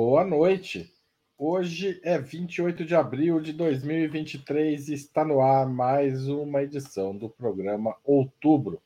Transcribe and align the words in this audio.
Boa 0.00 0.24
noite. 0.24 0.94
Hoje 1.36 2.00
é 2.04 2.16
28 2.16 2.84
de 2.84 2.94
abril 2.94 3.40
de 3.40 3.52
2023 3.52 4.90
e 4.90 4.94
está 4.94 5.24
no 5.24 5.40
ar 5.40 5.68
mais 5.68 6.28
uma 6.28 6.62
edição 6.62 7.16
do 7.16 7.28
programa 7.28 7.96
Outubro. 8.04 8.80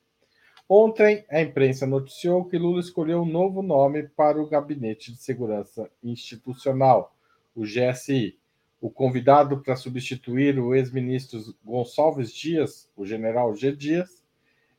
Ontem, 0.67 1.23
a 1.29 1.43
imprensa 1.43 1.87
noticiou 1.87 2.47
que 2.47 2.57
Lula 2.57 2.81
escolheu 2.81 3.21
um 3.21 3.31
novo 3.31 3.61
nome 3.61 4.05
para 4.05 4.41
o 4.41 4.49
Gabinete 4.49 5.13
de 5.13 5.19
Segurança 5.21 5.91
Institucional, 6.03 7.15
o 7.55 7.65
GSI. 7.65 8.39
O 8.81 8.89
convidado 8.89 9.59
para 9.59 9.77
substituir 9.77 10.59
o 10.59 10.75
ex-ministro 10.75 11.55
Gonçalves 11.63 12.33
Dias, 12.33 12.89
o 12.97 13.05
general 13.05 13.55
G. 13.55 13.77
Dias, 13.77 14.25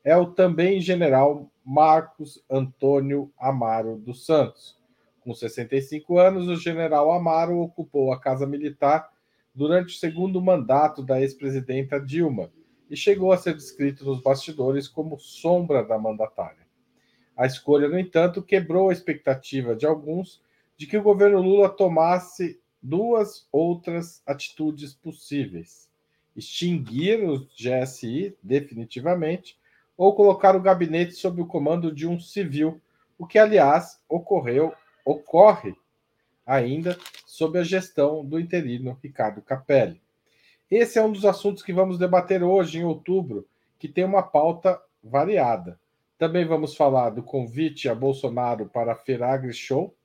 é 0.04 0.18
o 0.18 0.26
também 0.26 0.82
general 0.82 1.48
Marcos 1.64 2.44
Antônio 2.50 3.32
Amaro 3.38 3.98
dos 3.98 4.26
Santos 4.26 4.82
com 5.24 5.34
65 5.34 6.18
anos, 6.18 6.48
o 6.48 6.56
general 6.56 7.12
Amaro 7.12 7.60
ocupou 7.60 8.12
a 8.12 8.20
Casa 8.20 8.46
Militar 8.46 9.10
durante 9.56 9.96
o 9.96 9.98
segundo 9.98 10.42
mandato 10.42 11.02
da 11.02 11.22
ex-presidenta 11.22 12.00
Dilma 12.00 12.52
e 12.90 12.98
chegou 12.98 13.32
a 13.32 13.38
ser 13.38 13.56
descrito 13.56 14.06
nos 14.06 14.22
bastidores 14.22 14.88
como 14.88 15.18
sombra 15.18 15.84
da 15.84 15.98
mandatária. 15.98 16.64
A 17.36 17.46
escolha, 17.46 17.88
no 17.88 17.98
entanto, 17.98 18.44
quebrou 18.44 18.90
a 18.90 18.94
expectativa 18.94 19.76
de 19.76 19.86
alguns 19.86 20.42
de 20.78 20.86
que 20.86 20.98
o 20.98 21.04
governo 21.04 21.42
Lula 21.42 21.70
tomasse 21.70 22.60
duas 22.82 23.48
outras 23.52 24.22
atitudes 24.26 24.94
possíveis: 24.94 25.90
extinguir 26.36 27.24
o 27.24 27.48
GSI 27.56 28.36
definitivamente 28.44 29.58
ou 29.96 30.16
colocar 30.16 30.56
o 30.56 30.62
gabinete 30.62 31.14
sob 31.14 31.42
o 31.42 31.48
comando 31.48 31.94
de 31.94 32.08
um 32.08 32.20
civil, 32.20 32.82
o 33.18 33.26
que, 33.26 33.38
aliás, 33.38 34.02
ocorreu 34.10 34.74
ocorre 35.06 35.76
ainda 36.46 36.98
sob 37.26 37.58
a 37.58 37.64
gestão 37.64 38.24
do 38.24 38.40
interino 38.40 38.98
Ricardo 39.02 39.42
Capelli. 39.42 40.02
Esse 40.70 40.98
é 40.98 41.04
um 41.04 41.12
dos 41.12 41.26
assuntos 41.26 41.64
que 41.64 41.74
vamos 41.74 41.98
debater 41.98 42.44
hoje, 42.44 42.80
em 42.80 42.84
outubro, 42.84 43.48
que 43.78 43.88
tem 43.88 44.04
uma 44.04 44.24
pauta 44.24 44.82
variada. 45.04 45.80
Também 46.18 46.46
vamos 46.46 46.76
falar 46.76 47.10
do 47.10 47.22
convite 47.22 47.90
a 47.90 47.96
Bolsonaro 47.96 48.68
para 48.68 48.94
a 48.94 48.96
Feragre 48.96 49.54
Show, 49.54 49.96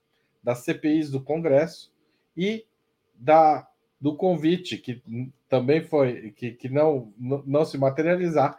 das 0.42 0.60
CPIs 0.64 1.10
do 1.10 1.22
Congresso 1.22 1.92
e 2.36 2.66
da, 3.14 3.68
do 4.00 4.16
convite 4.16 4.78
que 4.78 5.02
também 5.48 5.82
foi 5.82 6.30
que, 6.32 6.52
que 6.52 6.68
não, 6.68 7.12
não 7.18 7.64
se 7.64 7.76
materializar, 7.76 8.58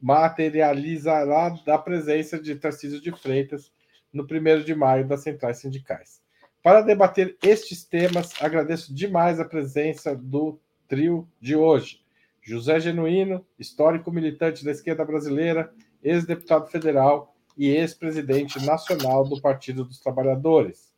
materializará 0.00 1.50
da 1.64 1.78
presença 1.78 2.38
de 2.38 2.54
Tarcísio 2.56 3.00
de 3.00 3.12
Freitas 3.12 3.72
no 4.16 4.24
1 4.24 4.64
de 4.64 4.74
maio 4.74 5.06
das 5.06 5.22
centrais 5.22 5.58
sindicais. 5.58 6.20
Para 6.62 6.80
debater 6.80 7.36
estes 7.42 7.84
temas, 7.84 8.32
agradeço 8.40 8.92
demais 8.92 9.38
a 9.38 9.44
presença 9.44 10.16
do 10.16 10.58
trio 10.88 11.28
de 11.40 11.54
hoje. 11.54 12.00
José 12.42 12.80
Genuíno, 12.80 13.44
histórico 13.58 14.10
militante 14.10 14.64
da 14.64 14.70
esquerda 14.70 15.04
brasileira, 15.04 15.72
ex-deputado 16.02 16.68
federal 16.68 17.36
e 17.56 17.68
ex-presidente 17.68 18.64
nacional 18.64 19.24
do 19.28 19.40
Partido 19.40 19.84
dos 19.84 20.00
Trabalhadores. 20.00 20.92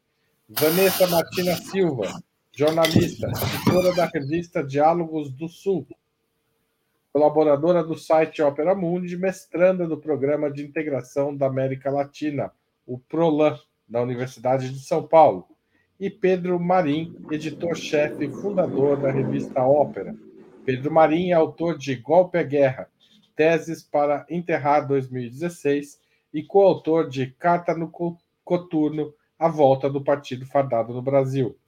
Vanessa 0.48 1.06
Martina 1.06 1.54
Silva, 1.56 2.22
jornalista, 2.50 3.28
editora 3.28 3.94
da 3.94 4.06
revista 4.06 4.64
Diálogos 4.64 5.30
do 5.30 5.48
Sul, 5.48 5.86
colaboradora 7.12 7.82
do 7.82 7.96
site 7.96 8.42
Opera 8.42 8.74
Mundi, 8.74 9.16
mestranda 9.16 9.86
do 9.86 9.98
Programa 9.98 10.50
de 10.50 10.64
Integração 10.64 11.36
da 11.36 11.46
América 11.46 11.90
Latina, 11.90 12.52
o 12.88 12.98
PROLAN, 12.98 13.54
da 13.86 14.00
Universidade 14.00 14.72
de 14.72 14.80
São 14.80 15.06
Paulo, 15.06 15.46
e 16.00 16.08
Pedro 16.08 16.58
Marim, 16.58 17.14
editor-chefe 17.30 18.24
e 18.24 18.32
fundador 18.32 18.96
da 18.96 19.10
revista 19.10 19.62
Ópera. 19.62 20.16
Pedro 20.64 20.90
Marim 20.90 21.30
é 21.30 21.34
autor 21.34 21.76
de 21.76 21.94
Golpe 21.96 22.38
à 22.38 22.42
Guerra, 22.42 22.88
Teses 23.36 23.82
para 23.82 24.24
Enterrar 24.30 24.88
2016 24.88 26.00
e 26.32 26.42
coautor 26.42 27.10
de 27.10 27.26
Carta 27.26 27.74
no 27.74 27.92
Coturno, 28.42 29.12
A 29.38 29.48
Volta 29.48 29.90
do 29.90 30.02
Partido 30.02 30.46
Fardado 30.46 30.94
no 30.94 31.02
Brasil. 31.02 31.58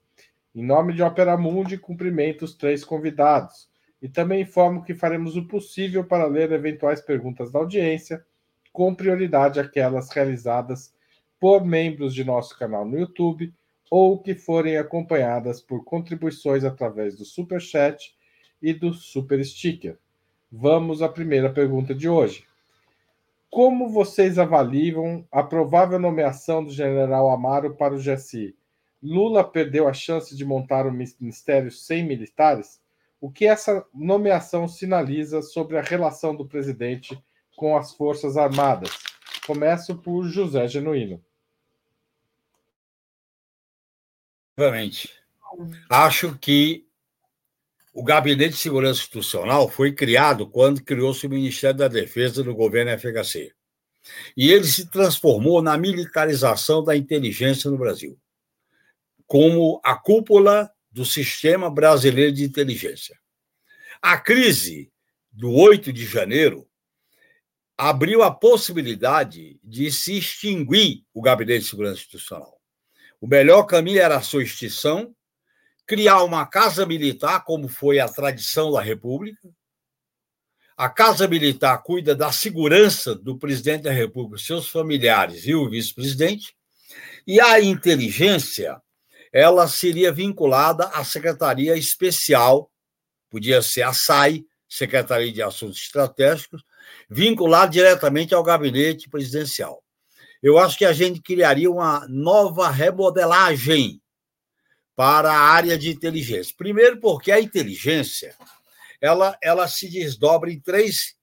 Em 0.54 0.64
nome 0.64 0.94
de 0.94 1.02
Opera 1.02 1.36
Mundi, 1.36 1.76
cumprimento 1.76 2.46
os 2.46 2.54
três 2.54 2.82
convidados 2.82 3.68
e 4.00 4.08
também 4.08 4.40
informo 4.40 4.82
que 4.82 4.94
faremos 4.94 5.36
o 5.36 5.46
possível 5.46 6.02
para 6.02 6.24
ler 6.24 6.50
eventuais 6.50 7.02
perguntas 7.02 7.50
da 7.50 7.58
audiência, 7.58 8.24
com 8.72 8.94
prioridade 8.94 9.60
aquelas 9.60 10.10
realizadas 10.10 10.98
por 11.40 11.64
membros 11.64 12.14
de 12.14 12.22
nosso 12.22 12.56
canal 12.56 12.84
no 12.84 12.98
YouTube 12.98 13.52
ou 13.90 14.22
que 14.22 14.34
forem 14.34 14.76
acompanhadas 14.76 15.60
por 15.60 15.82
contribuições 15.82 16.62
através 16.62 17.16
do 17.16 17.24
Super 17.24 17.60
Chat 17.60 18.14
e 18.62 18.72
do 18.72 18.92
Super 18.92 19.44
Sticker. 19.44 19.98
Vamos 20.52 21.02
à 21.02 21.08
primeira 21.08 21.50
pergunta 21.50 21.94
de 21.94 22.08
hoje. 22.08 22.44
Como 23.50 23.88
vocês 23.88 24.38
avaliam 24.38 25.26
a 25.32 25.42
provável 25.42 25.98
nomeação 25.98 26.62
do 26.62 26.70
general 26.70 27.30
Amaro 27.30 27.74
para 27.74 27.94
o 27.94 27.98
GSI? 27.98 28.54
Lula 29.02 29.42
perdeu 29.42 29.88
a 29.88 29.92
chance 29.92 30.36
de 30.36 30.44
montar 30.44 30.86
um 30.86 30.92
ministério 30.92 31.70
sem 31.70 32.04
militares? 32.04 32.80
O 33.20 33.30
que 33.30 33.46
essa 33.46 33.84
nomeação 33.92 34.68
sinaliza 34.68 35.42
sobre 35.42 35.78
a 35.78 35.82
relação 35.82 36.36
do 36.36 36.46
presidente 36.46 37.20
com 37.56 37.76
as 37.76 37.92
Forças 37.92 38.36
Armadas? 38.36 38.90
Começo 39.46 39.96
por 39.96 40.24
José 40.24 40.68
Genuíno. 40.68 41.20
Obviamente. 44.60 45.08
Acho 45.88 46.36
que 46.38 46.86
o 47.94 48.04
Gabinete 48.04 48.50
de 48.50 48.60
Segurança 48.60 49.00
Institucional 49.00 49.70
foi 49.70 49.92
criado 49.92 50.46
quando 50.46 50.84
criou-se 50.84 51.26
o 51.26 51.30
Ministério 51.30 51.78
da 51.78 51.88
Defesa 51.88 52.44
do 52.44 52.54
governo 52.54 52.92
FHC. 52.98 53.52
E 54.36 54.50
ele 54.50 54.64
se 54.64 54.90
transformou 54.90 55.62
na 55.62 55.78
militarização 55.78 56.84
da 56.84 56.94
inteligência 56.94 57.70
no 57.70 57.78
Brasil, 57.78 58.18
como 59.26 59.80
a 59.82 59.96
cúpula 59.96 60.70
do 60.90 61.06
sistema 61.06 61.70
brasileiro 61.70 62.32
de 62.32 62.44
inteligência. 62.44 63.18
A 64.02 64.18
crise 64.18 64.92
do 65.32 65.52
8 65.52 65.90
de 65.92 66.04
janeiro 66.04 66.68
abriu 67.78 68.22
a 68.22 68.30
possibilidade 68.30 69.58
de 69.64 69.90
se 69.90 70.18
extinguir 70.18 71.04
o 71.14 71.22
Gabinete 71.22 71.62
de 71.62 71.70
Segurança 71.70 72.00
Institucional. 72.00 72.59
O 73.20 73.26
melhor 73.26 73.64
caminho 73.64 74.00
era 74.00 74.16
a 74.16 74.22
sua 74.22 74.42
extinção, 74.42 75.14
criar 75.86 76.22
uma 76.24 76.46
casa 76.46 76.86
militar, 76.86 77.44
como 77.44 77.68
foi 77.68 77.98
a 77.98 78.08
tradição 78.08 78.72
da 78.72 78.80
República. 78.80 79.50
A 80.74 80.88
casa 80.88 81.28
militar 81.28 81.82
cuida 81.82 82.14
da 82.14 82.32
segurança 82.32 83.14
do 83.14 83.36
presidente 83.36 83.82
da 83.82 83.92
República, 83.92 84.42
seus 84.42 84.70
familiares 84.70 85.46
e 85.46 85.54
o 85.54 85.68
vice-presidente. 85.68 86.56
E 87.26 87.38
a 87.38 87.60
inteligência, 87.60 88.80
ela 89.30 89.68
seria 89.68 90.10
vinculada 90.10 90.86
à 90.86 91.04
Secretaria 91.04 91.76
Especial, 91.76 92.70
podia 93.28 93.60
ser 93.60 93.82
a 93.82 93.92
SAI, 93.92 94.42
Secretaria 94.66 95.30
de 95.30 95.42
Assuntos 95.42 95.76
Estratégicos, 95.76 96.62
vinculada 97.08 97.70
diretamente 97.70 98.34
ao 98.34 98.42
gabinete 98.42 99.10
presidencial 99.10 99.84
eu 100.42 100.58
acho 100.58 100.78
que 100.78 100.84
a 100.84 100.92
gente 100.92 101.20
criaria 101.20 101.70
uma 101.70 102.06
nova 102.08 102.70
remodelagem 102.70 104.00
para 104.96 105.32
a 105.32 105.38
área 105.38 105.78
de 105.78 105.90
inteligência. 105.90 106.54
Primeiro, 106.56 106.98
porque 107.00 107.30
a 107.30 107.40
inteligência 107.40 108.34
ela, 109.00 109.36
ela 109.42 109.66
se 109.66 109.88
desdobra 109.88 110.52
em 110.52 110.60
três 110.60 111.14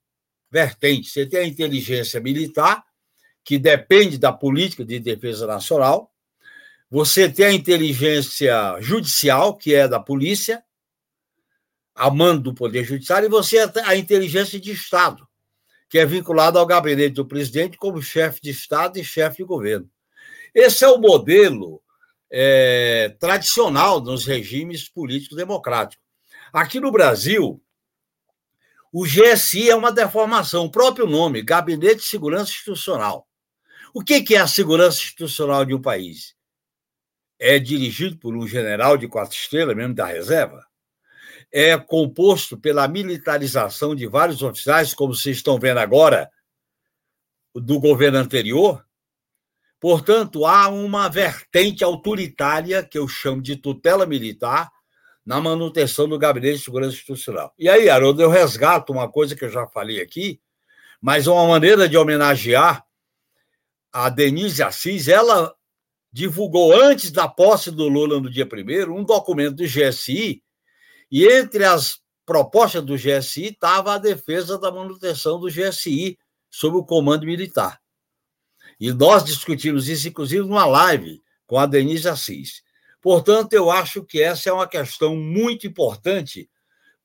vertentes. 0.50 1.12
Você 1.12 1.26
tem 1.26 1.40
a 1.40 1.46
inteligência 1.46 2.20
militar, 2.20 2.84
que 3.44 3.58
depende 3.58 4.18
da 4.18 4.32
política 4.32 4.84
de 4.84 4.98
defesa 4.98 5.46
nacional. 5.46 6.12
Você 6.90 7.28
tem 7.28 7.46
a 7.46 7.52
inteligência 7.52 8.80
judicial, 8.80 9.56
que 9.56 9.74
é 9.74 9.86
da 9.86 10.00
polícia, 10.00 10.62
a 11.94 12.10
mando 12.10 12.42
do 12.44 12.54
Poder 12.54 12.84
Judiciário, 12.84 13.26
e 13.26 13.30
você 13.30 13.66
tem 13.68 13.82
a 13.84 13.96
inteligência 13.96 14.58
de 14.58 14.72
Estado, 14.72 15.27
que 15.88 15.98
é 15.98 16.06
vinculado 16.06 16.58
ao 16.58 16.66
gabinete 16.66 17.14
do 17.14 17.26
presidente 17.26 17.76
como 17.76 18.02
chefe 18.02 18.40
de 18.42 18.50
Estado 18.50 18.98
e 18.98 19.04
chefe 19.04 19.38
de 19.38 19.44
governo. 19.44 19.90
Esse 20.54 20.84
é 20.84 20.88
o 20.88 20.98
modelo 20.98 21.82
é, 22.30 23.14
tradicional 23.18 24.00
nos 24.00 24.26
regimes 24.26 24.88
políticos 24.88 25.36
democráticos. 25.36 26.04
Aqui 26.52 26.80
no 26.80 26.90
Brasil, 26.90 27.62
o 28.92 29.04
GSI 29.04 29.70
é 29.70 29.76
uma 29.76 29.92
deformação, 29.92 30.64
o 30.64 30.70
próprio 30.70 31.06
nome, 31.06 31.42
Gabinete 31.42 31.96
de 31.96 32.06
Segurança 32.06 32.50
Institucional. 32.50 33.26
O 33.94 34.02
que 34.02 34.34
é 34.34 34.38
a 34.38 34.46
segurança 34.46 34.98
institucional 34.98 35.64
de 35.64 35.74
um 35.74 35.80
país? 35.80 36.34
É 37.38 37.58
dirigido 37.58 38.18
por 38.18 38.36
um 38.36 38.46
general 38.46 38.96
de 38.96 39.08
quatro 39.08 39.36
estrelas, 39.36 39.76
mesmo 39.76 39.94
da 39.94 40.06
reserva? 40.06 40.66
É 41.52 41.76
composto 41.76 42.56
pela 42.56 42.86
militarização 42.86 43.94
de 43.94 44.06
vários 44.06 44.42
oficiais, 44.42 44.94
como 44.94 45.14
vocês 45.14 45.38
estão 45.38 45.58
vendo 45.58 45.78
agora, 45.78 46.30
do 47.54 47.80
governo 47.80 48.18
anterior, 48.18 48.84
Portanto, 49.80 50.44
há 50.44 50.68
uma 50.68 51.08
vertente 51.08 51.84
autoritária, 51.84 52.82
que 52.82 52.98
eu 52.98 53.06
chamo 53.06 53.40
de 53.40 53.56
tutela 53.56 54.04
militar, 54.06 54.70
na 55.24 55.40
manutenção 55.40 56.08
do 56.08 56.18
Gabinete 56.18 56.58
de 56.58 56.64
Segurança 56.64 56.96
Institucional. 56.96 57.52
E 57.58 57.68
aí, 57.68 57.88
Haroldo, 57.88 58.22
eu 58.22 58.30
resgato 58.30 58.92
uma 58.92 59.10
coisa 59.10 59.36
que 59.36 59.44
eu 59.44 59.50
já 59.50 59.66
falei 59.68 60.00
aqui, 60.00 60.40
mas 61.00 61.26
uma 61.26 61.46
maneira 61.46 61.88
de 61.88 61.96
homenagear 61.96 62.84
a 63.92 64.08
Denise 64.08 64.62
Assis, 64.62 65.06
ela 65.06 65.54
divulgou 66.10 66.72
antes 66.72 67.12
da 67.12 67.28
posse 67.28 67.70
do 67.70 67.88
Lula 67.88 68.18
no 68.20 68.30
dia 68.30 68.46
primeiro 68.46 68.94
um 68.94 69.04
documento 69.04 69.56
do 69.56 69.64
GSI, 69.64 70.42
e 71.10 71.26
entre 71.26 71.64
as 71.64 72.00
propostas 72.24 72.82
do 72.82 72.96
GSI 72.96 73.46
estava 73.46 73.94
a 73.94 73.98
defesa 73.98 74.58
da 74.58 74.70
manutenção 74.70 75.40
do 75.40 75.48
GSI 75.48 76.18
sob 76.50 76.76
o 76.76 76.84
comando 76.84 77.24
militar. 77.26 77.80
E 78.78 78.92
nós 78.92 79.24
discutimos 79.24 79.88
isso, 79.88 80.08
inclusive, 80.08 80.46
numa 80.46 80.66
live 80.66 81.22
com 81.46 81.58
a 81.58 81.66
Denise 81.66 82.08
Assis. 82.08 82.62
Portanto, 83.00 83.52
eu 83.54 83.70
acho 83.70 84.04
que 84.04 84.22
essa 84.22 84.50
é 84.50 84.52
uma 84.52 84.66
questão 84.66 85.16
muito 85.16 85.66
importante 85.66 86.48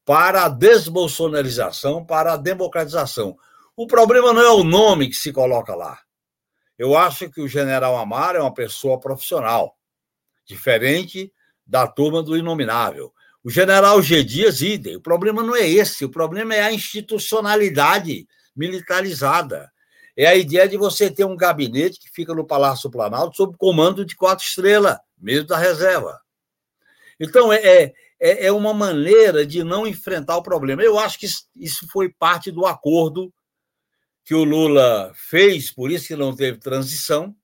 para 0.06 0.46
a 0.46 0.50
desbolsonarização, 0.50 2.06
para 2.06 2.34
a 2.34 2.38
democratização. 2.38 3.38
O 3.76 3.88
problema 3.88 4.34
não 4.34 4.42
é 4.42 4.52
o 4.52 4.64
nome 4.64 5.08
que 5.08 5.16
se 5.16 5.32
coloca 5.32 5.74
lá. 5.74 6.00
Eu 6.78 6.98
acho 6.98 7.30
que 7.30 7.42
o 7.42 7.48
general 7.48 7.98
Amaro 7.98 8.38
é 8.38 8.42
uma 8.42 8.54
pessoa 8.54 9.00
profissional, 9.00 9.78
diferente 10.46 11.32
da 11.66 11.88
turma 11.88 12.22
do 12.22 12.36
Inominável. 12.36 13.13
O 13.44 13.50
general 13.50 14.02
G. 14.02 14.24
Dias, 14.24 14.62
idem. 14.62 14.96
O 14.96 15.02
problema 15.02 15.44
não 15.44 15.56
é 15.56 15.68
esse, 15.68 16.06
o 16.06 16.10
problema 16.10 16.56
é 16.56 16.62
a 16.62 16.72
institucionalidade 16.72 18.26
militarizada. 18.56 19.72
É 20.16 20.28
a 20.28 20.36
ideia 20.36 20.68
de 20.70 20.78
você 20.78 21.10
ter 21.10 21.26
um 21.26 21.36
gabinete 21.36 22.00
que 22.00 22.10
fica 22.10 22.34
no 22.34 22.46
Palácio 22.46 22.90
Planalto 22.90 23.36
sob 23.36 23.58
comando 23.58 24.06
de 24.06 24.16
quatro 24.16 24.46
estrelas, 24.46 24.98
mesmo 25.18 25.48
da 25.48 25.58
reserva. 25.58 26.22
Então, 27.20 27.52
é, 27.52 27.58
é, 27.58 27.94
é, 28.20 28.46
é 28.46 28.52
uma 28.52 28.74
maneira 28.74 29.46
de 29.46 29.64
não 29.64 29.86
enfrentar 29.86 30.38
o 30.38 30.44
problema. 30.44 30.82
Eu 30.82 30.98
acho 30.98 31.20
que 31.20 31.26
isso 31.56 31.88
foi 31.92 32.10
parte 32.10 32.52
do 32.52 32.66
acordo 32.66 33.34
que 34.24 34.34
o 34.34 34.44
Lula 34.44 35.12
fez, 35.16 35.70
por 35.70 35.92
isso 35.92 36.08
que 36.08 36.16
não 36.16 36.36
teve 36.36 36.60
transição, 36.60 37.36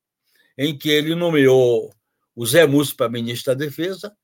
em 0.58 0.78
que 0.78 0.90
ele 0.90 1.16
nomeou 1.16 1.94
o 2.36 2.46
Zé 2.46 2.66
Múcio 2.66 2.96
para 2.96 3.10
ministro 3.10 3.54
da 3.54 3.66
Defesa, 3.66 4.16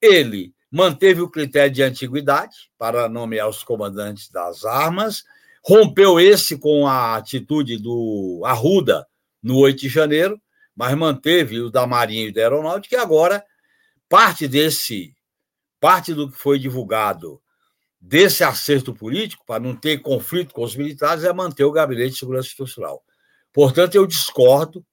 ele 0.00 0.54
manteve 0.70 1.20
o 1.20 1.30
critério 1.30 1.72
de 1.72 1.82
antiguidade 1.82 2.70
para 2.76 3.08
nomear 3.08 3.48
os 3.48 3.62
comandantes 3.62 4.28
das 4.30 4.64
armas, 4.64 5.24
rompeu 5.64 6.20
esse 6.20 6.58
com 6.58 6.86
a 6.86 7.16
atitude 7.16 7.78
do 7.78 8.42
Arruda 8.44 9.06
no 9.42 9.58
8 9.58 9.80
de 9.80 9.88
janeiro, 9.88 10.40
mas 10.74 10.96
manteve 10.96 11.60
o 11.60 11.70
da 11.70 11.86
Marinha 11.86 12.28
e 12.28 12.32
da 12.32 12.42
Aeronáutica, 12.42 12.96
e 12.96 12.98
agora 12.98 13.44
parte 14.08 14.46
desse, 14.46 15.14
parte 15.80 16.14
do 16.14 16.30
que 16.30 16.38
foi 16.38 16.58
divulgado 16.58 17.40
desse 18.00 18.44
acerto 18.44 18.94
político, 18.94 19.44
para 19.44 19.62
não 19.62 19.74
ter 19.74 19.98
conflito 19.98 20.54
com 20.54 20.62
os 20.62 20.76
militares, 20.76 21.24
é 21.24 21.32
manter 21.32 21.64
o 21.64 21.72
Gabinete 21.72 22.12
de 22.12 22.18
Segurança 22.18 22.46
Institucional. 22.48 23.02
Portanto, 23.52 23.94
eu 23.96 24.06
discordo. 24.06 24.84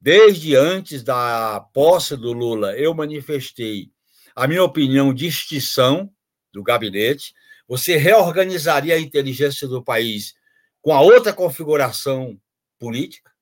Desde 0.00 0.54
antes 0.54 1.02
da 1.02 1.60
posse 1.72 2.16
do 2.16 2.32
Lula, 2.32 2.76
eu 2.76 2.94
manifestei 2.94 3.90
a 4.38 4.46
minha 4.46 4.62
opinião 4.62 5.12
de 5.12 5.26
extinção 5.26 6.08
do 6.52 6.62
gabinete. 6.62 7.34
Você 7.66 7.96
reorganizaria 7.96 8.94
a 8.94 9.00
inteligência 9.00 9.66
do 9.66 9.82
país 9.82 10.32
com 10.80 10.92
a 10.92 11.00
outra 11.00 11.32
configuração 11.32 12.40
política. 12.78 13.32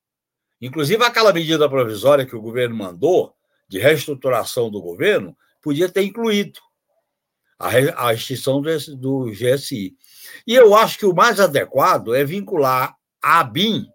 Inclusive, 0.59 1.05
aquela 1.05 1.35
medida 1.35 1.69
provisória 1.69 2.25
que 2.25 2.35
o 2.35 2.41
governo 2.41 2.75
mandou, 2.75 3.35
de 3.69 3.79
reestruturação 3.79 4.71
do 4.71 4.81
governo, 4.81 5.37
podia 5.61 5.87
ter 5.87 6.03
incluído 6.03 6.61
a, 7.59 8.15
extinção 8.15 8.63
do, 8.63 8.97
do 8.97 9.31
GSI. 9.33 9.95
E 10.47 10.55
eu 10.55 10.75
acho 10.75 10.99
que 10.99 11.05
o 11.05 11.15
mais 11.15 11.39
adequado 11.41 12.15
é 12.15 12.25
vincular 12.25 12.97
a 13.23 13.41
ABIN 13.41 13.87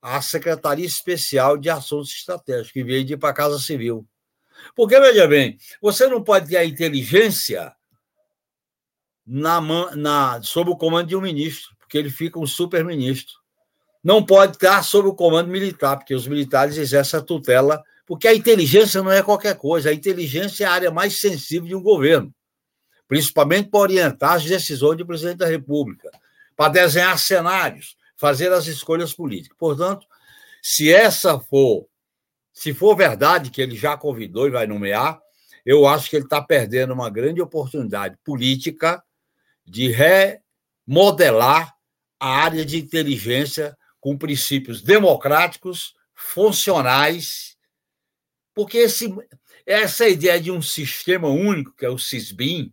à 0.00 0.22
Secretaria 0.22 0.86
Especial 0.86 1.58
de 1.58 1.68
Assuntos 1.68 2.12
Estratégicos, 2.12 2.76
em 2.76 2.84
vez 2.84 3.04
de 3.04 3.12
ir 3.12 3.18
para 3.18 3.28
a 3.28 3.34
Casa 3.34 3.58
Civil. 3.58 4.06
Porque, 4.74 4.98
veja 4.98 5.26
bem, 5.26 5.56
você 5.80 6.06
não 6.06 6.22
pode 6.22 6.48
ter 6.48 6.56
a 6.56 6.64
inteligência 6.64 7.74
na, 9.26 9.60
na, 9.94 10.42
sob 10.42 10.70
o 10.70 10.76
comando 10.76 11.08
de 11.08 11.16
um 11.16 11.20
ministro, 11.20 11.74
porque 11.78 11.98
ele 11.98 12.10
fica 12.10 12.38
um 12.38 12.46
super-ministro. 12.46 13.34
Não 14.02 14.24
pode 14.24 14.56
estar 14.56 14.82
sob 14.82 15.08
o 15.08 15.14
comando 15.14 15.50
militar, 15.50 15.96
porque 15.96 16.14
os 16.14 16.28
militares 16.28 16.76
exercem 16.76 17.18
a 17.18 17.22
tutela, 17.22 17.82
porque 18.06 18.28
a 18.28 18.34
inteligência 18.34 19.02
não 19.02 19.10
é 19.10 19.22
qualquer 19.22 19.56
coisa, 19.56 19.90
a 19.90 19.94
inteligência 19.94 20.64
é 20.64 20.66
a 20.68 20.72
área 20.72 20.90
mais 20.90 21.20
sensível 21.20 21.66
de 21.68 21.74
um 21.74 21.82
governo 21.82 22.32
principalmente 23.08 23.68
para 23.68 23.80
orientar 23.80 24.32
as 24.34 24.44
decisões 24.44 24.98
do 24.98 25.06
presidente 25.06 25.38
da 25.38 25.46
República, 25.46 26.10
para 26.56 26.72
desenhar 26.72 27.18
cenários, 27.18 27.96
fazer 28.16 28.52
as 28.52 28.66
escolhas 28.66 29.12
políticas. 29.12 29.56
Portanto, 29.58 30.06
se 30.62 30.92
essa 30.92 31.38
for, 31.38 31.86
se 32.56 32.72
for 32.72 32.96
verdade 32.96 33.50
que 33.50 33.60
ele 33.60 33.76
já 33.76 33.98
convidou 33.98 34.46
e 34.46 34.50
vai 34.50 34.66
nomear, 34.66 35.20
eu 35.64 35.86
acho 35.86 36.08
que 36.08 36.16
ele 36.16 36.24
está 36.24 36.40
perdendo 36.40 36.94
uma 36.94 37.10
grande 37.10 37.42
oportunidade 37.42 38.16
política 38.24 39.04
de 39.62 39.94
remodelar 40.86 41.76
a 42.18 42.28
área 42.28 42.64
de 42.64 42.78
inteligência 42.78 43.76
com 44.00 44.16
princípios 44.16 44.80
democráticos, 44.80 45.94
funcionais, 46.14 47.58
porque 48.54 48.78
esse, 48.78 49.14
essa 49.66 50.08
ideia 50.08 50.40
de 50.40 50.50
um 50.50 50.62
sistema 50.62 51.28
único, 51.28 51.76
que 51.76 51.84
é 51.84 51.90
o 51.90 51.98
CISBIM, 51.98 52.72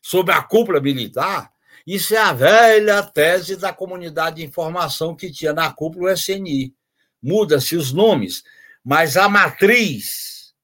sobre 0.00 0.32
a 0.32 0.40
cúpula 0.40 0.80
militar, 0.80 1.52
isso 1.86 2.14
é 2.14 2.18
a 2.18 2.32
velha 2.32 3.02
tese 3.02 3.56
da 3.56 3.74
comunidade 3.74 4.36
de 4.36 4.44
informação 4.44 5.14
que 5.14 5.30
tinha 5.30 5.52
na 5.52 5.70
cúpula 5.70 6.12
o 6.12 6.14
SNI. 6.14 6.74
Muda-se 7.22 7.76
os 7.76 7.92
nomes, 7.92 8.42
mas 8.84 9.16
a 9.16 9.28
matriz 9.28 10.54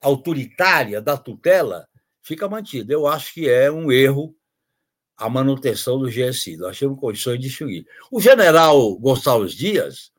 autoritária 0.00 1.00
da 1.00 1.16
tutela 1.16 1.86
fica 2.22 2.48
mantida. 2.48 2.92
Eu 2.92 3.06
acho 3.06 3.34
que 3.34 3.48
é 3.48 3.70
um 3.70 3.92
erro 3.92 4.34
a 5.16 5.28
manutenção 5.28 5.98
do 5.98 6.08
GSI. 6.08 6.56
Nós 6.56 6.78
temos 6.78 6.98
condições 6.98 7.38
de 7.38 7.48
distinguir. 7.48 7.86
O 8.10 8.20
general 8.20 8.96
Gonçalves 8.96 9.52
Dias, 9.52 10.10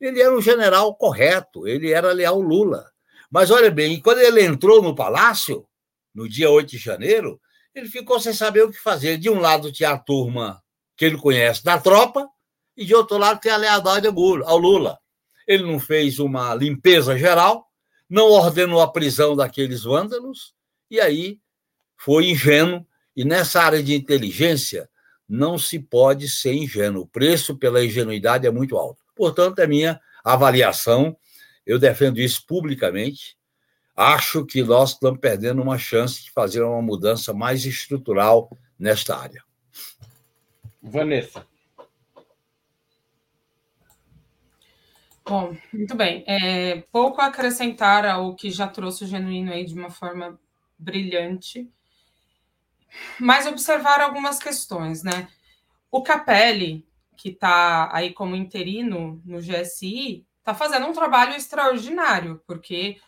ele 0.00 0.22
era 0.22 0.34
um 0.34 0.40
general 0.40 0.94
correto, 0.94 1.68
ele 1.68 1.92
era 1.92 2.12
leal 2.12 2.40
Lula. 2.40 2.90
Mas 3.30 3.50
olha 3.50 3.70
bem, 3.70 4.00
quando 4.00 4.20
ele 4.20 4.42
entrou 4.42 4.82
no 4.82 4.94
palácio, 4.94 5.66
no 6.14 6.26
dia 6.26 6.50
8 6.50 6.70
de 6.70 6.78
janeiro, 6.78 7.38
ele 7.74 7.88
ficou 7.88 8.18
sem 8.18 8.32
saber 8.32 8.62
o 8.62 8.70
que 8.70 8.78
fazer. 8.78 9.18
De 9.18 9.28
um 9.28 9.38
lado 9.38 9.70
tinha 9.70 9.90
a 9.90 9.98
turma 9.98 10.62
que 10.96 11.04
ele 11.04 11.18
conhece 11.18 11.62
da 11.62 11.78
tropa, 11.78 12.26
e 12.76 12.84
de 12.84 12.94
outro 12.94 13.18
lado 13.18 13.40
tem 13.40 13.52
a 13.52 13.56
lealdade 13.56 14.06
ao 14.06 14.58
Lula. 14.58 14.98
Ele 15.48 15.64
não 15.64 15.80
fez 15.80 16.20
uma 16.20 16.54
limpeza 16.54 17.18
geral, 17.18 17.66
não 18.08 18.30
ordenou 18.30 18.80
a 18.80 18.92
prisão 18.92 19.34
daqueles 19.34 19.82
vândalos, 19.82 20.54
e 20.90 21.00
aí 21.00 21.40
foi 21.96 22.30
ingênuo. 22.30 22.86
E 23.16 23.24
nessa 23.24 23.62
área 23.62 23.82
de 23.82 23.94
inteligência, 23.94 24.88
não 25.28 25.58
se 25.58 25.78
pode 25.78 26.28
ser 26.28 26.52
ingênuo. 26.52 27.02
O 27.02 27.06
preço 27.06 27.56
pela 27.56 27.84
ingenuidade 27.84 28.46
é 28.46 28.50
muito 28.50 28.76
alto. 28.76 29.02
Portanto, 29.16 29.58
é 29.58 29.66
minha 29.66 30.00
avaliação. 30.22 31.16
Eu 31.66 31.78
defendo 31.78 32.20
isso 32.20 32.46
publicamente 32.46 33.38
acho 33.98 34.46
que 34.46 34.62
nós 34.62 34.92
estamos 34.92 35.18
perdendo 35.18 35.60
uma 35.60 35.76
chance 35.76 36.22
de 36.22 36.30
fazer 36.30 36.62
uma 36.62 36.80
mudança 36.80 37.34
mais 37.34 37.66
estrutural 37.66 38.48
nesta 38.78 39.16
área. 39.16 39.42
Vanessa. 40.80 41.44
Bom, 45.28 45.54
muito 45.70 45.94
bem. 45.94 46.24
É, 46.26 46.80
pouco 46.90 47.20
a 47.20 47.26
acrescentar 47.26 48.06
ao 48.06 48.34
que 48.34 48.50
já 48.50 48.66
trouxe 48.66 49.04
o 49.04 49.06
Genuíno 49.06 49.52
aí 49.52 49.62
de 49.62 49.74
uma 49.74 49.90
forma 49.90 50.40
brilhante, 50.78 51.70
mas 53.20 53.46
observar 53.46 54.00
algumas 54.00 54.38
questões, 54.38 55.02
né? 55.02 55.28
O 55.90 56.02
Capelli, 56.02 56.86
que 57.14 57.28
está 57.28 57.94
aí 57.94 58.14
como 58.14 58.34
interino 58.34 59.20
no 59.22 59.38
GSI, 59.38 60.26
está 60.38 60.54
fazendo 60.54 60.86
um 60.86 60.94
trabalho 60.94 61.34
extraordinário, 61.34 62.42
porque 62.46 62.98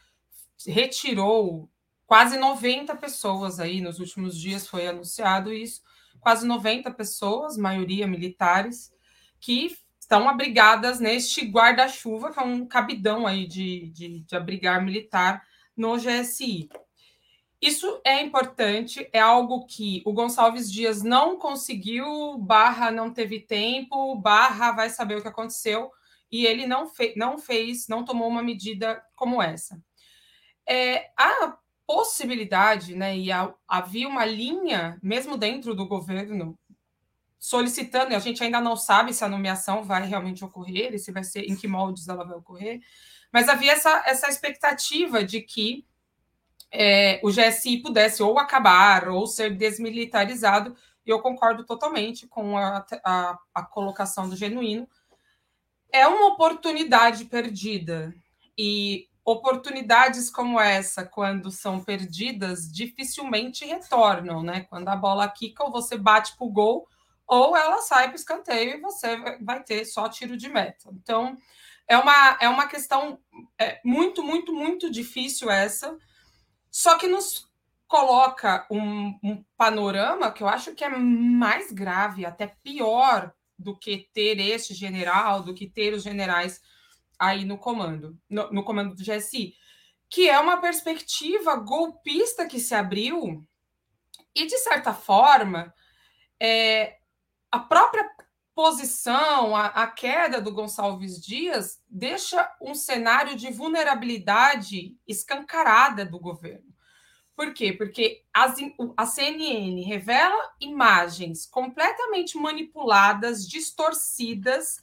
retirou 0.66 1.70
quase 2.06 2.36
90 2.36 2.96
pessoas 2.96 3.58
aí 3.58 3.80
nos 3.80 3.98
últimos 3.98 4.38
dias 4.38 4.66
foi 4.66 4.86
anunciado 4.86 5.54
isso, 5.54 5.80
quase 6.20 6.46
90 6.46 6.90
pessoas, 6.90 7.56
maioria 7.56 8.06
militares, 8.06 8.92
que 9.40 9.74
estão 10.10 10.28
abrigadas 10.28 10.98
neste 10.98 11.42
guarda-chuva, 11.46 12.32
que 12.32 12.40
é 12.40 12.42
um 12.42 12.66
cabidão 12.66 13.28
aí 13.28 13.46
de, 13.46 13.90
de, 13.90 14.20
de 14.22 14.36
abrigar 14.36 14.84
militar 14.84 15.46
no 15.76 15.96
GSI. 15.96 16.68
Isso 17.62 18.00
é 18.04 18.20
importante, 18.20 19.08
é 19.12 19.20
algo 19.20 19.66
que 19.66 20.02
o 20.04 20.12
Gonçalves 20.12 20.68
Dias 20.70 21.04
não 21.04 21.38
conseguiu, 21.38 22.36
barra 22.38 22.90
não 22.90 23.12
teve 23.12 23.38
tempo, 23.38 24.16
barra 24.16 24.72
vai 24.72 24.90
saber 24.90 25.16
o 25.16 25.22
que 25.22 25.28
aconteceu. 25.28 25.92
e 26.32 26.44
ele 26.44 26.66
não, 26.66 26.88
fe 26.88 27.14
não 27.16 27.38
fez, 27.38 27.86
não 27.86 28.04
tomou 28.04 28.26
uma 28.26 28.42
medida 28.42 29.00
como 29.14 29.40
essa. 29.40 29.80
É, 30.68 31.10
a 31.16 31.56
possibilidade, 31.86 32.96
né, 32.96 33.16
e 33.16 33.30
a, 33.30 33.52
havia 33.68 34.08
uma 34.08 34.24
linha, 34.24 34.98
mesmo 35.02 35.36
dentro 35.36 35.72
do 35.74 35.86
governo, 35.86 36.58
solicitando, 37.40 38.12
e 38.12 38.14
a 38.14 38.18
gente 38.18 38.44
ainda 38.44 38.60
não 38.60 38.76
sabe 38.76 39.14
se 39.14 39.24
a 39.24 39.28
nomeação 39.28 39.82
vai 39.82 40.06
realmente 40.06 40.44
ocorrer, 40.44 40.94
e 40.94 40.98
se 40.98 41.10
vai 41.10 41.24
ser, 41.24 41.40
em 41.50 41.56
que 41.56 41.66
moldes 41.66 42.06
ela 42.06 42.22
vai 42.22 42.36
ocorrer, 42.36 42.80
mas 43.32 43.48
havia 43.48 43.72
essa, 43.72 44.02
essa 44.06 44.28
expectativa 44.28 45.24
de 45.24 45.40
que 45.40 45.86
é, 46.70 47.18
o 47.24 47.30
GSI 47.30 47.78
pudesse 47.78 48.22
ou 48.22 48.38
acabar 48.38 49.08
ou 49.08 49.26
ser 49.26 49.56
desmilitarizado, 49.56 50.76
e 51.06 51.10
eu 51.10 51.20
concordo 51.20 51.64
totalmente 51.64 52.28
com 52.28 52.58
a, 52.58 52.84
a, 53.02 53.38
a 53.54 53.62
colocação 53.62 54.28
do 54.28 54.36
Genuíno. 54.36 54.86
É 55.90 56.06
uma 56.06 56.26
oportunidade 56.26 57.24
perdida, 57.24 58.14
e 58.56 59.08
oportunidades 59.24 60.28
como 60.28 60.60
essa, 60.60 61.04
quando 61.06 61.50
são 61.50 61.82
perdidas, 61.82 62.70
dificilmente 62.70 63.64
retornam, 63.64 64.42
né? 64.42 64.66
Quando 64.68 64.88
a 64.88 64.96
bola 64.96 65.26
quica, 65.26 65.64
ou 65.64 65.72
você 65.72 65.96
bate 65.96 66.36
para 66.36 66.46
o 66.46 66.50
gol, 66.50 66.86
ou 67.30 67.56
ela 67.56 67.80
sai 67.80 68.08
para 68.08 68.14
o 68.14 68.16
escanteio 68.16 68.76
e 68.76 68.80
você 68.80 69.16
vai 69.40 69.62
ter 69.62 69.84
só 69.84 70.08
tiro 70.08 70.36
de 70.36 70.48
meta. 70.48 70.90
Então, 70.92 71.38
é 71.86 71.96
uma, 71.96 72.38
é 72.40 72.48
uma 72.48 72.66
questão 72.66 73.20
é, 73.56 73.80
muito, 73.84 74.20
muito, 74.20 74.52
muito 74.52 74.90
difícil 74.90 75.48
essa, 75.48 75.96
só 76.72 76.98
que 76.98 77.06
nos 77.06 77.48
coloca 77.86 78.66
um, 78.68 79.16
um, 79.22 79.44
panorama 79.56 80.32
que 80.32 80.42
eu 80.42 80.48
acho 80.48 80.74
que 80.74 80.82
é 80.82 80.88
mais 80.88 81.70
grave, 81.70 82.26
até 82.26 82.48
pior 82.64 83.32
do 83.56 83.78
que 83.78 84.08
ter 84.12 84.40
este 84.40 84.74
general, 84.74 85.42
do 85.42 85.54
que 85.54 85.68
ter 85.68 85.94
os 85.94 86.02
generais 86.02 86.60
aí 87.16 87.44
no 87.44 87.58
comando, 87.58 88.18
no, 88.28 88.50
no 88.50 88.64
comando 88.64 88.96
do 88.96 89.04
GSI, 89.04 89.54
que 90.08 90.28
é 90.28 90.38
uma 90.40 90.60
perspectiva 90.60 91.54
golpista 91.56 92.46
que 92.46 92.58
se 92.58 92.74
abriu 92.74 93.46
e, 94.34 94.46
de 94.46 94.58
certa 94.58 94.92
forma, 94.92 95.72
é, 96.40 96.99
a 97.50 97.58
própria 97.58 98.08
posição, 98.54 99.56
a, 99.56 99.66
a, 99.66 99.86
queda 99.86 100.40
do 100.40 100.52
Gonçalves 100.52 101.20
Dias 101.20 101.82
deixa 101.88 102.50
um 102.60 102.74
cenário 102.74 103.34
de 103.34 103.50
vulnerabilidade 103.50 104.96
escancarada 105.06 106.04
do 106.04 106.18
governo. 106.18 106.70
Por 107.34 107.54
quê? 107.54 107.72
Porque 107.72 108.22
as, 108.34 108.56
a 108.96 109.06
CNN 109.06 109.82
revela 109.82 110.52
imagens 110.60 111.46
completamente 111.46 112.36
manipuladas, 112.36 113.48
distorcidas, 113.48 114.82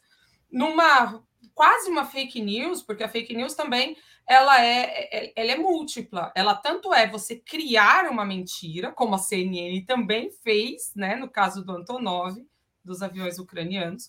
numa 0.51 1.23
quase 1.53 1.89
uma 1.89 2.05
fake 2.05 2.41
news, 2.41 2.81
porque 2.81 3.03
a 3.03 3.09
fake 3.09 3.35
news 3.35 3.53
também 3.53 3.95
ela 4.27 4.59
é, 4.59 5.07
é 5.11 5.33
ela 5.35 5.51
é 5.51 5.55
múltipla. 5.55 6.31
Ela 6.35 6.55
tanto 6.55 6.93
é 6.93 7.07
você 7.07 7.35
criar 7.35 8.09
uma 8.09 8.25
mentira, 8.25 8.91
como 8.91 9.15
a 9.15 9.19
CNN 9.19 9.85
também 9.85 10.31
fez, 10.43 10.91
né, 10.95 11.15
no 11.15 11.29
caso 11.29 11.63
do 11.63 11.73
Antonov, 11.73 12.35
dos 12.87 13.03
aviões 13.03 13.37
ucranianos. 13.37 14.07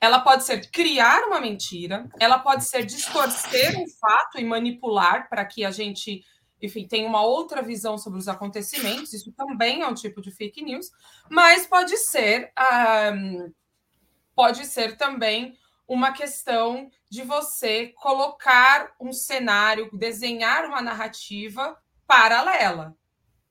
Ela 0.00 0.20
pode 0.20 0.44
ser 0.44 0.68
criar 0.70 1.26
uma 1.26 1.40
mentira, 1.40 2.08
ela 2.18 2.38
pode 2.38 2.64
ser 2.64 2.84
distorcer 2.84 3.78
um 3.78 3.88
fato 3.88 4.38
e 4.38 4.44
manipular 4.44 5.28
para 5.28 5.44
que 5.44 5.64
a 5.64 5.70
gente, 5.70 6.24
enfim, 6.60 6.86
tenha 6.86 7.08
uma 7.08 7.22
outra 7.22 7.62
visão 7.62 7.96
sobre 7.96 8.18
os 8.18 8.28
acontecimentos. 8.28 9.12
Isso 9.12 9.32
também 9.32 9.82
é 9.82 9.86
um 9.86 9.94
tipo 9.94 10.20
de 10.20 10.30
fake 10.30 10.62
news, 10.62 10.90
mas 11.30 11.66
pode 11.66 11.96
ser, 11.96 12.52
um, 13.14 13.52
pode 14.34 14.66
ser 14.66 14.96
também 14.96 15.56
uma 15.88 16.12
questão 16.12 16.90
de 17.08 17.22
você 17.22 17.88
colocar 17.96 18.92
um 19.00 19.12
cenário, 19.12 19.88
desenhar 19.92 20.64
uma 20.66 20.82
narrativa 20.82 21.78
paralela, 22.06 22.96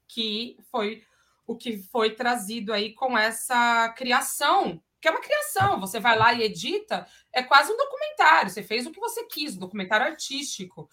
que 0.07 0.57
foi 0.69 1.01
o 1.45 1.55
que 1.55 1.77
foi 1.77 2.11
trazido 2.11 2.73
aí 2.73 2.93
com 2.93 3.17
essa 3.17 3.89
criação, 3.89 4.81
que 4.99 5.07
é 5.07 5.11
uma 5.11 5.21
criação. 5.21 5.79
Você 5.79 5.99
vai 5.99 6.17
lá 6.17 6.33
e 6.33 6.43
edita, 6.43 7.07
é 7.31 7.43
quase 7.43 7.71
um 7.71 7.77
documentário. 7.77 8.49
Você 8.49 8.63
fez 8.63 8.85
o 8.85 8.91
que 8.91 8.99
você 8.99 9.23
quis, 9.25 9.55
um 9.55 9.59
documentário 9.59 10.07
artístico. 10.07 10.89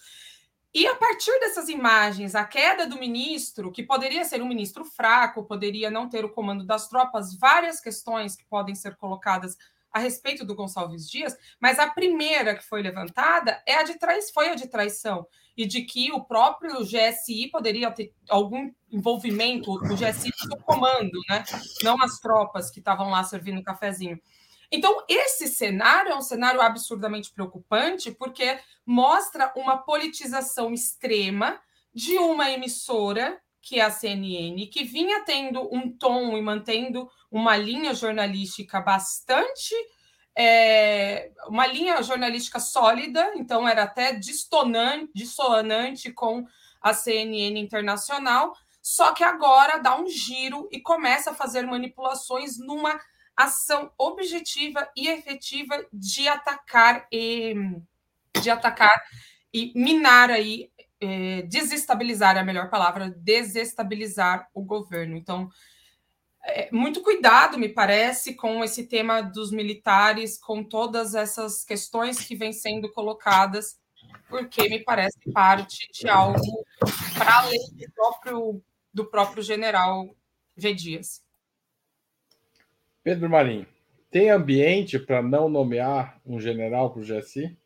E 0.75 0.87
a 0.87 0.95
partir 0.95 1.39
dessas 1.39 1.69
imagens, 1.69 2.35
a 2.35 2.45
queda 2.45 2.87
do 2.87 2.99
ministro, 2.99 3.71
que 3.71 3.83
poderia 3.83 4.25
ser 4.25 4.41
um 4.41 4.49
ministro 4.49 4.85
fraco, 4.85 5.45
poderia 5.45 5.91
não 5.91 6.09
ter 6.09 6.25
o 6.25 6.31
comando 6.31 6.65
das 6.65 6.89
tropas, 6.89 7.35
várias 7.35 7.81
questões 7.81 8.35
que 8.35 8.45
podem 8.47 8.75
ser 8.75 8.97
colocadas 8.97 9.57
a 9.93 9.99
respeito 9.99 10.47
do 10.47 10.55
Gonçalves 10.55 11.09
Dias, 11.11 11.37
mas 11.61 11.79
a 11.79 11.91
primeira 11.91 12.55
que 12.55 12.65
foi 12.65 12.81
levantada 12.81 13.63
é 13.67 13.75
a 13.75 13.83
de 13.83 13.99
foi 14.33 14.49
a 14.49 14.55
de 14.55 14.67
traição 14.67 15.27
e 15.57 15.67
de 15.67 15.83
que 15.83 16.11
o 16.13 16.25
próprio 16.25 16.85
GSI 16.85 17.49
poderia 17.51 17.91
ter 17.91 18.13
algum 18.29 18.71
envolvimento, 18.91 19.73
o 19.73 19.97
GSI 19.97 20.31
do 20.49 20.57
comando, 20.59 21.19
né? 21.29 21.45
Não 21.83 22.03
as 22.03 22.19
tropas 22.19 22.71
que 22.71 22.79
estavam 22.79 23.11
lá 23.11 23.23
servindo 23.25 23.63
cafezinho. 23.63 24.21
Então, 24.71 25.05
esse 25.07 25.49
cenário 25.49 26.13
é 26.13 26.17
um 26.17 26.23
cenário 26.23 26.61
absurdamente 26.61 27.31
preocupante, 27.31 28.11
porque 28.11 28.59
mostra 28.87 29.53
uma 29.55 29.77
politização 29.77 30.73
extrema 30.73 31.61
de 31.95 32.17
uma 32.17 32.51
emissora, 32.51 33.39
que 33.61 33.79
é 33.79 33.83
a 33.83 33.91
CNN, 33.91 34.67
que 34.69 34.83
vinha 34.83 35.25
tendo 35.25 35.69
um 35.73 35.91
tom 35.95 36.37
e 36.39 36.41
mantendo 36.41 37.09
uma 37.31 37.55
linha 37.55 37.95
jornalística 37.95 38.81
bastante. 38.81 39.75
É, 40.37 41.31
uma 41.47 41.67
linha 41.67 42.03
jornalística 42.03 42.59
sólida, 42.59 43.33
então 43.37 43.69
era 43.69 43.83
até 43.83 44.15
dissonante 44.15 46.11
com 46.13 46.47
a 46.81 46.95
CNN 46.95 47.59
internacional, 47.61 48.55
só 48.81 49.13
que 49.13 49.23
agora 49.23 49.79
dá 49.79 49.97
um 49.97 50.09
giro 50.09 50.69
e 50.73 50.81
começa 50.81 51.31
a 51.31 51.35
fazer 51.35 51.63
manipulações 51.63 52.59
numa 52.59 52.99
ação 53.37 53.91
objetiva 53.99 54.89
e 54.97 55.09
efetiva 55.09 55.87
de 55.93 56.27
atacar 56.29 57.07
e 57.13 57.55
de 58.41 58.51
atacar 58.51 59.03
e 59.53 59.73
minar 59.75 60.31
aí, 60.31 60.71
é, 61.01 61.43
desestabilizar 61.43 62.37
é 62.37 62.41
a 62.41 62.45
melhor 62.45 62.71
palavra, 62.71 63.11
desestabilizar 63.11 64.49
o 64.55 64.63
governo. 64.63 65.17
Então, 65.17 65.51
muito 66.73 67.03
cuidado, 67.03 67.59
me 67.59 67.69
parece, 67.69 68.35
com 68.35 68.65
esse 68.65 68.87
tema 68.87 69.21
dos 69.21 69.53
militares, 69.53 70.39
com 70.39 70.65
todas 70.65 71.15
essas 71.15 71.65
questões 71.65 72.25
que 72.25 72.35
vêm 72.35 72.53
sendo 72.53 72.91
colocadas, 72.91 73.79
porque 74.29 74.69
me 74.69 74.81
parece 74.81 75.19
parte 75.33 75.89
de 75.93 76.09
algo 76.09 76.65
para 77.17 77.39
além 77.39 77.61
do 77.77 77.93
próprio, 77.95 78.63
do 78.93 79.05
próprio 79.05 79.43
general 79.43 80.15
G. 80.57 80.75
Dias. 80.75 81.23
Pedro 83.05 83.29
Marinho, 83.29 83.67
tem 84.11 84.31
ambiente 84.31 84.99
para 84.99 85.23
não 85.23 85.49
nomear 85.49 86.21
um 86.25 86.41
general 86.41 86.91
para 86.91 87.01
o 87.01 87.05
GSI? 87.05 87.57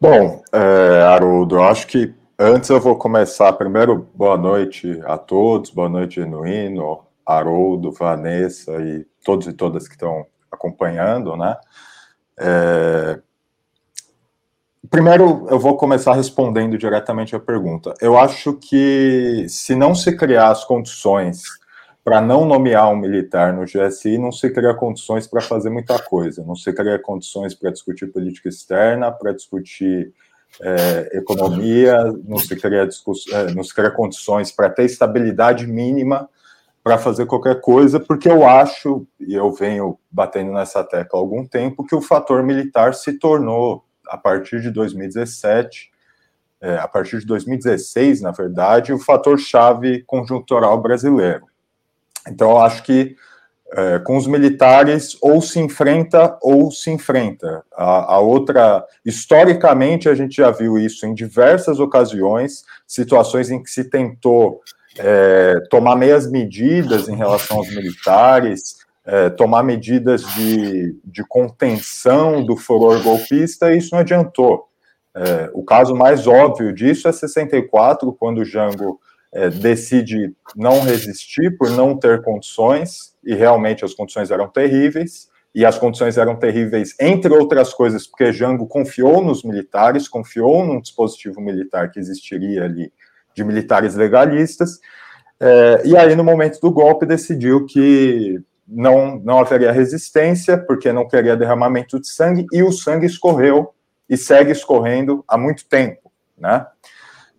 Bom, 0.00 0.42
é, 0.52 1.02
Haroldo, 1.02 1.56
eu 1.56 1.62
acho 1.62 1.86
que 1.86 2.12
Antes 2.44 2.70
eu 2.70 2.80
vou 2.80 2.96
começar. 2.96 3.52
Primeiro, 3.52 4.08
boa 4.16 4.36
noite 4.36 5.00
a 5.04 5.16
todos, 5.16 5.70
boa 5.70 5.88
noite, 5.88 6.16
Genuíno, 6.16 6.98
Haroldo, 7.24 7.92
Vanessa 7.92 8.72
e 8.82 9.06
todos 9.24 9.46
e 9.46 9.52
todas 9.52 9.86
que 9.86 9.94
estão 9.94 10.26
acompanhando, 10.50 11.36
né? 11.36 11.56
É... 12.36 13.20
Primeiro, 14.90 15.46
eu 15.48 15.60
vou 15.60 15.76
começar 15.76 16.14
respondendo 16.14 16.76
diretamente 16.76 17.36
a 17.36 17.38
pergunta. 17.38 17.94
Eu 18.00 18.18
acho 18.18 18.54
que 18.54 19.46
se 19.48 19.76
não 19.76 19.94
se 19.94 20.16
criar 20.16 20.50
as 20.50 20.64
condições 20.64 21.44
para 22.02 22.20
não 22.20 22.44
nomear 22.44 22.90
um 22.90 22.96
militar 22.96 23.52
no 23.52 23.66
GSI, 23.66 24.18
não 24.18 24.32
se 24.32 24.50
cria 24.50 24.74
condições 24.74 25.28
para 25.28 25.40
fazer 25.40 25.70
muita 25.70 25.96
coisa. 26.00 26.42
Não 26.44 26.56
se 26.56 26.72
cria 26.72 26.98
condições 26.98 27.54
para 27.54 27.70
discutir 27.70 28.08
política 28.08 28.48
externa, 28.48 29.12
para 29.12 29.30
discutir 29.32 30.12
é, 30.60 31.10
economia, 31.14 31.96
não 32.24 32.38
se 32.38 32.54
cria, 32.56 32.82
é, 33.32 33.54
não 33.54 33.64
se 33.64 33.74
cria 33.74 33.90
condições 33.90 34.52
para 34.52 34.68
ter 34.68 34.84
estabilidade 34.84 35.66
mínima 35.66 36.28
para 36.82 36.98
fazer 36.98 37.26
qualquer 37.26 37.60
coisa, 37.60 38.00
porque 38.00 38.28
eu 38.28 38.46
acho, 38.46 39.06
e 39.20 39.34
eu 39.34 39.52
venho 39.52 39.98
batendo 40.10 40.52
nessa 40.52 40.82
tecla 40.82 41.18
há 41.18 41.22
algum 41.22 41.46
tempo, 41.46 41.86
que 41.86 41.94
o 41.94 42.02
fator 42.02 42.42
militar 42.42 42.94
se 42.94 43.18
tornou, 43.18 43.84
a 44.08 44.18
partir 44.18 44.60
de 44.60 44.70
2017, 44.70 45.92
é, 46.60 46.76
a 46.76 46.88
partir 46.88 47.20
de 47.20 47.26
2016, 47.26 48.20
na 48.20 48.32
verdade, 48.32 48.92
o 48.92 48.98
fator 48.98 49.38
chave 49.38 50.02
conjuntural 50.02 50.80
brasileiro. 50.80 51.46
Então, 52.28 52.50
eu 52.50 52.58
acho 52.58 52.82
que 52.82 53.16
é, 53.74 53.98
com 54.00 54.16
os 54.16 54.26
militares 54.26 55.16
ou 55.20 55.40
se 55.40 55.58
enfrenta 55.58 56.36
ou 56.42 56.70
se 56.70 56.90
enfrenta. 56.90 57.64
A, 57.74 58.14
a, 58.14 58.18
outra, 58.18 58.84
historicamente, 59.04 60.08
a 60.08 60.14
gente 60.14 60.36
já 60.36 60.50
viu 60.50 60.78
isso 60.78 61.06
em 61.06 61.14
diversas 61.14 61.80
ocasiões, 61.80 62.64
situações 62.86 63.50
em 63.50 63.62
que 63.62 63.70
se 63.70 63.84
tentou 63.84 64.60
é, 64.98 65.54
tomar 65.70 65.96
meias 65.96 66.30
medidas 66.30 67.08
em 67.08 67.16
relação 67.16 67.58
aos 67.58 67.74
militares, 67.74 68.76
é, 69.06 69.30
tomar 69.30 69.62
medidas 69.62 70.22
de, 70.34 70.94
de 71.04 71.24
contenção 71.26 72.44
do 72.44 72.56
furor 72.56 73.02
golpista, 73.02 73.72
e 73.72 73.78
isso 73.78 73.94
não 73.94 74.00
adiantou. 74.00 74.68
É, 75.14 75.50
o 75.52 75.62
caso 75.62 75.94
mais 75.94 76.26
óbvio 76.26 76.72
disso 76.72 77.08
é 77.08 77.12
64, 77.12 78.12
quando 78.12 78.38
o 78.38 78.44
Jango 78.44 79.00
é, 79.32 79.48
decide 79.48 80.34
não 80.54 80.80
resistir 80.80 81.56
por 81.56 81.70
não 81.70 81.96
ter 81.96 82.22
condições, 82.22 83.14
e 83.24 83.34
realmente 83.34 83.84
as 83.84 83.94
condições 83.94 84.30
eram 84.30 84.48
terríveis, 84.48 85.30
e 85.54 85.66
as 85.66 85.78
condições 85.78 86.16
eram 86.16 86.36
terríveis, 86.36 86.94
entre 87.00 87.32
outras 87.32 87.74
coisas, 87.74 88.06
porque 88.06 88.32
Jango 88.32 88.66
confiou 88.66 89.22
nos 89.22 89.42
militares, 89.42 90.08
confiou 90.08 90.64
num 90.64 90.80
dispositivo 90.80 91.40
militar 91.40 91.90
que 91.90 92.00
existiria 92.00 92.64
ali, 92.64 92.92
de 93.34 93.44
militares 93.44 93.94
legalistas, 93.94 94.80
é, 95.44 95.82
e 95.84 95.96
aí, 95.96 96.14
no 96.14 96.22
momento 96.22 96.60
do 96.60 96.70
golpe, 96.70 97.04
decidiu 97.04 97.66
que 97.66 98.40
não, 98.68 99.16
não 99.18 99.40
haveria 99.40 99.72
resistência, 99.72 100.56
porque 100.56 100.92
não 100.92 101.08
queria 101.08 101.36
derramamento 101.36 102.00
de 102.00 102.06
sangue, 102.06 102.46
e 102.52 102.62
o 102.62 102.70
sangue 102.70 103.06
escorreu 103.06 103.74
e 104.08 104.16
segue 104.16 104.52
escorrendo 104.52 105.24
há 105.26 105.36
muito 105.36 105.66
tempo, 105.66 106.12
né? 106.38 106.64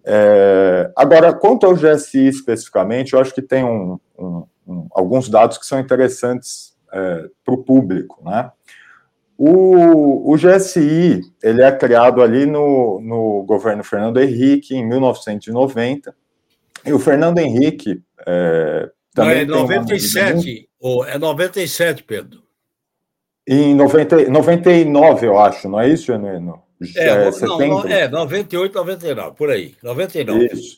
É, 0.06 0.92
agora, 0.96 1.34
quanto 1.34 1.66
ao 1.66 1.76
GSI 1.76 2.28
especificamente, 2.28 3.14
eu 3.14 3.20
acho 3.20 3.34
que 3.34 3.42
tem 3.42 3.64
um, 3.64 4.00
um, 4.18 4.46
um, 4.68 4.88
alguns 4.92 5.30
dados 5.30 5.58
que 5.58 5.66
são 5.66 5.80
interessantes 5.80 6.76
é, 6.92 7.26
para 7.44 7.54
o 7.54 7.64
público, 7.64 8.22
né? 8.24 8.52
O, 9.38 10.32
o, 10.32 10.38
GSI, 10.38 11.22
ele 11.42 11.64
é 11.64 11.72
criado 11.72 12.22
ali 12.22 12.46
no, 12.46 13.02
no 13.02 13.44
governo 13.44 13.84
Fernando 13.84 14.20
Henrique, 14.20 14.76
em 14.76 14.86
1990, 14.88 16.16
e 16.86 16.94
o 16.94 17.00
Fernando 17.00 17.40
Henrique 17.40 18.02
é, 18.28 18.90
também 19.14 19.46
Não, 19.46 19.58
é 19.58 19.62
97, 19.62 20.70
ou 20.80 21.06
é 21.06 21.18
97, 21.18 22.04
Pedro. 22.04 22.44
Em 23.48 23.76
90, 23.76 24.30
99, 24.30 25.28
eu 25.28 25.38
acho, 25.38 25.68
não 25.68 25.80
é 25.80 25.90
isso, 25.90 26.06
Genuíno? 26.06 26.63
É, 26.96 27.08
é, 27.10 27.32
não, 27.42 27.88
é 27.88 28.08
98, 28.08 28.74
99, 28.74 29.36
por 29.36 29.50
aí. 29.50 29.76
99. 29.82 30.46
Isso. 30.46 30.78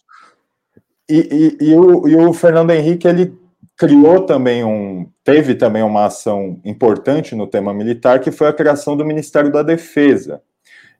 E, 1.09 1.57
e, 1.61 1.69
e, 1.69 1.75
o, 1.75 2.07
e 2.07 2.15
o 2.15 2.33
Fernando 2.33 2.71
Henrique, 2.71 3.07
ele 3.07 3.33
criou 3.77 4.21
também 4.21 4.63
um. 4.63 5.09
Teve 5.23 5.55
também 5.55 5.83
uma 5.83 6.05
ação 6.05 6.59
importante 6.63 7.35
no 7.35 7.47
tema 7.47 7.73
militar, 7.73 8.19
que 8.19 8.31
foi 8.31 8.47
a 8.47 8.53
criação 8.53 8.95
do 8.95 9.05
Ministério 9.05 9.51
da 9.51 9.63
Defesa. 9.63 10.41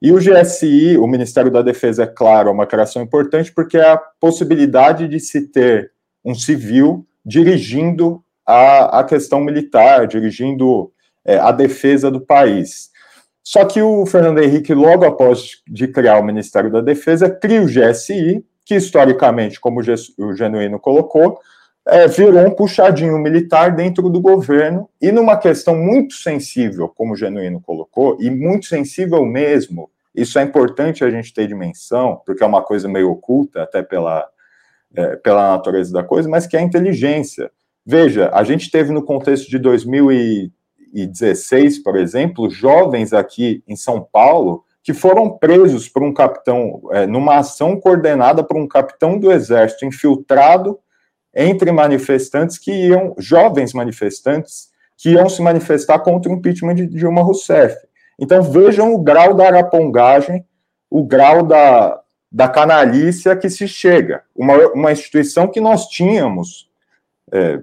E 0.01 0.11
o 0.11 0.17
GSI, 0.17 0.97
o 0.97 1.07
Ministério 1.07 1.49
da 1.49 1.61
Defesa, 1.61 2.03
é 2.03 2.07
claro, 2.07 2.49
é 2.49 2.51
uma 2.51 2.67
criação 2.67 3.01
importante, 3.01 3.51
porque 3.51 3.77
é 3.77 3.89
a 3.89 3.97
possibilidade 3.97 5.07
de 5.07 5.19
se 5.19 5.47
ter 5.47 5.91
um 6.23 6.35
civil 6.35 7.05
dirigindo 7.25 8.23
a, 8.45 8.99
a 8.99 9.03
questão 9.03 9.39
militar, 9.39 10.05
dirigindo 10.07 10.91
é, 11.23 11.37
a 11.37 11.51
defesa 11.51 12.11
do 12.11 12.21
país. 12.21 12.91
Só 13.47 13.63
que 13.63 13.79
o 13.79 14.07
Fernando 14.07 14.41
Henrique, 14.41 14.73
logo 14.73 15.05
após 15.05 15.61
de 15.67 15.87
criar 15.87 16.17
o 16.17 16.23
Ministério 16.25 16.71
da 16.71 16.81
Defesa, 16.81 17.29
cria 17.29 17.61
o 17.61 17.67
GSI, 17.67 18.43
que 18.65 18.73
historicamente, 18.73 19.59
como 19.59 19.81
o 19.81 20.33
Genuíno 20.33 20.79
colocou, 20.79 21.39
é, 21.87 22.07
virou 22.07 22.39
um 22.39 22.49
puxadinho 22.49 23.19
militar 23.19 23.75
dentro 23.75 24.09
do 24.09 24.19
governo, 24.19 24.89
e 24.99 25.11
numa 25.11 25.37
questão 25.37 25.75
muito 25.75 26.15
sensível, 26.15 26.89
como 26.89 27.13
o 27.13 27.15
Genuíno 27.15 27.61
colocou, 27.61 28.17
e 28.19 28.31
muito 28.31 28.65
sensível 28.65 29.23
mesmo, 29.23 29.91
isso 30.15 30.39
é 30.39 30.41
importante 30.41 31.03
a 31.03 31.11
gente 31.11 31.31
ter 31.31 31.47
dimensão, 31.47 32.19
porque 32.25 32.43
é 32.43 32.47
uma 32.47 32.63
coisa 32.63 32.89
meio 32.89 33.11
oculta, 33.11 33.61
até 33.61 33.83
pela, 33.83 34.27
é, 34.95 35.17
pela 35.17 35.51
natureza 35.51 35.93
da 35.93 36.03
coisa, 36.03 36.27
mas 36.27 36.47
que 36.47 36.57
é 36.57 36.59
a 36.61 36.63
inteligência. 36.63 37.51
Veja, 37.85 38.31
a 38.33 38.43
gente 38.43 38.71
teve 38.71 38.91
no 38.91 39.03
contexto 39.03 39.47
de 39.47 39.59
2016, 40.93 41.79
por 41.79 41.95
exemplo, 41.95 42.49
jovens 42.49 43.13
aqui 43.13 43.63
em 43.67 43.75
São 43.75 44.01
Paulo 44.01 44.63
que 44.85 44.93
foram 44.93 45.31
presos 45.31 45.89
por 45.89 46.03
um 46.03 46.13
capitão, 46.13 46.79
é, 46.91 47.07
numa 47.07 47.37
ação 47.37 47.79
coordenada 47.79 48.43
por 48.43 48.55
um 48.55 48.67
capitão 48.67 49.17
do 49.17 49.31
exército 49.31 49.83
infiltrado 49.83 50.77
entre 51.35 51.71
manifestantes 51.71 52.59
que 52.59 52.71
iam, 52.71 53.15
jovens 53.17 53.73
manifestantes, 53.73 54.69
que 54.95 55.09
iam 55.09 55.27
se 55.27 55.41
manifestar 55.41 55.99
contra 55.99 56.31
o 56.31 56.35
impeachment 56.35 56.75
de 56.75 56.85
Dilma 56.85 57.23
Rousseff. 57.23 57.75
Então 58.19 58.43
vejam 58.43 58.93
o 58.93 58.99
grau 58.99 59.33
da 59.33 59.47
arapongagem, 59.47 60.45
o 60.89 61.03
grau 61.03 61.41
da, 61.43 61.99
da 62.31 62.47
canalícia 62.47 63.35
que 63.35 63.49
se 63.49 63.67
chega. 63.67 64.21
Uma, 64.35 64.55
uma 64.67 64.91
instituição 64.91 65.47
que 65.47 65.59
nós 65.59 65.87
tínhamos, 65.87 66.69
é, 67.31 67.59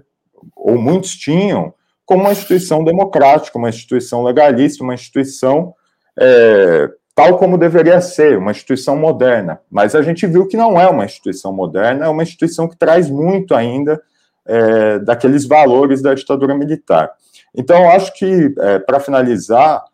ou 0.56 0.76
muitos 0.76 1.14
tinham, 1.14 1.72
como 2.04 2.22
uma 2.22 2.32
instituição 2.32 2.84
democrática, 2.84 3.58
uma 3.58 3.68
instituição 3.68 4.22
legalista, 4.22 4.82
uma 4.82 4.94
instituição 4.94 5.74
é, 6.18 6.88
tal 7.14 7.38
como 7.38 7.58
deveria 7.58 8.00
ser, 8.00 8.38
uma 8.38 8.50
instituição 8.50 8.96
moderna. 8.96 9.60
Mas 9.70 9.94
a 9.94 10.02
gente 10.02 10.26
viu 10.26 10.46
que 10.46 10.56
não 10.56 10.80
é 10.80 10.88
uma 10.88 11.04
instituição 11.04 11.52
moderna, 11.52 12.06
é 12.06 12.08
uma 12.08 12.22
instituição 12.22 12.68
que 12.68 12.76
traz 12.76 13.10
muito 13.10 13.54
ainda 13.54 14.00
é, 14.46 14.98
daqueles 14.98 15.46
valores 15.46 16.02
da 16.02 16.14
ditadura 16.14 16.54
militar. 16.54 17.10
Então, 17.54 17.82
eu 17.82 17.90
acho 17.90 18.12
que, 18.14 18.54
é, 18.58 18.78
para 18.78 18.98
finalizar, 18.98 19.84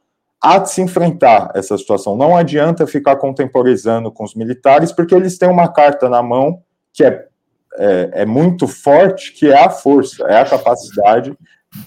há 0.40 0.58
de 0.58 0.70
se 0.70 0.80
enfrentar 0.80 1.50
essa 1.54 1.76
situação. 1.76 2.16
Não 2.16 2.36
adianta 2.36 2.86
ficar 2.86 3.16
contemporizando 3.16 4.12
com 4.12 4.24
os 4.24 4.34
militares, 4.34 4.92
porque 4.92 5.14
eles 5.14 5.36
têm 5.36 5.48
uma 5.48 5.68
carta 5.68 6.08
na 6.08 6.22
mão 6.22 6.62
que 6.92 7.04
é, 7.04 7.26
é, 7.76 8.10
é, 8.12 8.26
muito 8.26 8.66
forte, 8.66 9.32
que 9.32 9.50
é 9.50 9.64
a 9.64 9.70
força, 9.70 10.24
é 10.24 10.40
a 10.40 10.44
capacidade. 10.44 11.36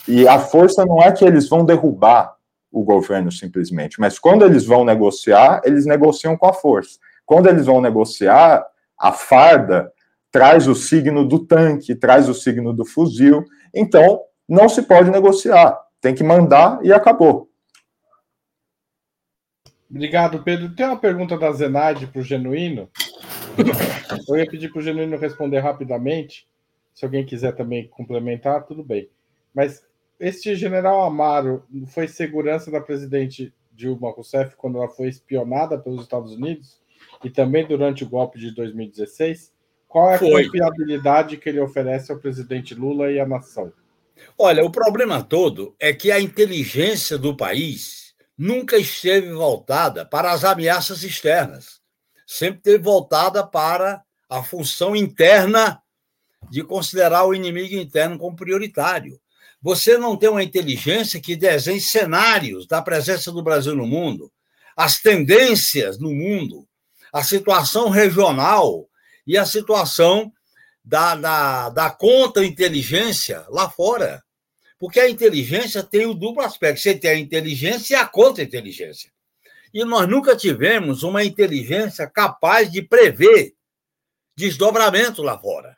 E 0.07 0.27
a 0.27 0.39
força 0.39 0.85
não 0.85 1.01
é 1.01 1.11
que 1.11 1.25
eles 1.25 1.49
vão 1.49 1.65
derrubar 1.65 2.35
o 2.71 2.83
governo 2.83 3.31
simplesmente, 3.31 3.99
mas 3.99 4.17
quando 4.17 4.45
eles 4.45 4.65
vão 4.65 4.85
negociar, 4.85 5.61
eles 5.65 5.85
negociam 5.85 6.37
com 6.37 6.47
a 6.47 6.53
força. 6.53 6.97
Quando 7.25 7.47
eles 7.47 7.65
vão 7.65 7.81
negociar, 7.81 8.65
a 8.97 9.11
farda 9.11 9.91
traz 10.31 10.67
o 10.67 10.75
signo 10.75 11.27
do 11.27 11.45
tanque, 11.45 11.95
traz 11.95 12.29
o 12.29 12.33
signo 12.33 12.71
do 12.73 12.85
fuzil. 12.85 13.43
Então, 13.73 14.21
não 14.47 14.69
se 14.69 14.81
pode 14.83 15.09
negociar. 15.09 15.77
Tem 15.99 16.15
que 16.15 16.23
mandar 16.23 16.79
e 16.83 16.93
acabou. 16.93 17.49
Obrigado, 19.89 20.41
Pedro. 20.41 20.73
Tem 20.73 20.85
uma 20.85 20.97
pergunta 20.97 21.37
da 21.37 21.51
Zenaide 21.51 22.07
para 22.07 22.21
o 22.21 22.23
Genuíno. 22.23 22.89
Eu 24.27 24.37
ia 24.37 24.49
pedir 24.49 24.69
para 24.69 24.79
o 24.79 24.81
Genuíno 24.81 25.17
responder 25.17 25.59
rapidamente. 25.59 26.47
Se 26.93 27.03
alguém 27.03 27.25
quiser 27.25 27.53
também 27.53 27.87
complementar, 27.89 28.63
tudo 28.63 28.83
bem. 28.83 29.09
Mas 29.53 29.83
este 30.19 30.55
general 30.55 31.03
Amaro 31.03 31.63
foi 31.87 32.07
segurança 32.07 32.69
da 32.69 32.79
presidente 32.79 33.53
Dilma 33.71 34.11
Rousseff 34.11 34.55
quando 34.55 34.77
ela 34.77 34.89
foi 34.89 35.07
espionada 35.07 35.77
pelos 35.77 36.03
Estados 36.03 36.33
Unidos 36.33 36.79
e 37.23 37.29
também 37.29 37.67
durante 37.67 38.03
o 38.03 38.09
golpe 38.09 38.39
de 38.39 38.53
2016? 38.53 39.51
Qual 39.87 40.09
é 40.09 40.15
a 40.15 40.19
foi. 40.19 40.45
confiabilidade 40.45 41.37
que 41.37 41.49
ele 41.49 41.59
oferece 41.59 42.11
ao 42.11 42.19
presidente 42.19 42.73
Lula 42.73 43.11
e 43.11 43.19
à 43.19 43.27
nação? 43.27 43.73
Olha, 44.37 44.63
o 44.63 44.71
problema 44.71 45.23
todo 45.23 45.75
é 45.79 45.91
que 45.93 46.11
a 46.11 46.19
inteligência 46.19 47.17
do 47.17 47.35
país 47.35 48.13
nunca 48.37 48.77
esteve 48.77 49.31
voltada 49.31 50.05
para 50.05 50.31
as 50.31 50.43
ameaças 50.43 51.03
externas, 51.03 51.81
sempre 52.25 52.57
esteve 52.57 52.83
voltada 52.83 53.45
para 53.45 54.01
a 54.29 54.41
função 54.41 54.95
interna 54.95 55.81
de 56.49 56.63
considerar 56.63 57.25
o 57.25 57.33
inimigo 57.33 57.75
interno 57.75 58.17
como 58.17 58.35
prioritário. 58.35 59.19
Você 59.61 59.97
não 59.97 60.17
tem 60.17 60.29
uma 60.29 60.43
inteligência 60.43 61.21
que 61.21 61.35
desenhe 61.35 61.79
cenários 61.79 62.65
da 62.65 62.81
presença 62.81 63.31
do 63.31 63.43
Brasil 63.43 63.75
no 63.75 63.85
mundo, 63.85 64.31
as 64.75 64.99
tendências 64.99 65.99
no 65.99 66.11
mundo, 66.11 66.67
a 67.13 67.23
situação 67.23 67.89
regional 67.89 68.89
e 69.27 69.37
a 69.37 69.45
situação 69.45 70.31
da, 70.83 71.15
da, 71.15 71.69
da 71.69 71.89
contra-inteligência 71.91 73.45
lá 73.49 73.69
fora. 73.69 74.23
Porque 74.79 74.99
a 74.99 75.09
inteligência 75.09 75.83
tem 75.83 76.07
o 76.07 76.15
duplo 76.15 76.41
aspecto. 76.41 76.81
Você 76.81 76.95
tem 76.95 77.11
a 77.11 77.19
inteligência 77.19 77.93
e 77.93 77.95
a 77.95 78.07
contra-inteligência. 78.07 79.11
E 79.71 79.85
nós 79.85 80.09
nunca 80.09 80.35
tivemos 80.35 81.03
uma 81.03 81.23
inteligência 81.23 82.07
capaz 82.07 82.71
de 82.71 82.81
prever 82.81 83.53
desdobramento 84.35 85.21
lá 85.21 85.37
fora. 85.37 85.77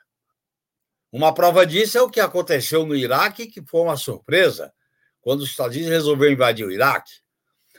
Uma 1.13 1.31
prova 1.31 1.63
disso 1.63 1.95
é 1.95 2.01
o 2.01 2.09
que 2.09 2.19
aconteceu 2.19 2.87
no 2.87 2.95
Iraque, 2.95 3.45
que 3.45 3.61
foi 3.61 3.81
uma 3.81 3.95
surpresa, 3.95 4.73
quando 5.21 5.41
os 5.41 5.51
Estados 5.51 5.75
Unidos 5.75 5.93
resolveu 5.93 6.31
invadir 6.31 6.65
o 6.65 6.71
Iraque. 6.71 7.11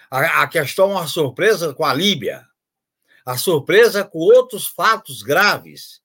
A, 0.08 0.42
a 0.42 0.46
questão 0.46 0.92
é 0.92 0.94
uma 0.94 1.08
surpresa 1.08 1.74
com 1.74 1.84
a 1.84 1.92
Líbia. 1.92 2.46
A 3.26 3.36
surpresa 3.36 4.04
com 4.04 4.20
outros 4.20 4.68
fatos 4.68 5.20
graves. 5.20 6.00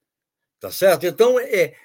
Tá 0.59 0.71
certo? 0.71 1.05
Então, 1.05 1.39
é, 1.39 1.75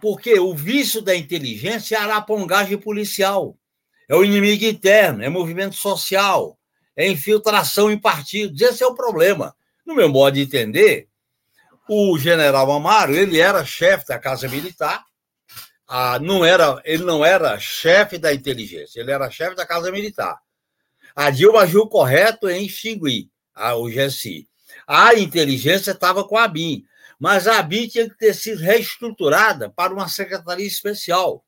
porque 0.00 0.38
o 0.38 0.54
vício 0.54 1.02
da 1.02 1.16
inteligência 1.16 1.96
é 1.96 1.98
a 1.98 2.04
arapongagem 2.04 2.78
policial, 2.78 3.58
é 4.08 4.14
o 4.14 4.24
inimigo 4.24 4.64
interno, 4.64 5.24
é 5.24 5.28
movimento 5.28 5.74
social, 5.74 6.56
é 6.94 7.08
infiltração 7.08 7.90
em 7.90 7.98
partidos. 7.98 8.60
Esse 8.60 8.84
é 8.84 8.86
o 8.86 8.94
problema. 8.94 9.56
No 9.84 9.96
meu 9.96 10.08
modo 10.08 10.34
de 10.34 10.42
entender, 10.42 11.08
o 11.88 12.18
general 12.18 12.70
Amaro, 12.72 13.14
ele 13.14 13.38
era 13.38 13.64
chefe 13.64 14.06
da 14.06 14.18
Casa 14.18 14.48
Militar, 14.48 15.04
a, 15.86 16.18
não 16.18 16.44
era, 16.44 16.80
ele 16.84 17.04
não 17.04 17.24
era 17.24 17.58
chefe 17.58 18.18
da 18.18 18.32
inteligência, 18.32 19.00
ele 19.00 19.10
era 19.10 19.30
chefe 19.30 19.54
da 19.54 19.66
Casa 19.66 19.90
Militar. 19.92 20.38
A 21.14 21.30
Dilma 21.30 21.60
agiu 21.60 21.86
correto 21.86 22.48
em 22.48 22.66
extinguir 22.66 23.28
a, 23.54 23.74
o 23.76 23.88
GSI. 23.88 24.48
A 24.86 25.14
inteligência 25.14 25.92
estava 25.92 26.26
com 26.26 26.36
a 26.36 26.48
BIM, 26.48 26.84
mas 27.18 27.46
a 27.46 27.62
BIM 27.62 27.86
tinha 27.88 28.08
que 28.08 28.16
ter 28.16 28.34
sido 28.34 28.60
reestruturada 28.60 29.70
para 29.70 29.92
uma 29.92 30.08
secretaria 30.08 30.66
especial, 30.66 31.44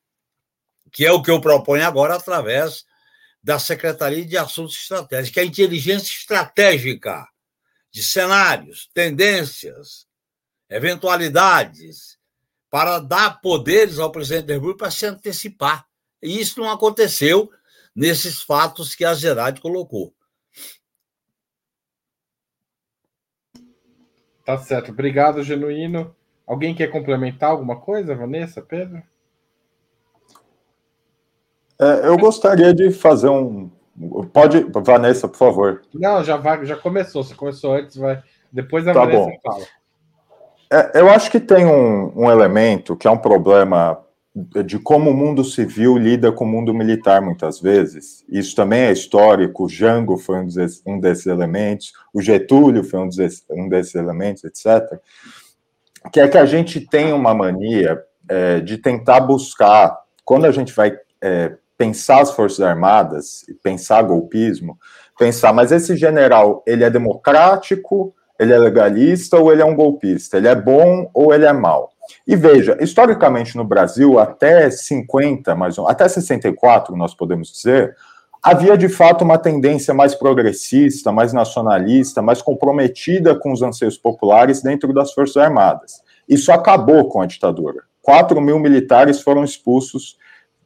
que 0.93 1.05
é 1.05 1.11
o 1.11 1.23
que 1.23 1.31
eu 1.31 1.41
proponho 1.41 1.85
agora 1.87 2.15
através 2.15 2.85
da 3.43 3.59
Secretaria 3.59 4.25
de 4.25 4.37
Assuntos 4.37 4.77
Estratégicos, 4.77 5.31
que 5.33 5.41
é 5.41 5.43
a 5.43 5.47
inteligência 5.47 6.13
estratégica 6.13 7.27
de 7.91 8.03
cenários, 8.03 8.89
tendências, 8.93 10.07
eventualidades, 10.69 12.19
para 12.71 12.99
dar 12.99 13.41
poderes 13.41 13.99
ao 13.99 14.11
presidente 14.11 14.47
da 14.47 14.55
República 14.55 14.79
para 14.81 14.91
se 14.91 15.07
antecipar. 15.07 15.87
E 16.23 16.41
isso 16.41 16.61
não 16.61 16.71
aconteceu 16.71 17.51
nesses 17.95 18.43
fatos 18.43 18.95
que 18.95 19.05
a 19.05 19.15
Gerard 19.15 19.61
colocou. 19.61 20.13
Tá 24.45 24.59
certo. 24.59 24.93
Obrigado, 24.93 25.43
Genuíno. 25.43 26.15
Alguém 26.47 26.75
quer 26.75 26.89
complementar 26.89 27.51
alguma 27.51 27.81
coisa, 27.81 28.15
Vanessa, 28.15 28.63
Pedro? 28.63 29.03
É, 31.81 32.07
eu 32.07 32.17
gostaria 32.17 32.73
de 32.73 32.91
fazer 32.93 33.29
um. 33.29 33.71
Pode, 34.33 34.65
Vanessa, 34.85 35.27
por 35.27 35.37
favor. 35.37 35.83
Não, 35.93 36.23
já 36.23 36.37
vai, 36.37 36.65
já 36.65 36.77
começou. 36.77 37.25
Se 37.25 37.35
começou 37.35 37.75
antes, 37.75 37.97
vai. 37.97 38.23
Depois 38.53 38.87
a 38.87 38.93
tá 38.93 39.01
Vanessa 39.01 39.19
bom. 39.19 39.39
fala. 39.43 39.67
É, 40.71 41.01
eu 41.01 41.09
acho 41.09 41.31
que 41.31 41.41
tem 41.41 41.65
um, 41.65 42.13
um 42.17 42.31
elemento 42.31 42.97
que 42.97 43.07
é 43.07 43.11
um 43.11 43.19
problema 43.19 44.03
de 44.65 44.79
como 44.79 45.11
o 45.11 45.15
mundo 45.15 45.43
civil 45.43 45.97
lida 45.97 46.31
com 46.31 46.45
o 46.45 46.49
mundo 46.49 46.75
militar 46.75 47.23
muitas 47.23 47.59
vezes. 47.59 48.23
Isso 48.29 48.55
também 48.55 48.83
é 48.83 48.93
histórico. 48.93 49.65
O 49.65 49.69
Jango 49.69 50.19
foi 50.19 50.39
um 50.41 50.47
desses, 50.47 50.83
um 50.87 51.01
desses 51.01 51.27
elementos, 51.27 51.93
o 52.13 52.21
Getúlio 52.21 52.85
foi 52.85 53.01
um 53.01 53.09
desses, 53.09 53.45
um 53.49 53.69
desses, 53.69 53.95
elementos, 53.95 54.45
etc. 54.45 55.01
Que 56.13 56.21
é 56.21 56.29
que 56.29 56.37
a 56.37 56.45
gente 56.45 56.81
tem 56.81 57.13
uma 57.13 57.33
mania 57.33 57.99
é, 58.29 58.61
de 58.61 58.77
tentar 58.77 59.21
buscar, 59.21 59.97
quando 60.25 60.45
a 60.45 60.53
gente 60.53 60.73
vai 60.73 60.95
é, 61.23 61.57
pensar 61.79 62.21
as 62.21 62.33
Forças 62.33 62.61
Armadas, 62.61 63.47
pensar 63.63 64.03
golpismo, 64.03 64.79
pensar, 65.19 65.53
mas 65.53 65.73
esse 65.73 65.97
general, 65.97 66.63
ele 66.67 66.85
é 66.85 66.91
democrático, 66.91 68.15
ele 68.39 68.53
é 68.53 68.59
legalista 68.59 69.39
ou 69.39 69.53
ele 69.53 69.63
é 69.63 69.65
um 69.65 69.75
golpista? 69.75 70.37
Ele 70.37 70.49
é 70.49 70.55
bom 70.55 71.11
ou 71.15 71.33
ele 71.33 71.45
é 71.45 71.53
mau? 71.53 71.91
E 72.27 72.37
veja, 72.37 72.77
historicamente 72.81 73.57
no 73.57 73.65
Brasil, 73.65 74.19
até 74.19 74.71
50, 74.71 75.55
mais 75.55 75.79
ou, 75.79 75.89
até 75.89 76.09
64, 76.09 76.97
nós 76.97 77.15
podemos 77.15 77.53
dizer, 77.53 77.97
havia 78.43 78.77
de 78.77 78.89
fato 78.89 79.25
uma 79.25 79.39
tendência 79.39 79.93
mais 79.93 80.15
progressista, 80.15 81.11
mais 81.11 81.33
nacionalista, 81.33 82.23
mais 82.23 82.41
comprometida 82.43 83.35
com 83.35 83.53
os 83.53 83.63
anseios 83.63 83.99
populares 83.99 84.63
dentro 84.63 84.93
das 84.93 85.13
Forças 85.13 85.37
Armadas. 85.37 86.03
Isso 86.29 86.53
acabou 86.53 87.09
com 87.09 87.21
a 87.21 87.27
ditadura. 87.27 87.83
4 88.03 88.41
mil 88.41 88.59
militares 88.59 89.21
foram 89.21 89.43
expulsos, 89.43 90.17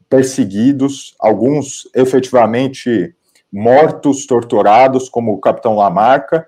perseguidos, 0.08 1.14
alguns 1.18 1.88
efetivamente 1.94 3.14
mortos, 3.52 4.26
torturados, 4.26 5.08
como 5.08 5.32
o 5.32 5.40
capitão 5.40 5.74
Lamarca, 5.74 6.46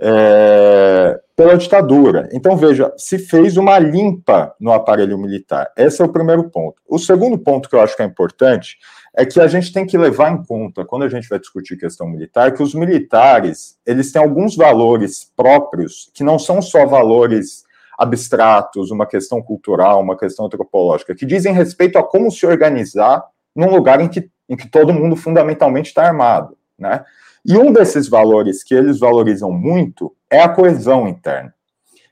é, 0.00 1.20
pela 1.36 1.56
ditadura. 1.56 2.28
Então, 2.32 2.56
veja, 2.56 2.92
se 2.96 3.18
fez 3.18 3.56
uma 3.56 3.78
limpa 3.78 4.54
no 4.58 4.72
aparelho 4.72 5.18
militar. 5.18 5.70
Esse 5.76 6.00
é 6.00 6.04
o 6.04 6.12
primeiro 6.12 6.48
ponto. 6.50 6.80
O 6.88 6.98
segundo 6.98 7.38
ponto 7.38 7.68
que 7.68 7.76
eu 7.76 7.80
acho 7.80 7.96
que 7.96 8.02
é 8.02 8.06
importante 8.06 8.78
é 9.14 9.26
que 9.26 9.40
a 9.40 9.46
gente 9.46 9.72
tem 9.72 9.84
que 9.84 9.98
levar 9.98 10.32
em 10.32 10.42
conta, 10.42 10.84
quando 10.84 11.02
a 11.02 11.08
gente 11.08 11.28
vai 11.28 11.38
discutir 11.38 11.76
questão 11.76 12.08
militar, 12.08 12.52
que 12.52 12.62
os 12.62 12.74
militares, 12.74 13.76
eles 13.84 14.12
têm 14.12 14.22
alguns 14.22 14.56
valores 14.56 15.30
próprios, 15.36 16.10
que 16.14 16.24
não 16.24 16.38
são 16.38 16.62
só 16.62 16.86
valores 16.86 17.64
abstratos, 17.98 18.90
uma 18.90 19.06
questão 19.06 19.42
cultural, 19.42 20.00
uma 20.00 20.16
questão 20.16 20.46
antropológica, 20.46 21.14
que 21.14 21.26
dizem 21.26 21.52
respeito 21.52 21.98
a 21.98 22.02
como 22.02 22.30
se 22.30 22.46
organizar 22.46 23.22
num 23.54 23.70
lugar 23.70 24.00
em 24.00 24.08
que, 24.08 24.30
em 24.48 24.56
que 24.56 24.68
todo 24.68 24.94
mundo 24.94 25.16
fundamentalmente 25.16 25.88
está 25.88 26.06
armado, 26.06 26.56
né? 26.78 27.04
E 27.44 27.56
um 27.56 27.72
desses 27.72 28.08
valores 28.08 28.62
que 28.62 28.74
eles 28.74 28.98
valorizam 28.98 29.50
muito 29.50 30.14
é 30.28 30.40
a 30.40 30.48
coesão 30.48 31.08
interna. 31.08 31.54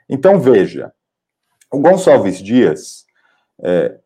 Então, 0.09 0.41
veja, 0.41 0.93
o 1.71 1.79
Gonçalves 1.79 2.38
Dias, 2.38 3.05
é, 3.62 3.97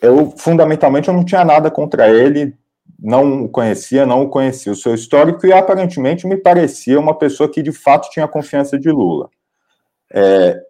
eu 0.00 0.32
fundamentalmente 0.36 1.08
eu 1.08 1.14
não 1.14 1.24
tinha 1.24 1.44
nada 1.44 1.70
contra 1.70 2.08
ele, 2.08 2.56
não 2.98 3.44
o 3.44 3.48
conhecia, 3.48 4.06
não 4.06 4.22
o 4.22 4.28
conhecia 4.28 4.72
o 4.72 4.76
seu 4.76 4.94
histórico 4.94 5.46
e 5.46 5.52
aparentemente 5.52 6.26
me 6.26 6.36
parecia 6.36 6.98
uma 6.98 7.16
pessoa 7.18 7.50
que 7.50 7.62
de 7.62 7.72
fato 7.72 8.10
tinha 8.10 8.28
confiança 8.28 8.78
de 8.78 8.90
Lula. 8.90 9.28
É, 10.12 10.60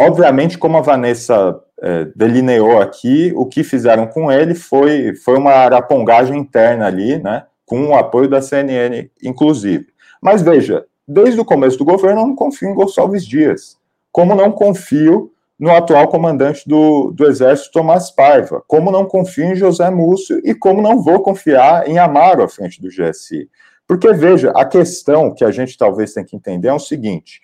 obviamente, 0.00 0.58
como 0.58 0.76
a 0.76 0.80
Vanessa 0.80 1.60
é, 1.80 2.06
delineou 2.16 2.80
aqui, 2.80 3.32
o 3.36 3.46
que 3.46 3.62
fizeram 3.62 4.06
com 4.06 4.30
ele 4.30 4.54
foi, 4.54 5.14
foi 5.14 5.38
uma 5.38 5.52
arapongagem 5.52 6.38
interna 6.38 6.86
ali, 6.86 7.18
né? 7.18 7.44
Com 7.66 7.88
o 7.88 7.94
apoio 7.94 8.28
da 8.28 8.40
CNN, 8.40 9.10
inclusive. 9.22 9.88
Mas 10.22 10.40
veja, 10.40 10.86
desde 11.06 11.40
o 11.40 11.44
começo 11.44 11.76
do 11.76 11.84
governo 11.84 12.22
eu 12.22 12.26
não 12.28 12.36
confio 12.36 12.70
em 12.70 12.74
Gonçalves 12.74 13.26
Dias, 13.26 13.76
como 14.12 14.34
não 14.34 14.52
confio 14.52 15.32
no 15.58 15.70
atual 15.70 16.08
comandante 16.08 16.62
do, 16.66 17.10
do 17.10 17.26
Exército, 17.26 17.72
Tomás 17.72 18.10
Paiva, 18.10 18.62
como 18.66 18.90
não 18.90 19.04
confio 19.04 19.44
em 19.44 19.56
José 19.56 19.90
Múcio 19.90 20.40
e 20.44 20.54
como 20.54 20.80
não 20.80 21.02
vou 21.02 21.20
confiar 21.20 21.88
em 21.88 21.98
Amaro 21.98 22.42
à 22.42 22.48
frente 22.48 22.80
do 22.80 22.88
GSI. 22.88 23.48
Porque, 23.86 24.12
veja, 24.12 24.52
a 24.54 24.64
questão 24.64 25.32
que 25.34 25.44
a 25.44 25.50
gente 25.50 25.76
talvez 25.76 26.12
tenha 26.12 26.26
que 26.26 26.36
entender 26.36 26.68
é 26.68 26.72
o 26.72 26.78
seguinte: 26.78 27.40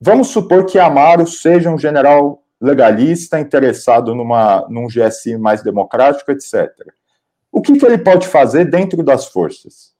vamos 0.00 0.28
supor 0.28 0.64
que 0.64 0.78
Amaro 0.78 1.26
seja 1.26 1.70
um 1.70 1.78
general 1.78 2.42
legalista 2.60 3.38
interessado 3.38 4.14
numa, 4.14 4.66
num 4.68 4.86
GSI 4.86 5.36
mais 5.36 5.62
democrático, 5.62 6.30
etc 6.30 6.70
o 7.52 7.60
que, 7.60 7.78
que 7.78 7.84
ele 7.84 7.98
pode 7.98 8.26
fazer 8.26 8.64
dentro 8.64 9.02
das 9.02 9.26
forças? 9.26 9.92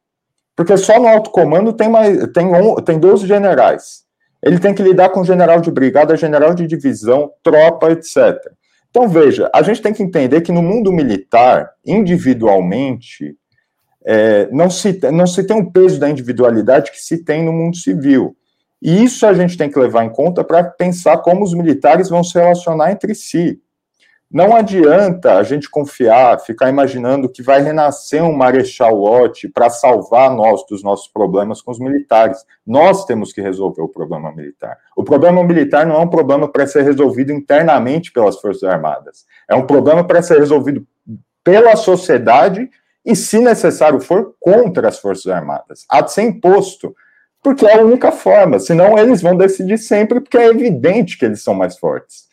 Porque 0.57 0.77
só 0.77 0.99
no 0.99 1.07
alto 1.07 1.31
comando 1.31 1.73
tem, 1.73 1.88
mais, 1.88 2.17
tem, 2.33 2.51
tem 2.85 2.99
12 2.99 3.27
generais. 3.27 4.03
Ele 4.43 4.59
tem 4.59 4.75
que 4.75 4.83
lidar 4.83 5.11
com 5.11 5.25
general 5.25 5.61
de 5.61 5.71
brigada, 5.71 6.17
general 6.17 6.55
de 6.55 6.67
divisão, 6.67 7.31
tropa, 7.43 7.93
etc. 7.93 8.37
Então, 8.91 9.09
veja, 9.09 9.51
a 9.55 9.62
gente 9.62 9.81
tem 9.81 9.93
que 9.93 10.03
entender 10.03 10.41
que 10.41 10.51
no 10.51 10.62
mundo 10.62 10.93
militar, 10.93 11.71
individualmente, 11.87 13.37
é, 14.05 14.49
não, 14.51 14.69
se, 14.69 14.99
não 15.12 15.27
se 15.27 15.45
tem 15.45 15.57
o 15.57 15.61
um 15.61 15.71
peso 15.71 16.01
da 16.01 16.11
individualidade 16.11 16.91
que 16.91 17.01
se 17.01 17.25
tem 17.25 17.43
no 17.43 17.53
mundo 17.53 17.77
civil. 17.77 18.37
E 18.81 19.05
isso 19.05 19.25
a 19.25 19.33
gente 19.33 19.57
tem 19.57 19.71
que 19.71 19.79
levar 19.79 20.05
em 20.05 20.11
conta 20.11 20.43
para 20.43 20.65
pensar 20.65 21.19
como 21.19 21.45
os 21.45 21.55
militares 21.55 22.09
vão 22.09 22.25
se 22.25 22.35
relacionar 22.35 22.91
entre 22.91 23.15
si. 23.15 23.61
Não 24.33 24.57
adianta 24.57 25.35
a 25.37 25.42
gente 25.42 25.68
confiar, 25.68 26.40
ficar 26.40 26.71
imaginando 26.71 27.29
que 27.29 27.42
vai 27.42 27.61
renascer 27.61 28.25
um 28.25 28.33
Marechal 28.33 28.95
Lott 28.95 29.47
para 29.51 29.68
salvar 29.68 30.35
nós 30.35 30.64
dos 30.66 30.83
nossos 30.83 31.07
problemas 31.07 31.61
com 31.61 31.71
os 31.71 31.79
militares. 31.79 32.38
Nós 32.66 33.05
temos 33.05 33.31
que 33.31 33.42
resolver 33.42 33.83
o 33.83 33.88
problema 33.88 34.33
militar. 34.35 34.79
O 34.97 35.05
problema 35.05 35.45
militar 35.45 35.85
não 35.85 35.97
é 35.97 35.99
um 35.99 36.09
problema 36.09 36.51
para 36.51 36.66
ser 36.66 36.83
resolvido 36.83 37.31
internamente 37.31 38.11
pelas 38.11 38.40
Forças 38.40 38.64
Armadas. 38.64 39.27
É 39.47 39.55
um 39.55 39.66
problema 39.66 40.03
para 40.03 40.23
ser 40.23 40.38
resolvido 40.38 40.87
pela 41.45 41.77
sociedade 41.77 42.71
e, 43.05 43.14
se 43.14 43.38
necessário 43.38 44.01
for, 44.01 44.35
contra 44.40 44.88
as 44.88 44.99
Forças 44.99 45.31
Armadas. 45.31 45.85
Há 45.90 46.01
de 46.01 46.11
ser 46.11 46.23
imposto, 46.23 46.95
porque 47.42 47.66
é 47.66 47.79
a 47.79 47.85
única 47.85 48.11
forma. 48.11 48.59
Senão, 48.59 48.99
eles 48.99 49.21
vão 49.21 49.37
decidir 49.37 49.77
sempre, 49.77 50.23
porque 50.23 50.38
é 50.38 50.49
evidente 50.49 51.18
que 51.18 51.27
eles 51.27 51.42
são 51.42 51.53
mais 51.53 51.77
fortes. 51.77 52.32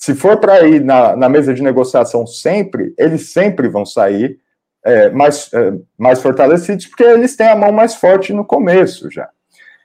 Se 0.00 0.14
for 0.14 0.38
para 0.38 0.66
ir 0.66 0.82
na, 0.82 1.14
na, 1.14 1.28
mesa 1.28 1.52
de 1.52 1.62
negociação 1.62 2.26
sempre, 2.26 2.94
eles 2.96 3.34
sempre 3.34 3.68
vão 3.68 3.84
sair 3.84 4.38
é, 4.82 5.10
mais, 5.10 5.52
é, 5.52 5.74
mais 5.98 6.22
fortalecidos, 6.22 6.86
porque 6.86 7.02
eles 7.02 7.36
têm 7.36 7.48
a 7.48 7.54
mão 7.54 7.70
mais 7.70 7.94
forte 7.94 8.32
no 8.32 8.42
começo 8.42 9.10
já. 9.10 9.28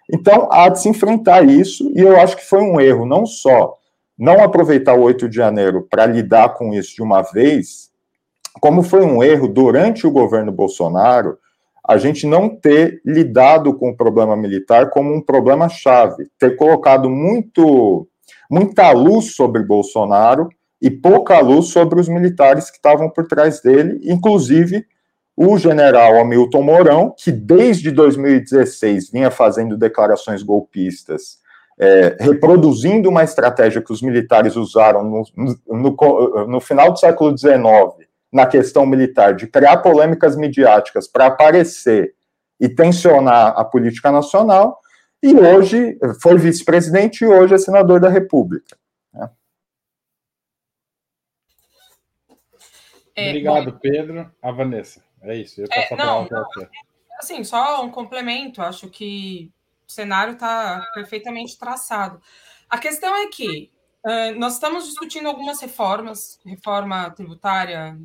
Então, 0.09 0.47
há 0.49 0.69
de 0.69 0.81
se 0.81 0.87
enfrentar 0.87 1.43
isso, 1.43 1.91
e 1.93 1.99
eu 1.99 2.17
acho 2.17 2.37
que 2.37 2.45
foi 2.45 2.61
um 2.61 2.79
erro, 2.79 3.05
não 3.05 3.25
só 3.25 3.75
não 4.17 4.41
aproveitar 4.41 4.93
o 4.93 5.01
8 5.01 5.27
de 5.27 5.35
janeiro 5.35 5.85
para 5.89 6.05
lidar 6.05 6.53
com 6.53 6.73
isso 6.73 6.95
de 6.95 7.03
uma 7.03 7.21
vez, 7.21 7.89
como 8.61 8.83
foi 8.83 9.03
um 9.03 9.21
erro 9.21 9.49
durante 9.49 10.07
o 10.07 10.11
governo 10.11 10.49
Bolsonaro 10.49 11.37
a 11.85 11.97
gente 11.97 12.25
não 12.25 12.49
ter 12.49 13.01
lidado 13.05 13.73
com 13.77 13.89
o 13.89 13.95
problema 13.95 14.35
militar 14.35 14.89
como 14.89 15.13
um 15.13 15.21
problema 15.21 15.67
chave, 15.67 16.27
ter 16.39 16.55
colocado 16.55 17.09
muito 17.09 18.07
muita 18.49 18.91
luz 18.91 19.35
sobre 19.35 19.63
Bolsonaro 19.63 20.49
e 20.81 20.89
pouca 20.89 21.39
luz 21.39 21.67
sobre 21.67 21.99
os 21.99 22.07
militares 22.07 22.69
que 22.69 22.77
estavam 22.77 23.09
por 23.09 23.27
trás 23.27 23.61
dele, 23.61 23.99
inclusive 24.03 24.85
o 25.37 25.57
general 25.57 26.19
Hamilton 26.19 26.61
Mourão, 26.61 27.15
que 27.17 27.31
desde 27.31 27.91
2016 27.91 29.11
vinha 29.11 29.29
fazendo 29.29 29.77
declarações 29.77 30.43
golpistas 30.43 31.43
é, 31.77 32.15
reproduzindo 32.19 33.09
uma 33.09 33.23
estratégia 33.23 33.81
que 33.81 33.91
os 33.91 34.01
militares 34.01 34.55
usaram 34.55 35.03
no, 35.03 35.23
no, 35.67 36.47
no, 36.47 36.61
final 36.61 36.91
do 36.91 36.99
século 36.99 37.37
XIX, 37.37 37.61
na 38.31 38.45
questão 38.45 38.85
militar, 38.85 39.35
de 39.35 39.47
criar 39.47 39.77
polêmicas 39.77 40.35
midiáticas 40.35 41.07
para 41.07 41.27
aparecer 41.27 42.13
e 42.59 42.69
tensionar 42.69 43.53
a 43.57 43.65
política 43.65 44.11
nacional, 44.11 44.79
e 45.25 45.35
hoje 45.35 45.97
foi 46.21 46.37
vice-presidente 46.37 47.23
e 47.23 47.27
hoje 47.27 47.55
é 47.55 47.57
senador 47.57 47.99
da 47.99 48.09
República. 48.09 48.77
Né? 49.11 49.29
É, 53.15 53.29
Obrigado, 53.29 53.71
bom, 53.71 53.79
Pedro. 53.79 54.31
A 54.39 54.51
Vanessa. 54.51 55.03
É 55.23 55.35
isso. 55.35 55.61
Eu 55.61 55.67
é, 55.71 55.95
não, 55.95 56.27
não, 56.29 56.45
assim, 57.17 57.43
só 57.43 57.83
um 57.83 57.89
complemento. 57.89 58.61
Acho 58.61 58.87
que 58.87 59.51
o 59.87 59.91
cenário 59.91 60.33
está 60.33 60.85
perfeitamente 60.93 61.57
traçado. 61.57 62.21
A 62.69 62.77
questão 62.77 63.15
é 63.15 63.27
que 63.27 63.71
uh, 64.05 64.37
nós 64.37 64.53
estamos 64.53 64.85
discutindo 64.85 65.27
algumas 65.27 65.59
reformas, 65.59 66.39
reforma 66.45 67.09
tributária, 67.09 67.97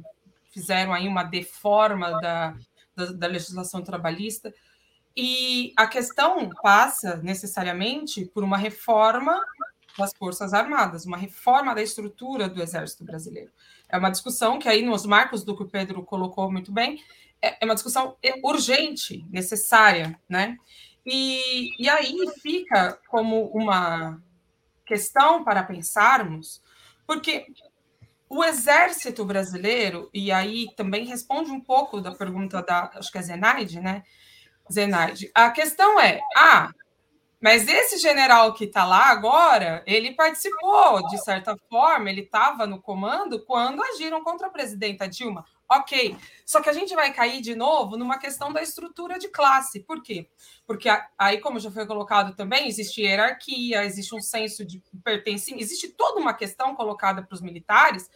fizeram 0.50 0.94
aí 0.94 1.06
uma 1.06 1.24
deforma 1.24 2.18
da, 2.20 2.56
da, 2.96 3.06
da 3.12 3.26
legislação 3.26 3.82
trabalhista, 3.82 4.54
e 5.16 5.72
a 5.76 5.86
questão 5.86 6.48
passa 6.62 7.16
necessariamente 7.16 8.24
por 8.26 8.44
uma 8.44 8.56
reforma 8.56 9.40
das 9.98 10.12
Forças 10.16 10.54
Armadas, 10.54 11.04
uma 11.04 11.16
reforma 11.16 11.74
da 11.74 11.82
estrutura 11.82 12.48
do 12.48 12.62
Exército 12.62 13.04
Brasileiro. 13.04 13.50
É 13.88 13.98
uma 13.98 14.10
discussão 14.10 14.58
que 14.58 14.68
aí 14.68 14.82
nos 14.82 15.04
marcos 15.04 15.44
do 15.44 15.56
que 15.56 15.64
o 15.64 15.68
Pedro 15.68 16.02
colocou 16.04 16.50
muito 16.50 16.72
bem, 16.72 17.02
é, 17.42 17.56
é 17.60 17.64
uma 17.64 17.74
discussão 17.74 18.16
urgente, 18.42 19.26
necessária, 19.30 20.18
né? 20.28 20.56
E, 21.04 21.70
e 21.82 21.88
aí 21.88 22.14
fica 22.40 22.98
como 23.08 23.46
uma 23.48 24.22
questão 24.86 25.42
para 25.42 25.62
pensarmos, 25.62 26.62
porque 27.06 27.46
o 28.28 28.44
exército 28.44 29.24
brasileiro, 29.24 30.08
e 30.14 30.30
aí 30.30 30.68
também 30.76 31.04
responde 31.04 31.50
um 31.50 31.60
pouco 31.60 32.00
da 32.00 32.14
pergunta 32.14 32.62
da, 32.62 32.90
acho 32.94 33.10
que 33.10 33.18
é 33.18 33.22
Zenaide, 33.22 33.80
né? 33.80 34.04
Zenaide, 34.72 35.30
a 35.34 35.50
questão 35.50 36.00
é, 36.00 36.20
ah, 36.36 36.70
mas 37.40 37.66
esse 37.66 37.96
general 37.96 38.52
que 38.52 38.64
está 38.64 38.84
lá 38.84 39.06
agora, 39.06 39.82
ele 39.86 40.12
participou, 40.12 41.06
de 41.08 41.16
certa 41.24 41.56
forma, 41.70 42.10
ele 42.10 42.20
estava 42.20 42.66
no 42.66 42.82
comando 42.82 43.42
quando 43.46 43.82
agiram 43.82 44.22
contra 44.22 44.48
a 44.48 44.50
presidenta 44.50 45.08
Dilma. 45.08 45.42
Ok. 45.66 46.16
Só 46.44 46.60
que 46.60 46.68
a 46.68 46.72
gente 46.72 46.94
vai 46.94 47.14
cair 47.14 47.40
de 47.40 47.54
novo 47.54 47.96
numa 47.96 48.18
questão 48.18 48.52
da 48.52 48.60
estrutura 48.60 49.18
de 49.18 49.28
classe. 49.28 49.80
Por 49.80 50.02
quê? 50.02 50.28
Porque 50.66 50.90
aí, 51.16 51.38
como 51.40 51.58
já 51.58 51.70
foi 51.70 51.86
colocado 51.86 52.36
também, 52.36 52.68
existe 52.68 53.00
hierarquia, 53.00 53.84
existe 53.84 54.14
um 54.14 54.20
senso 54.20 54.62
de 54.62 54.82
pertencimento, 55.02 55.62
existe 55.62 55.88
toda 55.88 56.20
uma 56.20 56.34
questão 56.34 56.74
colocada 56.74 57.22
para 57.22 57.34
os 57.34 57.40
militares 57.40 58.10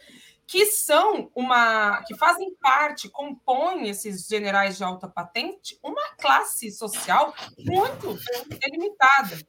que 0.47 0.65
são 0.67 1.31
uma 1.35 2.03
que 2.03 2.15
fazem 2.15 2.53
parte, 2.55 3.09
compõem 3.09 3.89
esses 3.89 4.27
generais 4.27 4.77
de 4.77 4.83
alta 4.83 5.07
patente, 5.07 5.77
uma 5.83 6.15
classe 6.17 6.71
social 6.71 7.33
muito 7.57 8.17
delimitada. 8.59 9.39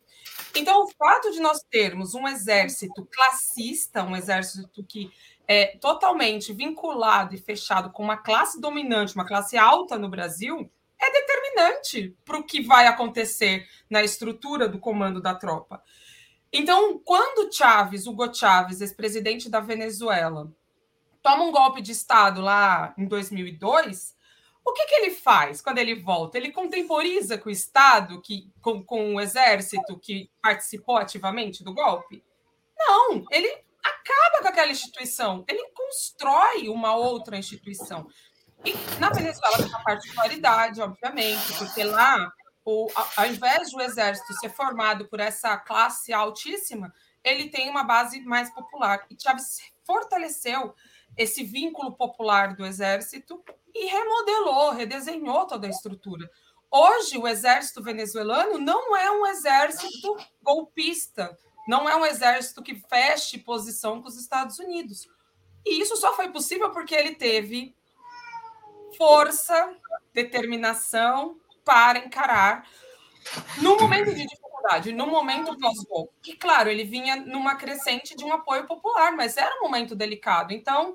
Então, 0.55 0.85
o 0.85 0.89
fato 0.89 1.31
de 1.31 1.41
nós 1.41 1.61
termos 1.71 2.15
um 2.15 2.27
exército 2.27 3.07
classista, 3.07 4.03
um 4.03 4.17
exército 4.17 4.83
que 4.85 5.11
é 5.47 5.77
totalmente 5.79 6.53
vinculado 6.53 7.35
e 7.35 7.39
fechado 7.39 7.91
com 7.91 8.03
uma 8.03 8.17
classe 8.17 8.61
dominante, 8.61 9.15
uma 9.15 9.27
classe 9.27 9.57
alta 9.57 9.99
no 9.99 10.09
Brasil, 10.09 10.71
é 10.99 11.13
determinante 11.13 12.17
para 12.25 12.39
o 12.39 12.43
que 12.43 12.63
vai 12.63 12.87
acontecer 12.87 13.69
na 13.89 14.03
estrutura 14.03 14.67
do 14.67 14.79
comando 14.79 15.21
da 15.21 15.35
tropa. 15.35 15.83
Então, 16.53 16.99
quando 17.05 17.53
Chávez, 17.53 18.07
Hugo 18.07 18.33
Chávez, 18.33 18.81
ex-presidente 18.81 19.51
da 19.51 19.61
Venezuela, 19.61 20.51
toma 21.27 21.43
um 21.43 21.51
golpe 21.51 21.83
de 21.83 21.91
Estado 21.91 22.41
lá 22.41 22.95
em 22.97 23.05
2002, 23.05 24.15
o 24.65 24.73
que, 24.73 24.87
que 24.87 24.95
ele 24.95 25.11
faz 25.11 25.61
quando 25.61 25.79
ele 25.79 25.97
volta? 25.97 26.39
Ele 26.39 26.53
contemporiza 26.53 27.37
com 27.37 27.49
o 27.49 27.53
Estado, 27.53 28.23
que, 28.23 28.49
com, 28.63 28.81
com 28.85 29.17
o 29.17 29.21
exército 29.21 29.99
que 29.99 30.31
participou 30.41 30.97
ativamente 30.97 31.65
do 31.65 31.75
golpe? 31.75 32.23
Não, 32.79 33.25
ele 33.33 33.49
acaba 33.83 34.41
com 34.41 34.47
aquela 34.47 34.71
instituição, 34.71 35.45
ele 35.49 35.69
constrói 35.71 36.69
uma 36.69 36.95
outra 36.95 37.37
instituição. 37.37 38.07
E 38.65 38.73
na 39.01 39.11
Venezuela 39.11 39.57
tem 39.57 39.67
uma 39.67 39.83
particularidade, 39.83 40.81
obviamente, 40.81 41.55
porque 41.59 41.83
lá, 41.83 42.33
o, 42.65 42.87
ao 43.17 43.27
invés 43.27 43.71
de 43.71 43.77
o 43.77 43.81
exército 43.81 44.33
ser 44.35 44.51
formado 44.51 45.09
por 45.09 45.19
essa 45.19 45.57
classe 45.57 46.13
altíssima, 46.13 46.95
ele 47.25 47.49
tem 47.49 47.69
uma 47.69 47.83
base 47.83 48.21
mais 48.21 48.49
popular. 48.55 49.05
E 49.11 49.17
Chávez 49.21 49.59
fortaleceu 49.85 50.73
esse 51.17 51.43
vínculo 51.45 51.93
popular 51.97 52.55
do 52.55 52.65
exército 52.65 53.43
e 53.75 53.87
remodelou, 53.87 54.71
redesenhou 54.73 55.47
toda 55.47 55.67
a 55.67 55.71
estrutura. 55.71 56.31
Hoje, 56.71 57.17
o 57.17 57.27
exército 57.27 57.83
venezuelano 57.83 58.59
não 58.59 58.97
é 58.97 59.11
um 59.11 59.27
exército 59.27 60.17
golpista, 60.43 61.37
não 61.67 61.89
é 61.89 61.97
um 61.97 62.05
exército 62.05 62.63
que 62.63 62.75
feche 62.75 63.39
posição 63.39 64.03
com 64.03 64.09
os 64.09 64.17
Estados 64.17 64.59
Unidos. 64.59 65.09
E 65.65 65.81
isso 65.81 65.97
só 65.97 66.15
foi 66.15 66.31
possível 66.31 66.71
porque 66.71 66.95
ele 66.95 67.15
teve 67.15 67.75
força, 68.97 69.75
determinação 70.13 71.39
para 71.65 71.99
encarar 71.99 72.69
no 73.61 73.77
momento 73.77 74.15
de 74.15 74.27
dificuldade, 74.67 74.93
no 74.93 75.07
momento 75.07 75.57
pós-golpe. 75.59 76.13
E 76.27 76.35
claro, 76.35 76.69
ele 76.69 76.85
vinha 76.85 77.17
numa 77.17 77.55
crescente 77.55 78.17
de 78.17 78.25
um 78.25 78.33
apoio 78.33 78.67
popular, 78.67 79.13
mas 79.13 79.37
era 79.37 79.57
um 79.57 79.63
momento 79.63 79.95
delicado. 79.95 80.53
Então, 80.53 80.95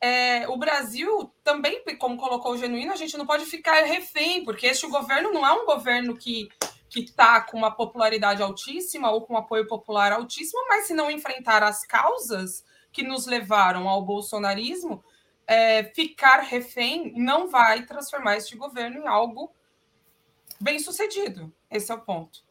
é, 0.00 0.48
o 0.48 0.56
Brasil 0.56 1.30
também, 1.42 1.82
como 1.98 2.16
colocou 2.16 2.52
o 2.52 2.58
Genuíno, 2.58 2.92
a 2.92 2.96
gente 2.96 3.16
não 3.16 3.26
pode 3.26 3.44
ficar 3.46 3.84
refém, 3.84 4.44
porque 4.44 4.66
este 4.66 4.86
governo 4.86 5.32
não 5.32 5.46
é 5.46 5.52
um 5.52 5.64
governo 5.64 6.16
que 6.16 6.48
que 6.88 7.00
está 7.00 7.40
com 7.40 7.58
uma 7.58 7.72
popularidade 7.72 8.40
altíssima 8.40 9.10
ou 9.10 9.20
com 9.20 9.36
apoio 9.36 9.66
popular 9.66 10.12
altíssimo, 10.12 10.68
mas 10.68 10.86
se 10.86 10.94
não 10.94 11.10
enfrentar 11.10 11.60
as 11.60 11.84
causas 11.84 12.64
que 12.92 13.02
nos 13.02 13.26
levaram 13.26 13.88
ao 13.88 14.02
bolsonarismo, 14.02 15.02
é, 15.48 15.82
ficar 15.82 16.38
refém 16.38 17.12
não 17.16 17.48
vai 17.48 17.84
transformar 17.84 18.36
este 18.36 18.56
governo 18.56 19.00
em 19.00 19.08
algo 19.08 19.52
bem 20.60 20.78
sucedido. 20.78 21.52
Esse 21.68 21.90
é 21.90 21.94
o 21.96 22.00
ponto. 22.00 22.45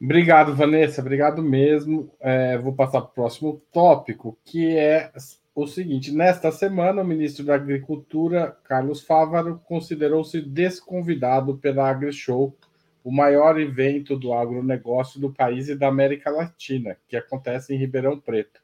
Obrigado, 0.00 0.54
Vanessa. 0.54 1.00
Obrigado 1.00 1.42
mesmo. 1.42 2.10
É, 2.20 2.56
vou 2.58 2.72
passar 2.72 3.00
para 3.00 3.10
o 3.10 3.14
próximo 3.14 3.60
tópico, 3.72 4.38
que 4.44 4.76
é 4.76 5.10
o 5.54 5.66
seguinte: 5.66 6.12
nesta 6.12 6.52
semana, 6.52 7.02
o 7.02 7.06
ministro 7.06 7.44
da 7.44 7.56
Agricultura, 7.56 8.56
Carlos 8.64 9.02
Fávaro, 9.02 9.60
considerou-se 9.64 10.40
desconvidado 10.40 11.58
pela 11.58 11.90
AgriShow, 11.90 12.56
o 13.02 13.10
maior 13.10 13.60
evento 13.60 14.16
do 14.16 14.32
agronegócio 14.32 15.20
do 15.20 15.32
país 15.32 15.68
e 15.68 15.74
da 15.74 15.88
América 15.88 16.30
Latina, 16.30 16.96
que 17.08 17.16
acontece 17.16 17.74
em 17.74 17.78
Ribeirão 17.78 18.20
Preto. 18.20 18.60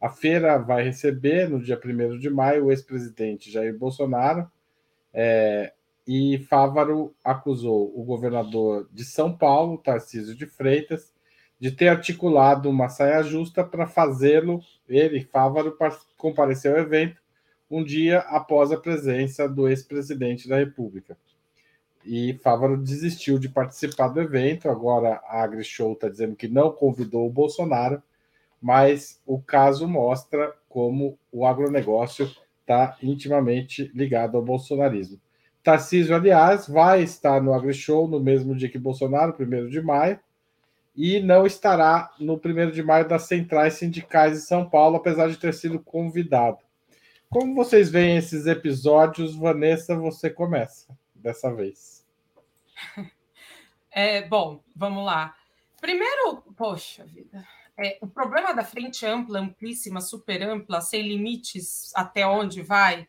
A 0.00 0.08
feira 0.08 0.56
vai 0.58 0.82
receber, 0.82 1.48
no 1.48 1.62
dia 1.62 1.78
1 1.78 2.18
de 2.18 2.30
maio, 2.30 2.64
o 2.64 2.70
ex-presidente 2.72 3.50
Jair 3.50 3.76
Bolsonaro, 3.76 4.50
é, 5.12 5.72
e 6.06 6.38
Fávaro 6.48 7.14
acusou 7.24 7.92
o 7.98 8.04
governador 8.04 8.88
de 8.92 9.04
São 9.04 9.36
Paulo, 9.36 9.78
Tarcísio 9.78 10.34
de 10.34 10.46
Freitas, 10.46 11.12
de 11.60 11.70
ter 11.70 11.88
articulado 11.88 12.68
uma 12.68 12.88
saia 12.88 13.22
justa 13.22 13.62
para 13.62 13.86
fazê-lo, 13.86 14.60
ele, 14.88 15.22
Fávaro, 15.24 15.76
comparecer 16.16 16.72
ao 16.72 16.80
evento 16.80 17.22
um 17.70 17.82
dia 17.82 18.18
após 18.18 18.72
a 18.72 18.76
presença 18.76 19.48
do 19.48 19.68
ex-presidente 19.68 20.48
da 20.48 20.58
República. 20.58 21.16
E 22.04 22.34
Fávaro 22.42 22.76
desistiu 22.76 23.38
de 23.38 23.48
participar 23.48 24.08
do 24.08 24.20
evento. 24.20 24.68
Agora 24.68 25.20
a 25.24 25.42
AgriShow 25.42 25.92
está 25.92 26.08
dizendo 26.08 26.34
que 26.34 26.48
não 26.48 26.72
convidou 26.72 27.26
o 27.26 27.32
Bolsonaro, 27.32 28.02
mas 28.60 29.22
o 29.24 29.40
caso 29.40 29.88
mostra 29.88 30.52
como 30.68 31.18
o 31.30 31.46
agronegócio 31.46 32.28
está 32.60 32.96
intimamente 33.02 33.90
ligado 33.94 34.36
ao 34.36 34.42
bolsonarismo. 34.42 35.20
Tarcísio, 35.62 36.14
aliás, 36.14 36.66
vai 36.66 37.02
estar 37.02 37.40
no 37.40 37.54
AgriShow 37.54 38.08
no 38.08 38.18
mesmo 38.18 38.54
dia 38.54 38.68
que 38.68 38.78
Bolsonaro, 38.78 39.34
1 39.38 39.68
de 39.68 39.80
maio, 39.80 40.18
e 40.94 41.20
não 41.20 41.46
estará 41.46 42.10
no 42.18 42.34
1 42.34 42.70
de 42.70 42.82
maio 42.82 43.08
das 43.08 43.22
centrais 43.22 43.74
sindicais 43.74 44.32
de 44.32 44.40
São 44.40 44.68
Paulo, 44.68 44.96
apesar 44.96 45.28
de 45.28 45.38
ter 45.38 45.54
sido 45.54 45.78
convidado. 45.78 46.58
Como 47.30 47.54
vocês 47.54 47.90
veem 47.90 48.18
esses 48.18 48.46
episódios, 48.46 49.34
Vanessa, 49.34 49.96
você 49.96 50.28
começa 50.28 50.96
dessa 51.14 51.52
vez. 51.54 52.04
É, 53.94 54.26
bom, 54.26 54.64
vamos 54.74 55.04
lá. 55.04 55.36
Primeiro, 55.78 56.38
poxa 56.56 57.04
vida, 57.04 57.46
é, 57.76 57.98
o 58.00 58.06
problema 58.06 58.54
da 58.54 58.64
frente 58.64 59.04
ampla, 59.04 59.38
amplíssima, 59.38 60.00
super 60.00 60.42
ampla, 60.42 60.80
sem 60.80 61.02
limites 61.02 61.92
até 61.94 62.26
onde 62.26 62.62
vai 62.62 63.06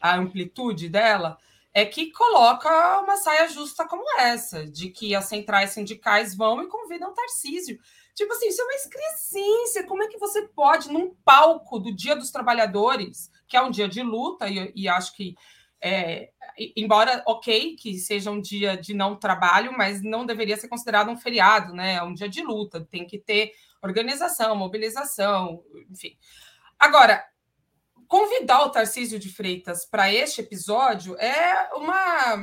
a 0.00 0.16
amplitude 0.16 0.88
dela, 0.88 1.38
é 1.74 1.84
que 1.84 2.12
coloca 2.12 3.00
uma 3.00 3.16
saia 3.16 3.48
justa 3.48 3.86
como 3.86 4.04
essa, 4.20 4.64
de 4.64 4.90
que 4.90 5.12
as 5.12 5.24
centrais 5.24 5.70
sindicais 5.70 6.34
vão 6.34 6.62
e 6.62 6.68
convidam 6.68 7.12
Tarcísio. 7.12 7.80
Tipo 8.14 8.32
assim, 8.32 8.46
isso 8.46 8.60
é 8.60 8.64
uma 8.64 8.74
excrescência. 8.74 9.84
Como 9.84 10.02
é 10.04 10.06
que 10.06 10.16
você 10.16 10.42
pode, 10.42 10.92
num 10.92 11.12
palco 11.24 11.80
do 11.80 11.92
Dia 11.92 12.14
dos 12.14 12.30
Trabalhadores, 12.30 13.28
que 13.48 13.56
é 13.56 13.62
um 13.62 13.72
dia 13.72 13.88
de 13.88 14.02
luta, 14.02 14.48
e, 14.48 14.72
e 14.76 14.88
acho 14.88 15.16
que 15.16 15.34
é, 15.86 16.30
embora 16.76 17.22
ok 17.26 17.76
que 17.76 17.98
seja 17.98 18.30
um 18.30 18.40
dia 18.40 18.76
de 18.76 18.94
não 18.94 19.16
trabalho, 19.16 19.76
mas 19.76 20.00
não 20.00 20.24
deveria 20.24 20.56
ser 20.56 20.68
considerado 20.68 21.10
um 21.10 21.16
feriado, 21.16 21.74
né? 21.74 21.96
É 21.96 22.02
um 22.02 22.14
dia 22.14 22.28
de 22.28 22.40
luta, 22.40 22.86
tem 22.88 23.04
que 23.04 23.18
ter 23.18 23.52
organização, 23.82 24.56
mobilização, 24.56 25.62
enfim. 25.90 26.16
Agora, 26.78 27.22
convidar 28.14 28.62
o 28.62 28.70
Tarcísio 28.70 29.18
de 29.18 29.28
Freitas 29.28 29.84
para 29.84 30.14
este 30.14 30.40
episódio 30.40 31.16
é 31.18 31.68
uma 31.74 32.38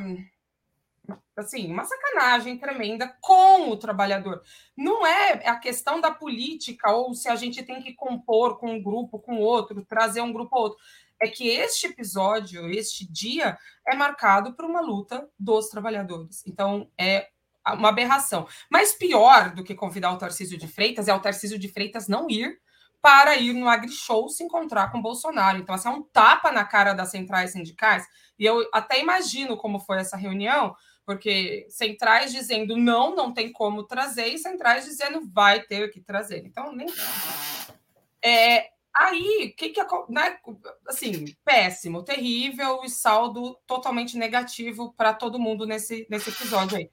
assim, 1.34 1.71
uma 1.71 1.86
sacanagem 1.86 2.57
tremenda 2.57 3.07
com 3.21 3.69
o 3.69 3.77
trabalhador. 3.77 4.41
Não 4.75 5.07
é 5.07 5.47
a 5.47 5.55
questão 5.55 6.01
da 6.01 6.12
política 6.12 6.91
ou 6.91 7.13
se 7.13 7.29
a 7.29 7.38
gente 7.38 7.63
tem 7.63 7.81
que 7.81 7.93
compor 7.93 8.60
com 8.60 8.69
um 8.69 8.84
grupo, 8.84 9.17
com 9.17 9.38
outro, 9.38 9.86
trazer 9.86 10.19
um 10.19 10.34
grupo 10.34 10.53
ou 10.57 10.63
outro 10.63 10.79
é 11.21 11.29
que 11.29 11.47
este 11.47 11.88
episódio, 11.88 12.69
este 12.69 13.10
dia, 13.10 13.57
é 13.88 13.95
marcado 13.95 14.53
por 14.53 14.65
uma 14.65 14.81
luta 14.81 15.29
dos 15.39 15.69
trabalhadores. 15.69 16.45
Então, 16.45 16.91
é 16.97 17.29
uma 17.65 17.89
aberração. 17.89 18.45
Mas 18.69 18.91
pior 18.91 19.53
do 19.53 19.63
que 19.63 19.73
convidar 19.73 20.12
o 20.12 20.17
Tarcísio 20.17 20.57
de 20.57 20.67
Freitas 20.67 21.07
é 21.07 21.13
o 21.13 21.21
Tarcísio 21.21 21.57
de 21.57 21.69
Freitas 21.69 22.10
não 22.10 22.29
ir 22.29 22.60
para 23.02 23.36
ir 23.36 23.54
no 23.54 23.68
AgriShow 23.68 24.30
se 24.30 24.44
encontrar 24.44 24.92
com 24.92 25.02
Bolsonaro. 25.02 25.58
Então, 25.58 25.74
assim, 25.74 25.90
é 25.90 25.92
um 25.92 26.04
tapa 26.04 26.52
na 26.52 26.64
cara 26.64 26.94
das 26.94 27.10
centrais 27.10 27.52
sindicais. 27.52 28.06
E 28.38 28.46
eu 28.46 28.68
até 28.74 29.00
imagino 29.00 29.58
como 29.58 29.80
foi 29.80 29.98
essa 30.00 30.16
reunião, 30.16 30.76
porque 31.06 31.66
centrais 31.70 32.32
dizendo 32.32 32.78
não, 32.78 33.16
não 33.16 33.34
tem 33.34 33.52
como 33.52 33.84
trazer, 33.84 34.28
e 34.28 34.38
centrais 34.38 34.86
dizendo 34.86 35.22
vai 35.32 35.62
ter 35.62 35.90
que 35.90 36.02
trazer. 36.02 36.46
Então, 36.46 36.72
nem. 36.74 36.88
É, 38.24 38.70
Aí, 38.94 39.54
o 39.54 39.56
que 39.56 39.70
que 39.70 39.82
né, 40.10 40.38
assim, 40.88 41.26
péssimo, 41.46 42.04
terrível 42.04 42.82
e 42.84 42.90
saldo 42.90 43.56
totalmente 43.66 44.18
negativo 44.18 44.94
para 44.94 45.14
todo 45.14 45.40
mundo 45.40 45.66
nesse, 45.66 46.06
nesse 46.10 46.30
episódio 46.30 46.78
aí. 46.78 46.92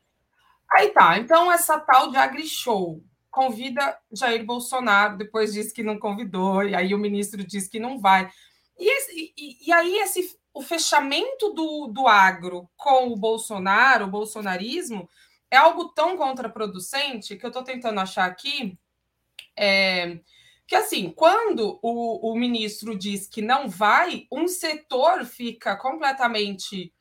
Aí 0.71 0.91
tá, 0.91 1.19
então 1.19 1.51
essa 1.51 1.81
tal 1.81 2.11
de 2.11 2.17
AgriShow 2.17 3.03
convida 3.39 3.97
Jair 4.11 4.45
Bolsonaro, 4.45 5.17
depois 5.17 5.53
diz 5.53 5.73
que 5.73 5.85
não 5.85 5.97
convidou, 5.97 6.65
e 6.65 6.75
aí 6.75 6.93
o 6.93 6.99
ministro 6.99 7.45
diz 7.45 7.69
que 7.69 7.79
não 7.79 8.01
vai. 8.01 8.29
E, 8.77 8.91
esse, 8.97 9.33
e, 9.37 9.69
e 9.69 9.73
aí 9.73 9.97
esse, 10.01 10.37
o 10.53 10.61
fechamento 10.61 11.51
do, 11.51 11.87
do 11.87 12.09
agro 12.09 12.69
com 12.77 13.07
o 13.07 13.17
Bolsonaro, 13.17 14.07
o 14.07 14.11
bolsonarismo, 14.11 15.09
é 15.49 15.57
algo 15.57 15.91
tão 15.91 16.17
contraproducente 16.17 17.37
que 17.37 17.47
eu 17.47 17.49
estou 17.49 17.63
tentando 17.63 18.01
achar 18.01 18.25
aqui. 18.25 18.77
É, 19.57 20.19
que 20.67 20.75
assim, 20.75 21.13
quando 21.13 21.79
o, 21.81 22.33
o 22.33 22.37
ministro 22.37 22.99
diz 22.99 23.29
que 23.29 23.41
não 23.41 23.69
vai, 23.69 24.27
um 24.33 24.49
setor 24.49 25.25
fica 25.25 25.77
completamente 25.77 26.93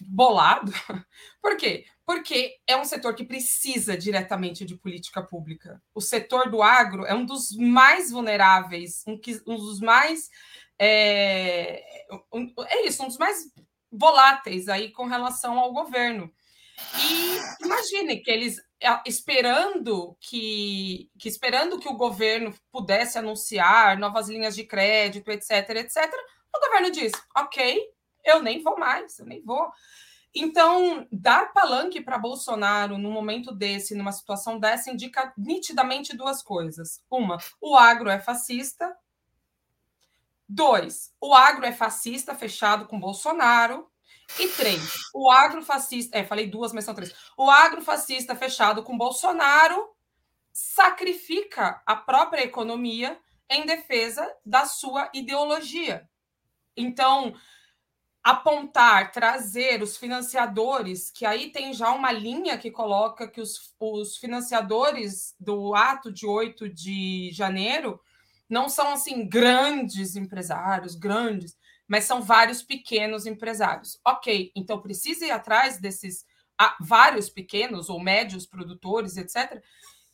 bolado. 0.00 0.72
Por 1.42 1.56
quê? 1.56 1.84
Porque 2.10 2.56
é 2.66 2.76
um 2.76 2.84
setor 2.84 3.14
que 3.14 3.22
precisa 3.22 3.96
diretamente 3.96 4.64
de 4.64 4.76
política 4.76 5.22
pública. 5.22 5.80
O 5.94 6.00
setor 6.00 6.50
do 6.50 6.60
agro 6.60 7.06
é 7.06 7.14
um 7.14 7.24
dos 7.24 7.56
mais 7.56 8.10
vulneráveis, 8.10 9.04
um, 9.06 9.12
um 9.46 9.54
dos 9.54 9.78
mais. 9.78 10.28
É, 10.76 11.84
um, 12.32 12.52
é 12.66 12.84
isso, 12.84 13.04
um 13.04 13.06
dos 13.06 13.16
mais 13.16 13.44
voláteis 13.92 14.68
aí 14.68 14.90
com 14.90 15.06
relação 15.06 15.56
ao 15.56 15.72
governo. 15.72 16.28
E 16.98 17.64
imagine 17.64 18.16
que 18.16 18.30
eles 18.32 18.56
esperando 19.06 20.16
que, 20.20 21.08
que 21.16 21.28
esperando 21.28 21.78
que 21.78 21.88
o 21.88 21.96
governo 21.96 22.52
pudesse 22.72 23.18
anunciar 23.18 23.96
novas 23.96 24.28
linhas 24.28 24.56
de 24.56 24.64
crédito, 24.64 25.30
etc, 25.30 25.70
etc, 25.76 26.12
o 26.52 26.58
governo 26.66 26.90
diz: 26.90 27.12
ok, 27.36 27.80
eu 28.24 28.42
nem 28.42 28.60
vou 28.60 28.76
mais, 28.76 29.16
eu 29.20 29.26
nem 29.26 29.40
vou. 29.44 29.70
Então, 30.34 31.08
dar 31.10 31.52
palanque 31.52 32.00
para 32.00 32.18
Bolsonaro 32.18 32.96
num 32.96 33.10
momento 33.10 33.52
desse, 33.52 33.94
numa 33.94 34.12
situação 34.12 34.58
dessa, 34.58 34.90
indica 34.90 35.32
nitidamente 35.36 36.16
duas 36.16 36.42
coisas. 36.42 37.02
Uma, 37.10 37.38
o 37.60 37.76
agro 37.76 38.08
é 38.08 38.20
fascista. 38.20 38.96
Dois, 40.48 41.12
o 41.20 41.34
agro 41.34 41.64
é 41.64 41.72
fascista, 41.72 42.34
fechado 42.34 42.86
com 42.86 42.98
Bolsonaro. 42.98 43.90
E 44.38 44.48
três, 44.48 45.10
o 45.12 45.30
agrofascista. 45.30 46.16
É, 46.16 46.24
falei 46.24 46.46
duas, 46.46 46.72
mas 46.72 46.84
são 46.84 46.94
três. 46.94 47.12
O 47.36 47.50
agrofascista 47.50 48.36
fechado 48.36 48.82
com 48.82 48.96
Bolsonaro 48.96 49.90
sacrifica 50.52 51.82
a 51.84 51.96
própria 51.96 52.44
economia 52.44 53.18
em 53.48 53.66
defesa 53.66 54.28
da 54.44 54.64
sua 54.66 55.10
ideologia. 55.12 56.08
Então, 56.76 57.34
apontar, 58.22 59.12
trazer 59.12 59.82
os 59.82 59.96
financiadores, 59.96 61.10
que 61.10 61.24
aí 61.24 61.50
tem 61.50 61.72
já 61.72 61.90
uma 61.92 62.12
linha 62.12 62.58
que 62.58 62.70
coloca 62.70 63.26
que 63.26 63.40
os, 63.40 63.74
os 63.78 64.16
financiadores 64.18 65.34
do 65.40 65.74
ato 65.74 66.12
de 66.12 66.26
8 66.26 66.68
de 66.68 67.30
janeiro 67.32 68.00
não 68.48 68.68
são 68.68 68.92
assim 68.92 69.26
grandes 69.26 70.16
empresários, 70.16 70.94
grandes, 70.94 71.56
mas 71.88 72.04
são 72.04 72.20
vários 72.20 72.62
pequenos 72.62 73.26
empresários. 73.26 73.98
Ok, 74.04 74.52
então 74.54 74.80
precisa 74.80 75.26
ir 75.26 75.30
atrás 75.30 75.78
desses 75.78 76.24
ah, 76.58 76.76
vários 76.80 77.30
pequenos 77.30 77.88
ou 77.88 77.98
médios 77.98 78.46
produtores, 78.46 79.16
etc., 79.16 79.62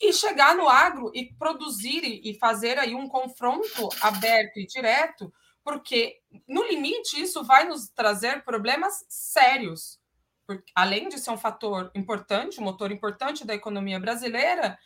e 0.00 0.12
chegar 0.12 0.54
no 0.54 0.68
agro 0.68 1.10
e 1.14 1.32
produzir 1.34 2.04
e 2.04 2.34
fazer 2.34 2.78
aí 2.78 2.94
um 2.94 3.08
confronto 3.08 3.88
aberto 4.02 4.58
e 4.58 4.66
direto, 4.66 5.32
porque 5.66 6.20
no 6.46 6.62
limite 6.62 7.20
isso 7.20 7.42
vai 7.42 7.64
nos 7.64 7.88
trazer 7.88 8.44
problemas 8.44 9.04
sérios. 9.08 9.98
Porque, 10.46 10.70
além 10.72 11.08
de 11.08 11.18
ser 11.18 11.32
um 11.32 11.36
fator 11.36 11.90
importante, 11.92 12.60
um 12.60 12.64
motor 12.64 12.92
importante 12.92 13.44
da 13.44 13.52
economia 13.52 13.98
brasileira, 13.98 14.78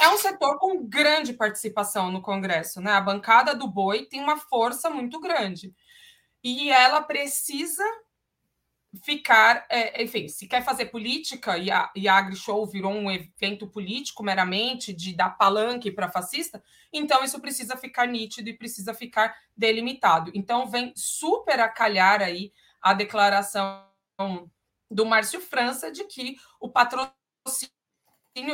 é 0.00 0.08
um 0.08 0.18
setor 0.18 0.58
com 0.58 0.84
grande 0.88 1.32
participação 1.34 2.10
no 2.10 2.20
Congresso. 2.20 2.80
Né? 2.80 2.90
A 2.90 3.00
bancada 3.00 3.54
do 3.54 3.68
boi 3.68 4.06
tem 4.06 4.20
uma 4.20 4.36
força 4.36 4.90
muito 4.90 5.20
grande 5.20 5.72
e 6.42 6.68
ela 6.68 7.00
precisa 7.00 7.84
ficar, 9.02 9.66
é, 9.68 10.02
enfim, 10.02 10.28
se 10.28 10.46
quer 10.46 10.62
fazer 10.64 10.86
política 10.86 11.58
e 11.58 11.70
a, 11.70 11.90
e 11.94 12.06
a 12.06 12.16
AgriShow 12.16 12.66
virou 12.66 12.92
um 12.92 13.10
evento 13.10 13.66
político 13.66 14.22
meramente 14.22 14.92
de 14.92 15.12
dar 15.14 15.30
palanque 15.30 15.90
para 15.90 16.10
fascista, 16.10 16.62
então 16.92 17.24
isso 17.24 17.40
precisa 17.40 17.76
ficar 17.76 18.06
nítido 18.06 18.48
e 18.48 18.56
precisa 18.56 18.94
ficar 18.94 19.34
delimitado. 19.56 20.30
Então 20.34 20.68
vem 20.68 20.92
super 20.94 21.58
a 21.60 21.68
calhar 21.68 22.22
aí 22.22 22.52
a 22.80 22.94
declaração 22.94 23.84
do 24.90 25.04
Márcio 25.04 25.40
França 25.40 25.90
de 25.90 26.04
que 26.04 26.36
o 26.60 26.68
patrocínio 26.68 27.73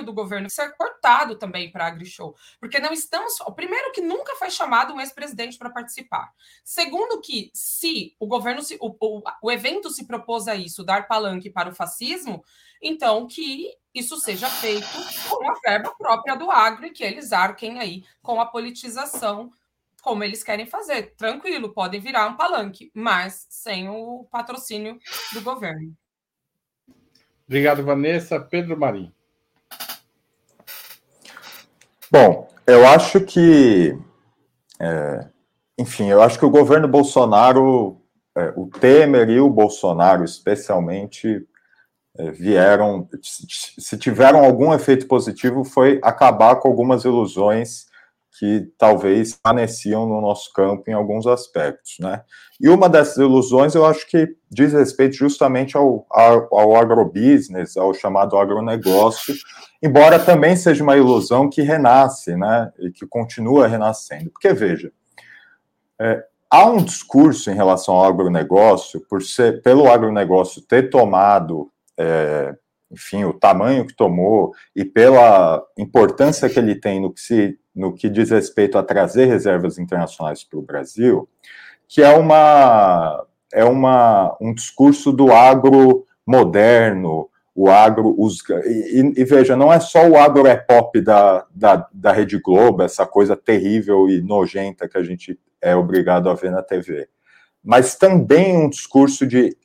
do 0.05 0.13
governo 0.13 0.51
ser 0.51 0.77
cortado 0.77 1.37
também 1.37 1.71
para 1.71 1.85
a 1.85 1.89
AgriShow, 1.89 2.37
porque 2.59 2.79
não 2.79 2.93
estamos. 2.93 3.39
Primeiro, 3.57 3.93
que 3.93 4.03
nunca 4.03 4.37
foi 4.37 4.51
chamado 4.51 4.93
um 4.93 5.01
ex-presidente 5.01 5.57
para 5.57 5.71
participar. 5.71 6.33
Segundo, 6.63 7.21
que 7.21 7.51
se 7.55 8.15
o 8.21 8.27
governo, 8.27 8.63
se, 8.63 8.77
o, 8.81 8.95
o, 9.01 9.23
o 9.43 9.51
evento 9.51 9.91
se 9.91 10.07
propôs 10.07 10.49
a 10.49 10.55
isso, 10.55 10.85
dar 10.85 11.09
palanque 11.09 11.49
para 11.49 11.71
o 11.71 11.75
fascismo, 11.75 12.45
então 12.83 13.27
que 13.27 13.75
isso 13.95 14.21
seja 14.21 14.49
feito 14.49 14.87
com 15.29 15.51
a 15.51 15.55
verba 15.65 15.95
própria 15.97 16.37
do 16.37 16.51
agro 16.51 16.87
e 16.87 16.91
que 16.91 17.03
eles 17.03 17.33
arquem 17.33 17.81
aí 17.81 18.05
com 18.23 18.41
a 18.41 18.47
politização 18.47 19.51
como 20.03 20.25
eles 20.25 20.43
querem 20.43 20.67
fazer. 20.67 21.15
Tranquilo, 21.17 21.73
podem 21.73 22.01
virar 22.01 22.27
um 22.27 22.37
palanque, 22.37 22.91
mas 22.95 23.47
sem 23.49 23.89
o 23.89 24.27
patrocínio 24.31 24.99
do 25.33 25.43
governo. 25.43 25.95
Obrigado, 27.47 27.83
Vanessa. 27.83 28.39
Pedro 28.39 28.79
Marim. 28.79 29.13
Bom, 32.11 32.49
eu 32.67 32.85
acho 32.89 33.21
que, 33.21 33.97
é, 34.81 35.29
enfim, 35.79 36.09
eu 36.09 36.21
acho 36.21 36.39
que 36.39 36.45
o 36.45 36.51
governo 36.51 36.89
Bolsonaro, 36.89 38.01
é, 38.37 38.53
o 38.57 38.67
Temer 38.67 39.31
e 39.31 39.39
o 39.41 39.49
Bolsonaro, 39.49 40.25
especialmente, 40.25 41.47
é, 42.19 42.31
vieram, 42.33 43.09
se 43.23 43.97
tiveram 43.97 44.45
algum 44.45 44.75
efeito 44.75 45.07
positivo, 45.07 45.63
foi 45.63 46.01
acabar 46.03 46.57
com 46.57 46.67
algumas 46.67 47.05
ilusões 47.05 47.87
que 48.39 48.73
talvez 48.79 49.35
permaneciam 49.35 50.07
no 50.07 50.21
nosso 50.21 50.53
campo 50.53 50.85
em 50.89 50.95
alguns 50.95 51.27
aspectos, 51.27 51.97
né? 51.99 52.23
E 52.61 52.69
uma 52.69 52.89
dessas 52.89 53.17
ilusões 53.17 53.75
eu 53.75 53.85
acho 53.85 54.09
que 54.09 54.29
diz 54.51 54.73
respeito 54.73 55.15
justamente 55.17 55.77
ao, 55.77 56.07
ao, 56.11 56.49
ao 56.55 56.77
agrobusiness, 56.77 57.77
ao 57.77 57.93
chamado 57.93 58.37
agronegócio, 58.37 59.35
embora 59.83 60.19
também 60.19 60.57
seja 60.57 60.83
uma 60.83 60.97
ilusão 60.97 61.51
que 61.51 61.63
renasce, 61.63 62.37
né? 62.37 62.73
E 62.79 62.91
que 62.91 63.07
continua 63.07 63.67
renascendo. 63.67 64.31
Porque, 64.31 64.53
veja, 64.53 64.93
é, 66.01 66.25
há 66.51 66.67
um 66.67 66.83
discurso 66.83 67.51
em 67.51 67.55
relação 67.55 67.95
ao 67.95 68.07
agronegócio, 68.07 69.01
por 69.09 69.23
ser, 69.23 69.63
pelo 69.63 69.91
agronegócio 69.91 70.63
ter 70.63 70.89
tomado, 70.89 71.71
é, 71.99 72.55
enfim, 72.91 73.25
o 73.25 73.33
tamanho 73.33 73.87
que 73.87 73.95
tomou 73.95 74.53
e 74.75 74.85
pela 74.85 75.63
importância 75.79 76.49
que 76.49 76.59
ele 76.59 76.75
tem 76.75 77.01
no 77.01 77.13
que, 77.13 77.21
se, 77.21 77.60
no 77.75 77.95
que 77.95 78.09
diz 78.09 78.31
respeito 78.31 78.77
a 78.77 78.83
trazer 78.83 79.27
reservas 79.27 79.79
internacionais 79.79 80.45
para 80.45 80.59
o 80.59 80.63
Brasil, 80.63 81.29
que 81.89 82.03
é, 82.03 82.11
uma, 82.17 83.27
é 83.53 83.65
uma, 83.65 84.37
um 84.41 84.55
discurso 84.55 85.13
do 85.13 85.33
agro 85.33 86.07
moderno, 86.27 87.29
o 87.55 87.69
agro, 87.69 88.15
os, 88.17 88.39
e, 88.65 89.13
e, 89.17 89.25
veja, 89.25 89.57
não 89.57 89.73
é 89.73 89.81
só 89.81 90.09
o 90.09 90.17
agro 90.17 90.47
é 90.47 90.57
pop 90.57 91.01
da, 91.01 91.45
da, 91.55 91.89
da 91.93 92.13
Rede 92.13 92.39
Globo, 92.39 92.83
essa 92.83 93.05
coisa 93.05 93.37
terrível 93.37 94.09
e 94.09 94.23
nojenta 94.23 94.89
que 94.89 94.97
a 94.97 95.03
gente 95.03 95.39
é 95.61 95.75
obrigado 95.75 96.31
a 96.31 96.35
ver 96.35 96.53
na 96.53 96.63
TV, 96.63 97.09
mas 97.63 97.97
também 97.97 98.57
um 98.57 98.71
discurso 98.71 99.27
de 99.27 99.57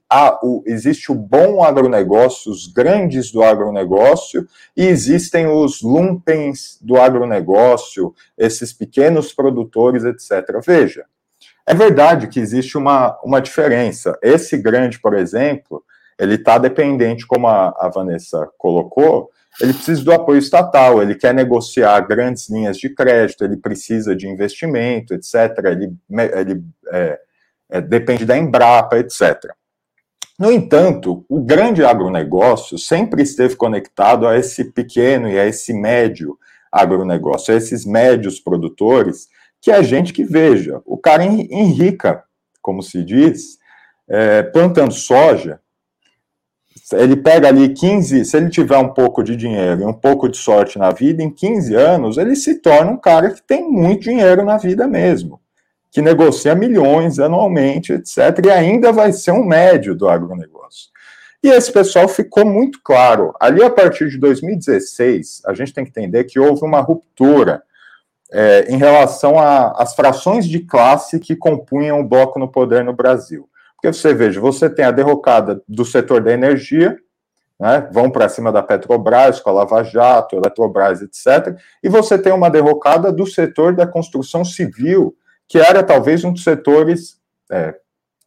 o, 0.41 0.63
existe 0.65 1.11
o 1.11 1.15
bom 1.15 1.63
agronegócio, 1.63 2.51
os 2.51 2.67
grandes 2.67 3.31
do 3.31 3.43
agronegócio, 3.43 4.47
e 4.75 4.85
existem 4.85 5.47
os 5.47 5.81
lumpens 5.81 6.77
do 6.81 6.97
agronegócio, 6.97 8.13
esses 8.37 8.71
pequenos 8.71 9.33
produtores, 9.33 10.03
etc. 10.03 10.59
Veja, 10.65 11.05
é 11.67 11.73
verdade 11.73 12.27
que 12.27 12.39
existe 12.39 12.77
uma, 12.77 13.19
uma 13.23 13.41
diferença. 13.41 14.17
Esse 14.21 14.57
grande, 14.57 14.99
por 14.99 15.15
exemplo, 15.15 15.83
ele 16.17 16.35
está 16.35 16.57
dependente, 16.57 17.25
como 17.25 17.47
a, 17.47 17.73
a, 17.77 17.89
Vanessa 17.89 18.47
colocou, 18.57 19.31
ele 19.59 19.73
precisa 19.73 20.03
do 20.03 20.13
apoio 20.13 20.37
estatal, 20.37 21.01
ele 21.01 21.15
quer 21.15 21.33
negociar 21.33 21.99
grandes 22.01 22.49
linhas 22.49 22.77
de 22.77 22.89
crédito, 22.89 23.43
ele 23.43 23.57
precisa 23.57 24.15
de 24.15 24.27
investimento, 24.27 25.13
etc. 25.13 25.33
Ele, 25.65 25.93
ele 26.09 26.63
é, 26.91 27.19
é, 27.69 27.81
depende 27.81 28.25
da 28.25 28.37
Embrapa, 28.37 28.97
etc. 28.97 29.55
No 30.37 30.51
entanto, 30.51 31.23
o 31.29 31.41
grande 31.41 31.83
agronegócio 31.83 32.77
sempre 32.77 33.23
esteve 33.23 33.55
conectado 33.55 34.27
a 34.27 34.37
esse 34.37 34.65
pequeno 34.65 35.29
e 35.29 35.39
a 35.39 35.45
esse 35.45 35.73
médio 35.73 36.37
agronegócio, 36.69 37.53
a 37.53 37.57
esses 37.57 37.85
médios 37.85 38.39
produtores, 38.39 39.29
que 39.61 39.71
é 39.71 39.75
a 39.75 39.81
gente 39.81 40.11
que 40.11 40.25
veja, 40.25 40.81
o 40.85 40.97
cara 40.97 41.23
enrica, 41.23 42.23
como 42.61 42.83
se 42.83 43.01
diz, 43.03 43.57
é, 44.09 44.43
plantando 44.43 44.93
soja, 44.93 45.61
ele 46.91 47.15
pega 47.15 47.47
ali 47.47 47.69
15, 47.69 48.25
se 48.25 48.37
ele 48.37 48.49
tiver 48.49 48.77
um 48.77 48.93
pouco 48.93 49.23
de 49.23 49.35
dinheiro 49.35 49.81
e 49.81 49.85
um 49.85 49.93
pouco 49.93 50.27
de 50.27 50.37
sorte 50.37 50.77
na 50.77 50.91
vida, 50.91 51.23
em 51.23 51.31
15 51.31 51.73
anos 51.75 52.17
ele 52.17 52.35
se 52.35 52.61
torna 52.61 52.91
um 52.91 52.97
cara 52.97 53.31
que 53.31 53.41
tem 53.41 53.63
muito 53.63 54.03
dinheiro 54.03 54.43
na 54.43 54.57
vida 54.57 54.85
mesmo, 54.85 55.39
que 55.95 56.01
negocia 56.01 56.53
milhões 56.53 57.19
anualmente, 57.19 57.93
etc., 57.93 58.45
e 58.45 58.49
ainda 58.49 58.91
vai 58.91 59.13
ser 59.13 59.31
um 59.31 59.45
médio 59.45 59.95
do 59.95 60.09
agronegócio. 60.09 60.89
E 61.41 61.47
esse 61.47 61.71
pessoal 61.71 62.05
ficou 62.09 62.45
muito 62.45 62.81
claro. 62.83 63.33
Ali, 63.39 63.63
a 63.63 63.69
partir 63.69 64.09
de 64.09 64.17
2016, 64.17 65.43
a 65.45 65.53
gente 65.53 65.73
tem 65.73 65.85
que 65.85 65.91
entender 65.91 66.25
que 66.25 66.37
houve 66.37 66.65
uma 66.65 66.81
ruptura 66.81 67.63
é, 68.29 68.65
em 68.67 68.75
relação 68.75 69.39
às 69.39 69.95
frações 69.95 70.45
de 70.45 70.59
classe 70.59 71.17
que 71.17 71.33
compunham 71.33 72.01
o 72.01 72.03
bloco 72.03 72.37
no 72.37 72.51
poder 72.51 72.83
no 72.83 72.91
Brasil. 72.91 73.47
Porque 73.77 73.93
você 73.93 74.13
veja, 74.13 74.41
você 74.41 74.69
tem 74.69 74.83
a 74.83 74.91
derrocada 74.91 75.61
do 75.65 75.85
setor 75.85 76.21
da 76.21 76.33
energia, 76.33 76.97
né, 77.57 77.87
vão 77.89 78.11
para 78.11 78.27
cima 78.27 78.51
da 78.51 78.61
Petrobras, 78.61 79.39
com 79.39 79.49
a 79.49 79.53
Lava 79.53 79.81
Jato, 79.81 80.35
Eletrobras, 80.35 81.01
etc. 81.01 81.57
E 81.81 81.87
você 81.87 82.17
tem 82.17 82.33
uma 82.33 82.49
derrocada 82.49 83.13
do 83.13 83.25
setor 83.25 83.73
da 83.73 83.87
construção 83.87 84.43
civil, 84.43 85.15
que 85.47 85.57
era 85.57 85.83
talvez 85.83 86.23
um 86.23 86.31
dos 86.33 86.43
setores, 86.43 87.17
é, 87.51 87.75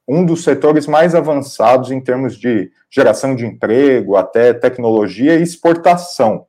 um 0.06 0.24
dos 0.24 0.44
setores 0.44 0.86
mais 0.86 1.14
avançados 1.14 1.90
em 1.90 2.00
termos 2.00 2.36
de 2.36 2.70
geração 2.90 3.34
de 3.34 3.46
emprego, 3.46 4.16
até 4.16 4.52
tecnologia 4.52 5.36
e 5.36 5.42
exportação. 5.42 6.46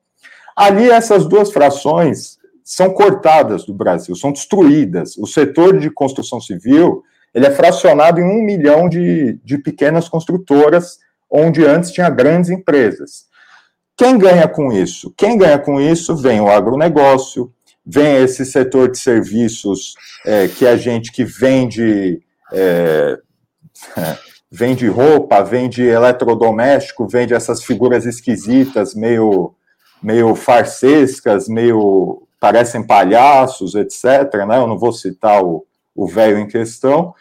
Ali 0.55 0.89
essas 0.89 1.26
duas 1.26 1.51
frações 1.51 2.38
são 2.63 2.93
cortadas 2.93 3.65
do 3.65 3.74
Brasil, 3.74 4.15
são 4.15 4.32
destruídas. 4.32 5.17
O 5.17 5.26
setor 5.26 5.78
de 5.78 5.89
construção 5.89 6.39
civil 6.39 7.03
ele 7.34 7.45
é 7.45 7.51
fracionado 7.51 8.20
em 8.20 8.24
um 8.24 8.43
milhão 8.43 8.89
de, 8.89 9.39
de 9.43 9.57
pequenas 9.57 10.09
construtoras, 10.09 10.97
onde 11.30 11.65
antes 11.65 11.91
tinha 11.91 12.09
grandes 12.09 12.49
empresas. 12.49 13.26
Quem 13.95 14.17
ganha 14.17 14.47
com 14.47 14.72
isso? 14.72 15.13
Quem 15.15 15.38
ganha 15.38 15.59
com 15.59 15.80
isso 15.80 16.15
vem 16.15 16.39
o 16.41 16.47
agronegócio, 16.47 17.53
vem 17.89 18.17
esse 18.23 18.45
setor 18.45 18.91
de 18.91 18.99
serviços 18.99 19.95
é, 20.23 20.47
que 20.47 20.67
a 20.67 20.77
gente 20.77 21.11
que 21.11 21.23
vende, 21.23 22.21
é, 22.53 23.17
vende 24.51 24.87
roupa, 24.87 25.43
vende 25.43 25.83
eletrodoméstico, 25.83 27.07
vende 27.07 27.33
essas 27.33 27.63
figuras 27.63 28.05
esquisitas, 28.05 28.93
meio, 28.93 29.55
meio 30.03 30.35
farsescas, 30.35 31.47
meio 31.47 32.27
parecem 32.39 32.85
palhaços, 32.85 33.73
etc. 33.73 34.45
Né? 34.47 34.57
Eu 34.57 34.67
não 34.67 34.77
vou 34.77 34.93
citar 34.93 35.43
o, 35.43 35.65
o 35.95 36.07
velho 36.07 36.37
em 36.37 36.47
questão, 36.47 37.13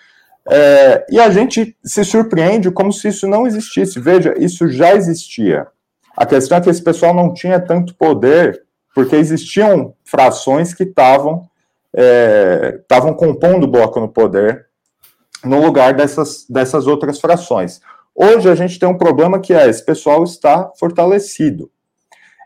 é, 0.51 1.07
e 1.11 1.19
a 1.19 1.31
gente 1.31 1.77
se 1.83 2.05
surpreende 2.05 2.71
como 2.71 2.93
se 2.93 3.09
isso 3.09 3.27
não 3.27 3.47
existisse. 3.47 3.99
Veja, 3.99 4.35
isso 4.39 4.69
já 4.69 4.95
existia. 4.95 5.67
A 6.17 6.27
questão 6.27 6.59
é 6.59 6.61
que 6.61 6.71
esse 6.71 6.83
pessoal 6.83 7.15
não 7.15 7.33
tinha 7.33 7.61
tanto 7.61 7.95
poder, 7.95 8.68
porque 8.99 9.15
existiam 9.15 9.95
frações 10.05 10.75
que 10.75 10.83
estavam 10.83 11.49
é, 11.95 12.81
compondo 13.17 13.63
o 13.63 13.71
bloco 13.71 14.01
no 14.01 14.09
poder 14.09 14.67
no 15.45 15.65
lugar 15.65 15.95
dessas, 15.95 16.45
dessas 16.51 16.89
outras 16.89 17.21
frações. 17.21 17.81
Hoje 18.13 18.51
a 18.51 18.57
gente 18.57 18.77
tem 18.77 18.89
um 18.89 18.99
problema 18.99 19.39
que 19.39 19.55
é 19.55 19.69
esse 19.69 19.85
pessoal 19.85 20.25
está 20.25 20.69
fortalecido. 20.77 21.71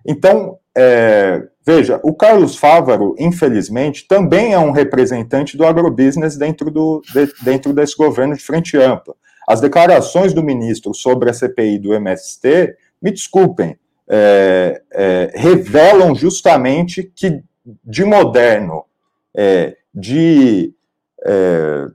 Então, 0.06 0.58
é, 0.76 1.42
veja, 1.64 1.98
o 2.02 2.14
Carlos 2.14 2.54
Fávaro, 2.54 3.14
infelizmente, 3.18 4.06
também 4.06 4.52
é 4.52 4.58
um 4.58 4.72
representante 4.72 5.56
do 5.56 5.64
agrobusiness 5.64 6.36
dentro, 6.36 6.70
do, 6.70 7.00
de, 7.14 7.32
dentro 7.42 7.72
desse 7.72 7.96
governo 7.96 8.36
de 8.36 8.42
frente 8.42 8.76
ampla. 8.76 9.14
As 9.48 9.62
declarações 9.62 10.34
do 10.34 10.42
ministro 10.42 10.92
sobre 10.92 11.30
a 11.30 11.32
CPI 11.32 11.78
do 11.78 11.94
MST, 11.94 12.76
me 13.00 13.10
desculpem, 13.10 13.78
é, 14.08 14.82
é, 14.92 15.32
revelam 15.34 16.14
justamente 16.14 17.02
que 17.14 17.42
de 17.84 18.04
moderno, 18.04 18.84
é, 19.34 19.76
de 19.94 20.74
é, 21.24 21.86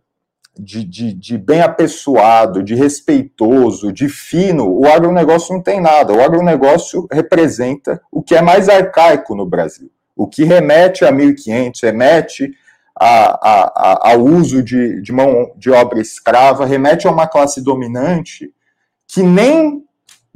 de, 0.60 0.84
de, 0.84 1.14
de, 1.14 1.38
bem 1.38 1.62
apessoado, 1.62 2.64
de 2.64 2.74
respeitoso, 2.74 3.92
de 3.92 4.10
fino, 4.10 4.68
o 4.68 4.88
agronegócio 4.88 5.54
não 5.54 5.62
tem 5.62 5.80
nada. 5.80 6.14
O 6.14 6.22
agronegócio 6.22 7.08
representa 7.12 8.02
o 8.12 8.24
que 8.24 8.36
é 8.36 8.42
mais 8.42 8.68
arcaico 8.68 9.36
no 9.36 9.46
Brasil, 9.46 9.92
o 10.16 10.28
que 10.28 10.44
remete 10.44 11.06
a 11.06 11.12
1500, 11.12 11.82
remete 11.82 12.52
a, 13.00 13.50
a, 13.50 13.64
a, 13.76 14.12
ao 14.12 14.22
uso 14.22 14.64
de, 14.64 15.02
de 15.02 15.12
mão 15.12 15.52
de 15.56 15.70
obra 15.70 16.02
escrava, 16.02 16.66
remete 16.66 17.08
a 17.08 17.12
uma 17.12 17.28
classe 17.28 17.62
dominante 17.62 18.52
que 19.08 19.24
nem, 19.24 19.84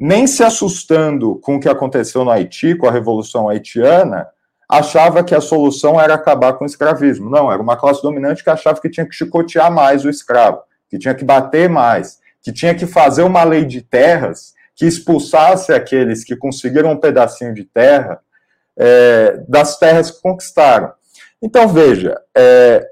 nem 0.01 0.25
se 0.25 0.43
assustando 0.43 1.35
com 1.35 1.57
o 1.57 1.59
que 1.59 1.69
aconteceu 1.69 2.25
no 2.25 2.31
Haiti, 2.31 2.73
com 2.73 2.87
a 2.87 2.91
Revolução 2.91 3.47
Haitiana, 3.47 4.27
achava 4.67 5.23
que 5.23 5.35
a 5.35 5.39
solução 5.39 6.01
era 6.01 6.15
acabar 6.15 6.53
com 6.53 6.63
o 6.63 6.67
escravismo. 6.67 7.29
Não, 7.29 7.51
era 7.51 7.61
uma 7.61 7.77
classe 7.77 8.01
dominante 8.01 8.43
que 8.43 8.49
achava 8.49 8.81
que 8.81 8.89
tinha 8.89 9.05
que 9.05 9.13
chicotear 9.13 9.71
mais 9.71 10.03
o 10.03 10.09
escravo, 10.09 10.63
que 10.89 10.97
tinha 10.97 11.13
que 11.13 11.23
bater 11.23 11.69
mais, 11.69 12.17
que 12.41 12.51
tinha 12.51 12.73
que 12.73 12.87
fazer 12.87 13.21
uma 13.21 13.43
lei 13.43 13.63
de 13.63 13.83
terras 13.83 14.55
que 14.75 14.87
expulsasse 14.87 15.71
aqueles 15.71 16.23
que 16.23 16.35
conseguiram 16.35 16.93
um 16.93 16.97
pedacinho 16.97 17.53
de 17.53 17.63
terra 17.63 18.19
é, 18.75 19.43
das 19.47 19.77
terras 19.77 20.09
que 20.09 20.19
conquistaram. 20.19 20.91
Então, 21.39 21.67
veja, 21.67 22.19
é, 22.35 22.89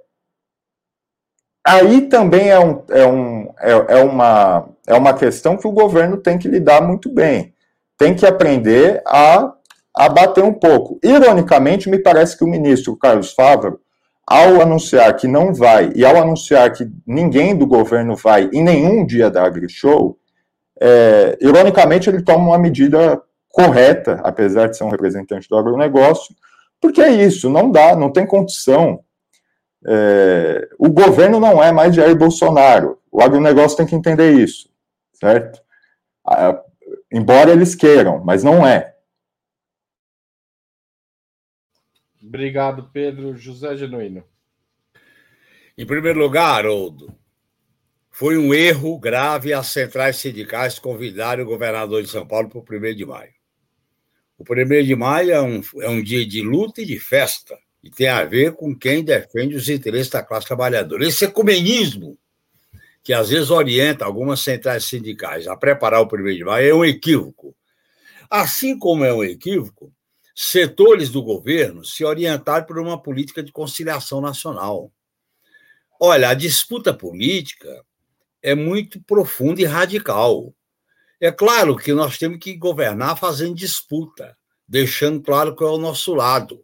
aí 1.65 2.01
também 2.01 2.49
é, 2.49 2.59
um, 2.59 2.83
é, 2.89 3.05
um, 3.07 3.53
é, 3.59 3.71
é, 3.99 4.03
uma, 4.03 4.69
é 4.89 4.95
uma 4.95 5.13
questão 5.13 5.55
que 5.55 5.67
o 5.67 5.71
governo 5.71 6.17
tem 6.17 6.37
que 6.37 6.47
lidar 6.47 6.81
muito 6.81 7.13
bem. 7.13 7.53
Tem 7.95 8.15
que 8.15 8.25
aprender 8.25 9.01
a 9.05 9.53
abater 9.95 10.43
um 10.43 10.53
pouco. 10.53 10.99
Ironicamente, 11.03 11.89
me 11.89 11.99
parece 11.99 12.35
que 12.35 12.43
o 12.43 12.47
ministro 12.47 12.97
Carlos 12.97 13.31
Fávaro, 13.33 13.79
ao 14.25 14.61
anunciar 14.61 15.15
que 15.15 15.27
não 15.27 15.53
vai, 15.53 15.91
e 15.95 16.03
ao 16.03 16.17
anunciar 16.17 16.73
que 16.73 16.89
ninguém 17.05 17.55
do 17.55 17.67
governo 17.67 18.15
vai 18.15 18.49
em 18.51 18.63
nenhum 18.63 19.05
dia 19.05 19.29
da 19.29 19.43
AgriShow, 19.43 20.17
é, 20.81 21.37
ironicamente 21.39 22.09
ele 22.09 22.23
toma 22.23 22.47
uma 22.47 22.57
medida 22.57 23.21
correta, 23.49 24.21
apesar 24.23 24.69
de 24.69 24.77
ser 24.77 24.85
um 24.85 24.89
representante 24.89 25.47
do 25.47 25.57
agronegócio, 25.57 26.33
porque 26.81 27.01
é 27.01 27.09
isso, 27.09 27.49
não 27.49 27.69
dá, 27.69 27.95
não 27.95 28.11
tem 28.11 28.25
condição. 28.25 29.01
É, 29.85 30.67
o 30.77 30.89
governo 30.89 31.39
não 31.39 31.61
é 31.61 31.71
mais 31.71 31.95
Jair 31.95 32.15
Bolsonaro, 32.15 32.97
o 33.11 33.21
agronegócio 33.21 33.77
tem 33.77 33.85
que 33.85 33.95
entender 33.95 34.31
isso, 34.31 34.68
certo? 35.19 35.61
Ah, 36.25 36.63
embora 37.11 37.51
eles 37.51 37.75
queiram, 37.75 38.23
mas 38.23 38.43
não 38.43 38.65
é. 38.65 38.95
Obrigado, 42.21 42.89
Pedro. 42.91 43.35
José 43.35 43.75
Genuíno. 43.75 44.23
Em 45.77 45.85
primeiro 45.85 46.19
lugar, 46.19 46.57
Haroldo, 46.57 47.17
foi 48.11 48.37
um 48.37 48.53
erro 48.53 48.99
grave 48.99 49.53
as 49.53 49.67
centrais 49.67 50.17
sindicais 50.17 50.77
convidarem 50.77 51.45
o 51.45 51.47
governador 51.47 52.03
de 52.03 52.09
São 52.09 52.27
Paulo 52.27 52.49
para 52.49 52.59
o 52.59 52.77
1 52.77 52.95
de 52.95 53.05
maio. 53.05 53.31
O 54.37 54.43
1 54.43 54.83
de 54.83 54.95
maio 54.95 55.31
é 55.31 55.41
um, 55.41 55.61
é 55.79 55.89
um 55.89 56.03
dia 56.03 56.27
de 56.27 56.41
luta 56.41 56.81
e 56.81 56.85
de 56.85 56.99
festa, 56.99 57.57
e 57.81 57.89
tem 57.89 58.09
a 58.09 58.25
ver 58.25 58.55
com 58.55 58.75
quem 58.75 59.05
defende 59.05 59.55
os 59.55 59.69
interesses 59.69 60.09
da 60.09 60.21
classe 60.21 60.47
trabalhadora. 60.47 61.07
Esse 61.07 61.23
ecumenismo, 61.23 62.18
que 63.09 63.13
às 63.13 63.29
vezes 63.29 63.49
orienta 63.49 64.05
algumas 64.05 64.39
centrais 64.39 64.85
sindicais 64.85 65.47
a 65.47 65.57
preparar 65.57 65.99
o 65.99 66.05
1 66.05 66.35
de 66.35 66.43
maio, 66.43 66.69
é 66.69 66.75
um 66.75 66.85
equívoco. 66.85 67.55
Assim 68.29 68.77
como 68.77 69.03
é 69.03 69.11
um 69.11 69.23
equívoco, 69.23 69.91
setores 70.35 71.09
do 71.09 71.23
governo 71.23 71.83
se 71.83 72.05
orientaram 72.05 72.67
por 72.67 72.77
uma 72.77 73.01
política 73.01 73.41
de 73.41 73.51
conciliação 73.51 74.21
nacional. 74.21 74.93
Olha, 75.99 76.29
a 76.29 76.35
disputa 76.35 76.93
política 76.93 77.83
é 78.43 78.53
muito 78.53 79.01
profunda 79.01 79.59
e 79.59 79.65
radical. 79.65 80.53
É 81.19 81.31
claro 81.31 81.77
que 81.77 81.91
nós 81.91 82.15
temos 82.15 82.37
que 82.37 82.55
governar 82.55 83.17
fazendo 83.17 83.55
disputa, 83.55 84.37
deixando 84.67 85.19
claro 85.19 85.55
qual 85.55 85.73
é 85.73 85.77
o 85.77 85.81
nosso 85.81 86.13
lado. 86.13 86.63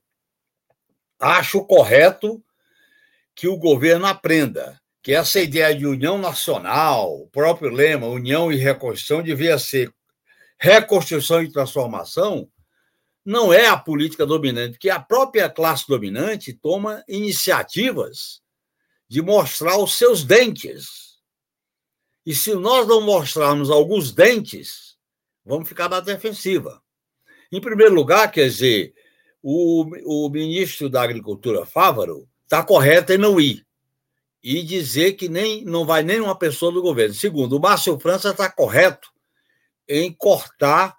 Acho 1.19 1.65
correto 1.65 2.39
que 3.33 3.47
o 3.47 3.57
governo 3.57 4.05
aprenda 4.05 4.79
que 5.05 5.13
essa 5.13 5.39
ideia 5.39 5.75
de 5.75 5.85
união 5.85 6.17
nacional, 6.17 7.21
o 7.21 7.27
próprio 7.27 7.69
lema, 7.69 8.07
união 8.07 8.51
e 8.51 8.55
reconstrução, 8.55 9.21
devia 9.21 9.59
ser 9.59 9.93
reconstrução 10.59 11.43
e 11.43 11.51
transformação, 11.51 12.49
não 13.23 13.53
é 13.53 13.67
a 13.67 13.77
política 13.77 14.25
dominante, 14.25 14.71
porque 14.71 14.89
a 14.89 14.99
própria 14.99 15.47
classe 15.47 15.87
dominante 15.87 16.53
toma 16.53 17.03
iniciativas 17.07 18.41
de 19.07 19.21
mostrar 19.21 19.77
os 19.77 19.95
seus 19.95 20.23
dentes. 20.23 21.19
E 22.25 22.33
se 22.33 22.55
nós 22.55 22.87
não 22.87 22.99
mostrarmos 22.99 23.69
alguns 23.69 24.11
dentes, 24.11 24.97
vamos 25.45 25.69
ficar 25.69 25.87
na 25.87 25.99
defensiva. 25.99 26.81
Em 27.51 27.61
primeiro 27.61 27.93
lugar, 27.93 28.31
quer 28.31 28.49
dizer, 28.49 28.91
o, 29.43 29.85
o 30.25 30.29
ministro 30.31 30.89
da 30.89 31.03
Agricultura, 31.03 31.63
Fávaro, 31.63 32.27
está 32.43 32.63
correto 32.63 33.13
em 33.13 33.19
não 33.19 33.39
ir 33.39 33.64
e 34.45 34.61
dizer 34.61 35.13
que 35.13 35.27
nem 35.27 35.65
não 35.65 35.85
vai 35.85 36.03
nem 36.03 36.19
uma 36.19 36.37
pessoa 36.37 36.71
do 36.71 36.81
governo. 36.81 37.15
Segundo, 37.15 37.57
o 37.57 37.59
Márcio 37.59 37.99
França 37.99 38.29
está 38.29 38.49
correto 38.49 39.09
em 39.87 40.13
cortar 40.13 40.95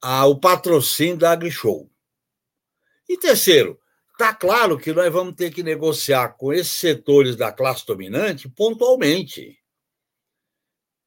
a, 0.00 0.24
o 0.26 0.38
patrocínio 0.38 1.16
da 1.16 1.32
AgriShow. 1.32 1.90
E 3.08 3.18
terceiro, 3.18 3.78
Está 4.14 4.32
claro 4.32 4.78
que 4.78 4.92
nós 4.92 5.12
vamos 5.12 5.34
ter 5.34 5.50
que 5.50 5.60
negociar 5.60 6.36
com 6.38 6.52
esses 6.52 6.74
setores 6.74 7.34
da 7.34 7.50
classe 7.50 7.84
dominante 7.84 8.48
pontualmente. 8.48 9.58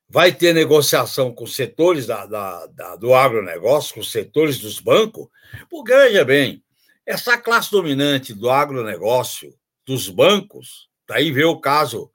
Vai 0.10 0.34
ter 0.34 0.54
negociação 0.54 1.34
com 1.34 1.48
setores 1.48 2.06
da, 2.06 2.26
da, 2.26 2.66
da, 2.68 2.96
do 2.98 3.14
agronegócio, 3.14 3.96
com 3.96 4.04
setores 4.04 4.60
dos 4.60 4.82
bancos, 4.82 5.30
porque, 5.70 5.94
veja 5.94 6.26
bem, 6.26 6.62
essa 7.06 7.38
classe 7.38 7.72
dominante 7.72 8.34
do 8.34 8.50
agronegócio, 8.50 9.58
dos 9.86 10.10
bancos, 10.10 10.87
daí 11.08 11.32
vê 11.32 11.46
o 11.46 11.60
caso 11.60 12.12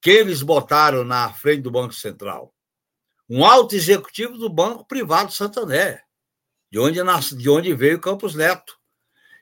que 0.00 0.10
eles 0.10 0.42
botaram 0.42 1.04
na 1.04 1.32
frente 1.32 1.62
do 1.62 1.70
Banco 1.70 1.92
Central. 1.92 2.54
Um 3.28 3.44
alto 3.44 3.74
executivo 3.74 4.38
do 4.38 4.48
Banco 4.48 4.86
Privado 4.86 5.32
Santander, 5.32 6.02
de 6.70 6.78
onde, 6.78 7.02
nasce, 7.02 7.36
de 7.36 7.48
onde 7.50 7.74
veio 7.74 8.00
Campos 8.00 8.34
Neto 8.34 8.80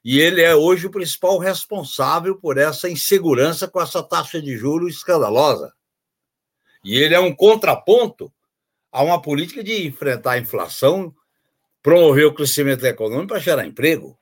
e 0.05 0.21
ele 0.21 0.41
é 0.41 0.55
hoje 0.55 0.87
o 0.87 0.91
principal 0.91 1.39
responsável 1.39 2.37
por 2.37 2.57
essa 2.57 2.89
insegurança 2.89 3.69
com 3.69 3.81
essa 3.81 4.03
taxa 4.03 4.41
de 4.41 4.57
juros 4.57 4.97
escandalosa. 4.97 5.73
E 6.83 6.97
ele 6.97 7.15
é 7.15 7.21
um 7.21 7.35
contraponto 7.35 8.33
a 8.91 9.03
uma 9.03 9.21
política 9.21 9.63
de 9.63 9.87
enfrentar 9.87 10.33
a 10.33 10.39
inflação, 10.39 11.15
promover 11.83 12.27
o 12.27 12.35
crescimento 12.35 12.87
econômico 12.87 13.29
para 13.29 13.39
gerar 13.39 13.67
emprego. 13.67 14.18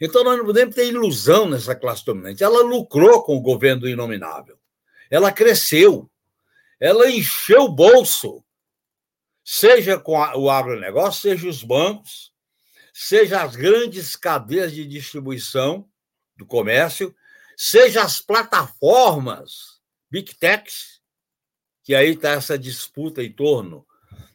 Então, 0.00 0.24
nós 0.24 0.36
não 0.36 0.44
podemos 0.44 0.74
ter 0.74 0.86
ilusão 0.86 1.48
nessa 1.48 1.74
classe 1.74 2.04
dominante. 2.04 2.42
Ela 2.42 2.62
lucrou 2.62 3.22
com 3.22 3.36
o 3.36 3.40
governo 3.40 3.82
do 3.82 3.88
inominável. 3.88 4.58
Ela 5.10 5.32
cresceu. 5.32 6.10
Ela 6.80 7.10
encheu 7.10 7.62
o 7.62 7.74
bolso, 7.74 8.44
seja 9.44 9.98
com 9.98 10.12
o 10.12 10.50
agronegócio, 10.50 11.22
seja 11.22 11.48
os 11.48 11.62
bancos, 11.62 12.32
seja 12.92 13.42
as 13.42 13.56
grandes 13.56 14.16
cadeias 14.16 14.72
de 14.72 14.84
distribuição 14.84 15.88
do 16.36 16.44
comércio, 16.44 17.14
seja 17.56 18.02
as 18.02 18.20
plataformas 18.20 19.80
Big 20.10 20.34
Techs, 20.36 21.00
que 21.82 21.94
aí 21.94 22.10
está 22.10 22.30
essa 22.30 22.58
disputa 22.58 23.22
em 23.22 23.32
torno 23.32 23.86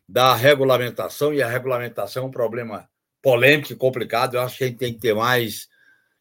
da 0.08 0.34
regulamentação, 0.36 1.34
e 1.34 1.42
a 1.42 1.48
regulamentação 1.48 2.24
é 2.24 2.26
um 2.26 2.32
problema 2.32 2.89
polêmico 3.22 3.74
e 3.74 3.76
complicado, 3.76 4.36
eu 4.36 4.42
acho 4.42 4.58
que 4.58 4.64
a 4.64 4.68
gente 4.68 4.80
tem 4.80 4.94
que 4.94 5.00
ter 5.00 5.14
mais, 5.14 5.68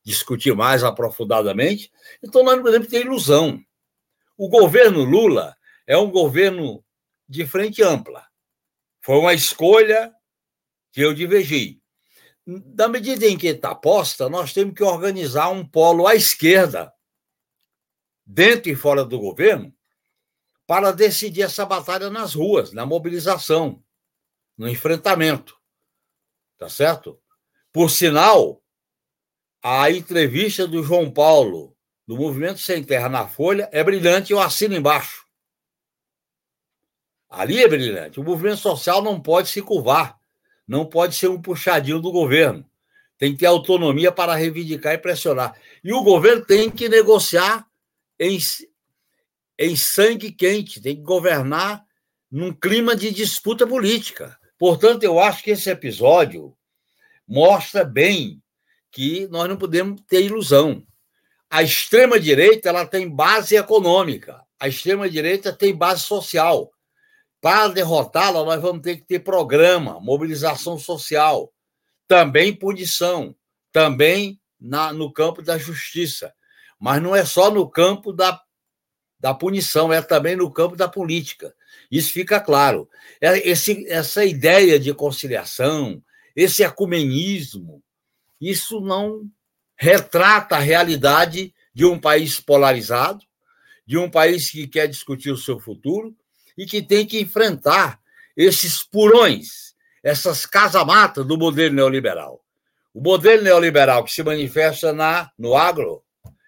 discutir 0.05 0.55
mais 0.55 0.82
aprofundadamente. 0.82 1.90
Então, 2.22 2.42
nós 2.42 2.57
não 2.57 2.62
podemos 2.62 2.88
ter 2.88 3.05
ilusão. 3.05 3.61
O 4.36 4.49
governo 4.49 5.05
Lula 5.05 5.57
é 5.86 5.96
um 5.96 6.11
governo 6.11 6.84
de 7.28 7.46
frente 7.46 7.82
ampla. 7.82 8.26
Foi 9.01 9.16
uma 9.16 9.34
escolha 9.34 10.12
que 10.92 11.01
eu 11.01 11.14
divergi 11.14 11.78
da 12.49 12.88
medida 12.88 13.26
em 13.26 13.36
que 13.36 13.49
está 13.49 13.74
posta, 13.74 14.28
nós 14.28 14.55
temos 14.55 14.74
que 14.74 14.82
organizar 14.82 15.51
um 15.51 15.66
polo 15.66 16.07
à 16.07 16.14
esquerda, 16.14 16.90
dentro 18.24 18.70
e 18.70 18.74
fora 18.74 19.05
do 19.05 19.18
governo, 19.18 19.74
para 20.66 20.92
decidir 20.92 21.42
essa 21.42 21.66
batalha 21.66 22.09
nas 22.09 22.34
ruas, 22.34 22.72
na 22.72 22.86
mobilização, 22.86 23.82
no 24.57 24.66
enfrentamento. 24.66 25.58
Tá 26.59 26.69
certo? 26.69 27.19
Por 27.73 27.91
sinal, 27.91 28.63
a 29.63 29.91
entrevista 29.91 30.67
do 30.67 30.83
João 30.83 31.11
Paulo, 31.11 31.77
do 32.07 32.17
Movimento 32.17 32.59
Sem 32.61 32.83
Terra 32.83 33.09
na 33.09 33.27
Folha, 33.27 33.69
é 33.73 33.83
brilhante, 33.83 34.33
eu 34.33 34.41
assino 34.41 34.75
embaixo. 34.75 35.27
Ali 37.31 37.63
é 37.63 37.69
brilhante. 37.69 38.19
O 38.19 38.25
movimento 38.25 38.59
social 38.59 39.03
não 39.03 39.21
pode 39.21 39.49
se 39.49 39.63
curvar 39.63 40.19
não 40.69 40.85
pode 40.85 41.17
ser 41.17 41.29
um 41.29 41.41
puxadinho 41.41 41.99
do 41.99 42.13
governo. 42.13 42.69
Tem 43.17 43.33
que 43.33 43.39
ter 43.39 43.47
autonomia 43.47 44.13
para 44.13 44.35
reivindicar 44.35 44.93
e 44.93 44.99
pressionar. 44.99 45.59
E 45.83 45.93
o 45.93 46.03
governo 46.03 46.45
tem 46.45 46.71
que 46.71 46.89
negociar 46.89 47.67
em, 48.21 48.39
em 49.59 49.75
sangue 49.75 50.31
quente, 50.31 50.81
tem 50.81 50.95
que 50.95 51.03
governar 51.03 51.83
num 52.31 52.53
clima 52.53 52.95
de 52.95 53.11
disputa 53.11 53.67
política. 53.67 54.38
Portanto, 54.59 55.05
eu 55.05 55.21
acho 55.21 55.43
que 55.43 55.53
esse 55.53 55.71
episódio 55.71 56.57
mostra 57.27 57.85
bem 57.85 58.43
que 58.91 59.29
nós 59.29 59.49
não 59.49 59.57
podemos 59.57 60.01
ter 60.03 60.25
ilusão. 60.25 60.85
A 61.49 61.63
extrema-direita 61.63 62.69
ela 62.69 62.85
tem 62.85 63.09
base 63.09 63.57
econômica, 63.57 64.43
a 64.59 64.69
extrema-direita 64.69 65.53
tem 65.53 65.75
base 65.75 66.03
social. 66.03 66.71
Para 67.41 67.69
derrotá-la, 67.69 68.45
nós 68.45 68.61
vamos 68.61 68.83
ter 68.83 68.97
que 68.97 69.05
ter 69.05 69.21
programa, 69.21 70.01
mobilização 70.01 70.77
social, 70.77 71.53
também 72.09 72.53
punição, 72.53 73.37
também 73.71 74.41
na, 74.61 74.93
no 74.93 75.13
campo 75.13 75.41
da 75.41 75.57
justiça. 75.57 76.35
Mas 76.81 77.01
não 77.01 77.15
é 77.15 77.25
só 77.25 77.51
no 77.51 77.69
campo 77.71 78.13
da, 78.13 78.41
da 79.21 79.33
punição, 79.33 79.93
é 79.93 80.03
também 80.03 80.35
no 80.35 80.51
campo 80.51 80.75
da 80.75 80.89
política. 80.89 81.55
Isso 81.91 82.12
fica 82.12 82.41
claro. 82.41 82.89
É, 83.20 83.49
esse, 83.49 83.86
essa 83.89 84.24
ideia 84.24 84.78
de 84.78 84.93
conciliação, 84.93 86.03
esse 86.36 86.62
ecumenismo, 86.62 87.82
isso 88.41 88.80
não 88.80 89.22
retrata 89.76 90.57
a 90.57 90.61
realidade 90.61 91.55
de 91.72 91.84
um 91.84 91.99
país 91.99 92.41
polarizado, 92.41 93.24
de 93.86 93.97
um 93.97 94.11
país 94.11 94.51
que 94.51 94.66
quer 94.66 94.86
discutir 94.86 95.30
o 95.30 95.36
seu 95.36 95.59
futuro, 95.59 96.14
e 96.57 96.66
que 96.66 96.82
tem 96.82 97.07
que 97.07 97.20
enfrentar 97.20 98.01
esses 98.36 98.82
purões, 98.82 99.74
essas 100.03 100.45
casamatas 100.45 101.24
do 101.24 101.39
modelo 101.39 101.74
neoliberal. 101.74 102.45
O 102.93 103.01
modelo 103.01 103.43
neoliberal 103.43 104.03
que 104.05 104.12
se 104.12 104.24
manifesta 104.24 104.93
na, 104.93 105.30
no 105.39 105.57
agro, 105.57 106.03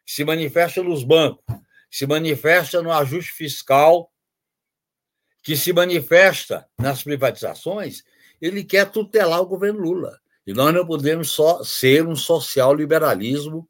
se 0.05 0.25
manifesta 0.25 0.83
nos 0.83 1.05
bancos, 1.05 1.45
se 1.89 2.07
manifesta 2.07 2.83
no 2.83 2.93
ajuste 2.93 3.31
fiscal, 3.33 4.10
que 5.43 5.57
se 5.57 5.73
manifesta 5.73 6.67
nas 6.79 7.03
privatizações, 7.03 8.03
ele 8.41 8.65
quer 8.65 8.91
tutelar 8.91 9.41
o 9.41 9.47
governo 9.47 9.81
Lula. 9.81 10.19
E 10.47 10.53
nós 10.53 10.75
não 10.75 10.87
podemos 10.87 11.31
só 11.31 11.63
ser 11.63 12.07
um 12.07 12.17
social 12.17 12.75
liberalismo 12.75 13.69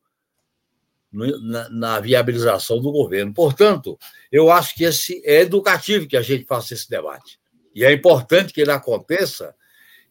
na, 1.13 1.69
na, 1.69 2.01
viabilização 2.01 2.81
do 2.81 2.93
governo. 2.93 3.35
Portanto, 3.35 3.99
eu 4.31 4.51
acho 4.51 4.75
que 4.75 4.85
esse 4.85 5.21
é 5.25 5.41
educativo 5.41 6.07
que 6.07 6.17
a 6.17 6.23
gente 6.23 6.45
faça 6.45 6.75
esse 6.75 6.89
debate. 6.89 7.39
E 7.75 7.85
é 7.85 7.93
importante 7.93 8.53
que 8.53 8.61
ele 8.61 8.71
aconteça 8.71 9.55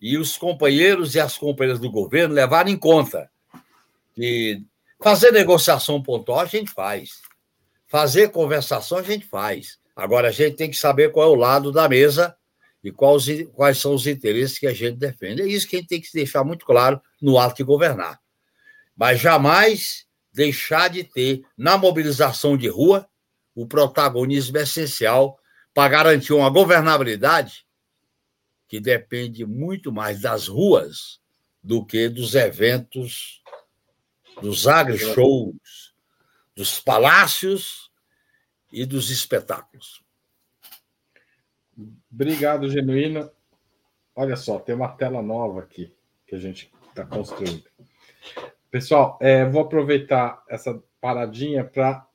e 0.01 0.17
os 0.17 0.37
companheiros 0.37 1.15
e 1.15 1.19
as 1.19 1.37
companheiras 1.37 1.79
do 1.79 1.91
governo 1.91 2.33
levarem 2.33 2.73
em 2.73 2.77
conta 2.77 3.29
que 4.13 4.63
fazer 5.01 5.31
negociação 5.31 6.01
pontual 6.01 6.41
a 6.41 6.45
gente 6.45 6.71
faz. 6.71 7.21
fazer 7.87 8.29
conversação 8.29 8.99
a 8.99 9.03
gente 9.03 9.25
faz. 9.25 9.78
Agora 9.99 10.29
a 10.29 10.31
gente 10.31 10.55
tem 10.55 10.69
que 10.69 10.77
saber 10.77 11.11
qual 11.11 11.29
é 11.29 11.35
o 11.35 11.39
lado 11.39 11.73
da 11.73 11.89
mesa 11.89 12.33
e 12.81 12.89
quais, 12.89 13.25
quais 13.53 13.77
são 13.77 13.93
os 13.93 14.07
interesses 14.07 14.57
que 14.57 14.65
a 14.65 14.73
gente 14.73 14.97
defende. 14.97 15.41
É 15.41 15.45
isso 15.45 15.67
que 15.67 15.75
a 15.75 15.79
gente 15.79 15.89
tem 15.89 15.99
que 15.99 16.07
deixar 16.13 16.41
muito 16.45 16.65
claro 16.65 17.01
no 17.21 17.37
ato 17.37 17.57
de 17.57 17.63
governar. 17.63 18.17
Mas 18.95 19.19
jamais 19.19 20.05
deixar 20.31 20.89
de 20.89 21.03
ter, 21.03 21.41
na 21.57 21.77
mobilização 21.77 22.55
de 22.55 22.69
rua, 22.69 23.09
o 23.53 23.67
protagonismo 23.67 24.57
essencial 24.57 25.37
para 25.73 25.89
garantir 25.89 26.31
uma 26.31 26.49
governabilidade 26.49 27.65
que 28.69 28.79
depende 28.79 29.45
muito 29.45 29.91
mais 29.91 30.21
das 30.21 30.47
ruas 30.47 31.19
do 31.61 31.85
que 31.85 32.07
dos 32.07 32.35
eventos, 32.35 33.41
dos 34.41 34.65
agri-shows, 34.65 35.93
dos 36.55 36.79
palácios 36.79 37.88
e 38.71 38.85
dos 38.85 39.09
espetáculos. 39.09 40.03
Obrigado, 42.11 42.69
Genuíno. 42.69 43.29
Olha 44.15 44.35
só, 44.35 44.59
tem 44.59 44.75
uma 44.75 44.89
tela 44.89 45.21
nova 45.21 45.61
aqui 45.61 45.93
que 46.27 46.35
a 46.35 46.39
gente 46.39 46.71
está 46.89 47.05
construindo. 47.05 47.63
Pessoal, 48.69 49.17
é, 49.21 49.45
vou 49.45 49.61
aproveitar 49.61 50.43
essa 50.47 50.81
paradinha 50.99 51.63
para 51.63 52.05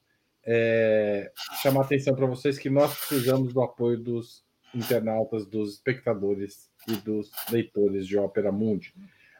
é, 0.44 1.32
chamar 1.62 1.82
atenção 1.82 2.14
para 2.14 2.26
vocês 2.26 2.58
que 2.58 2.68
nós 2.68 2.94
precisamos 2.94 3.52
do 3.52 3.62
apoio 3.62 3.98
dos 3.98 4.44
internautas, 4.74 5.46
dos 5.46 5.74
espectadores 5.74 6.70
e 6.86 6.92
dos 6.96 7.30
leitores 7.50 8.06
de 8.06 8.18
Ópera 8.18 8.52
Mundi. 8.52 8.94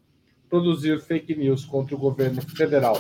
produzir 0.50 1.02
fake 1.02 1.36
news 1.36 1.66
contra 1.66 1.94
o 1.94 2.00
governo 2.00 2.42
federal. 2.42 2.96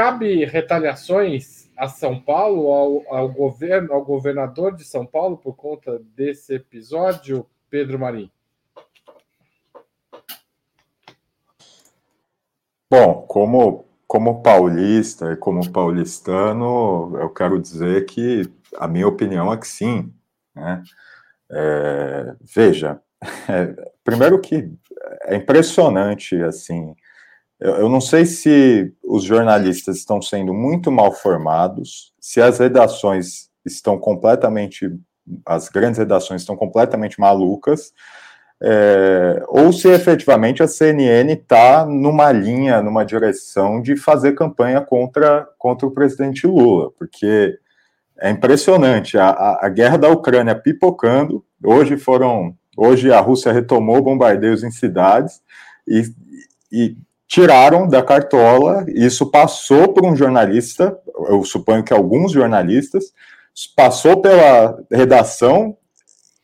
Cabe 0.00 0.46
retaliações 0.46 1.68
a 1.76 1.86
São 1.86 2.18
Paulo, 2.18 2.72
ao, 2.72 3.14
ao 3.14 3.28
governo, 3.28 3.92
ao 3.92 4.02
governador 4.02 4.74
de 4.74 4.82
São 4.82 5.04
Paulo 5.04 5.36
por 5.36 5.54
conta 5.54 6.00
desse 6.16 6.54
episódio, 6.54 7.46
Pedro 7.68 7.98
Marim? 7.98 8.30
Bom, 12.90 13.26
como, 13.28 13.84
como 14.08 14.40
paulista 14.40 15.34
e 15.34 15.36
como 15.36 15.70
paulistano, 15.70 17.14
eu 17.20 17.28
quero 17.28 17.60
dizer 17.60 18.06
que 18.06 18.50
a 18.78 18.88
minha 18.88 19.06
opinião 19.06 19.52
é 19.52 19.58
que 19.58 19.68
sim. 19.68 20.10
Né? 20.54 20.82
É, 21.52 22.34
veja, 22.40 23.02
é, 23.46 23.92
primeiro 24.02 24.40
que 24.40 24.72
é 25.24 25.36
impressionante, 25.36 26.42
assim, 26.42 26.96
eu, 27.60 27.74
eu 27.74 27.88
não 27.88 28.00
sei 28.00 28.24
se 28.24 28.92
os 29.04 29.22
jornalistas 29.22 29.98
estão 29.98 30.22
sendo 30.22 30.54
muito 30.54 30.90
mal 30.90 31.12
formados, 31.12 32.12
se 32.20 32.40
as 32.40 32.58
redações 32.58 33.50
estão 33.64 33.98
completamente, 33.98 34.90
as 35.44 35.68
grandes 35.68 35.98
redações 35.98 36.40
estão 36.42 36.56
completamente 36.56 37.20
malucas, 37.20 37.92
é, 38.62 39.42
ou 39.48 39.72
se 39.72 39.88
efetivamente 39.88 40.62
a 40.62 40.68
CNN 40.68 41.32
está 41.32 41.86
numa 41.86 42.30
linha, 42.30 42.82
numa 42.82 43.04
direção 43.04 43.80
de 43.80 43.96
fazer 43.96 44.32
campanha 44.32 44.80
contra, 44.82 45.48
contra 45.58 45.86
o 45.86 45.90
presidente 45.90 46.46
Lula, 46.46 46.90
porque 46.98 47.58
é 48.18 48.30
impressionante 48.30 49.16
a, 49.16 49.58
a, 49.62 49.68
guerra 49.70 49.96
da 49.96 50.10
Ucrânia 50.10 50.54
pipocando. 50.54 51.42
Hoje 51.64 51.96
foram, 51.96 52.54
hoje 52.76 53.10
a 53.10 53.18
Rússia 53.18 53.50
retomou 53.50 54.02
bombardeios 54.02 54.62
em 54.62 54.70
cidades 54.70 55.40
e, 55.88 56.02
e 56.70 56.96
tiraram 57.30 57.86
da 57.86 58.02
cartola. 58.02 58.84
Isso 58.88 59.30
passou 59.30 59.94
por 59.94 60.04
um 60.04 60.16
jornalista, 60.16 60.98
eu 61.28 61.44
suponho 61.44 61.84
que 61.84 61.92
alguns 61.92 62.32
jornalistas, 62.32 63.12
passou 63.76 64.20
pela 64.20 64.76
redação 64.90 65.76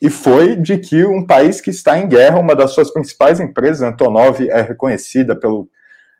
e 0.01 0.09
foi 0.09 0.55
de 0.55 0.79
que 0.79 1.05
um 1.05 1.27
país 1.27 1.61
que 1.61 1.71
está 1.71 1.99
em 1.99 2.07
guerra, 2.07 2.39
uma 2.39 2.55
das 2.55 2.71
suas 2.71 2.93
principais 2.93 3.41
empresas, 3.41 3.83
Antonov, 3.83 4.49
é 4.49 4.63
reconhecida 4.63 5.35
pelo, 5.35 5.69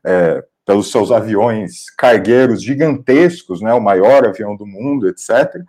é, 0.05 0.43
pelos 0.65 0.91
seus 0.91 1.13
aviões 1.13 1.89
cargueiros 1.97 2.61
gigantescos, 2.61 3.61
né, 3.61 3.73
o 3.73 3.81
maior 3.81 4.27
avião 4.27 4.57
do 4.57 4.67
mundo, 4.67 5.09
etc., 5.09 5.63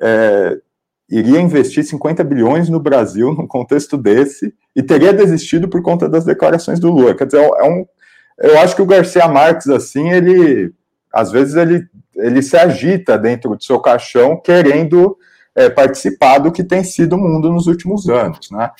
é, 0.00 0.56
iria 1.10 1.40
investir 1.40 1.84
50 1.84 2.24
bilhões 2.24 2.70
no 2.70 2.80
Brasil 2.80 3.34
num 3.34 3.46
contexto 3.46 3.98
desse 3.98 4.54
e 4.74 4.82
teria 4.82 5.12
desistido 5.12 5.68
por 5.68 5.82
conta 5.82 6.08
das 6.08 6.24
declarações 6.24 6.80
do 6.80 6.90
Lula. 6.90 7.14
Quer 7.14 7.26
dizer, 7.26 7.42
é 7.42 7.64
um, 7.64 7.84
eu 8.38 8.58
acho 8.60 8.76
que 8.76 8.82
o 8.82 8.86
Garcia 8.86 9.26
Marques, 9.28 9.68
assim, 9.68 10.10
ele 10.10 10.72
às 11.12 11.30
vezes 11.32 11.54
ele, 11.54 11.86
ele 12.16 12.42
se 12.42 12.56
agita 12.56 13.18
dentro 13.18 13.56
do 13.56 13.62
seu 13.62 13.80
caixão 13.80 14.40
querendo 14.40 15.16
é, 15.54 15.68
participar 15.68 16.38
do 16.38 16.52
que 16.52 16.62
tem 16.62 16.84
sido 16.84 17.14
o 17.14 17.18
mundo 17.18 17.50
nos 17.50 17.66
últimos 17.66 18.08
anos. 18.08 18.50
Né? 18.50 18.70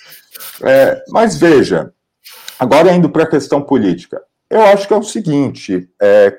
É, 0.62 1.02
mas 1.08 1.38
veja, 1.38 1.92
agora 2.58 2.92
indo 2.92 3.10
para 3.10 3.24
a 3.24 3.30
questão 3.30 3.62
política, 3.62 4.20
eu 4.50 4.62
acho 4.62 4.86
que 4.86 4.94
é 4.94 4.96
o 4.96 5.02
seguinte, 5.02 5.88
é, 6.00 6.36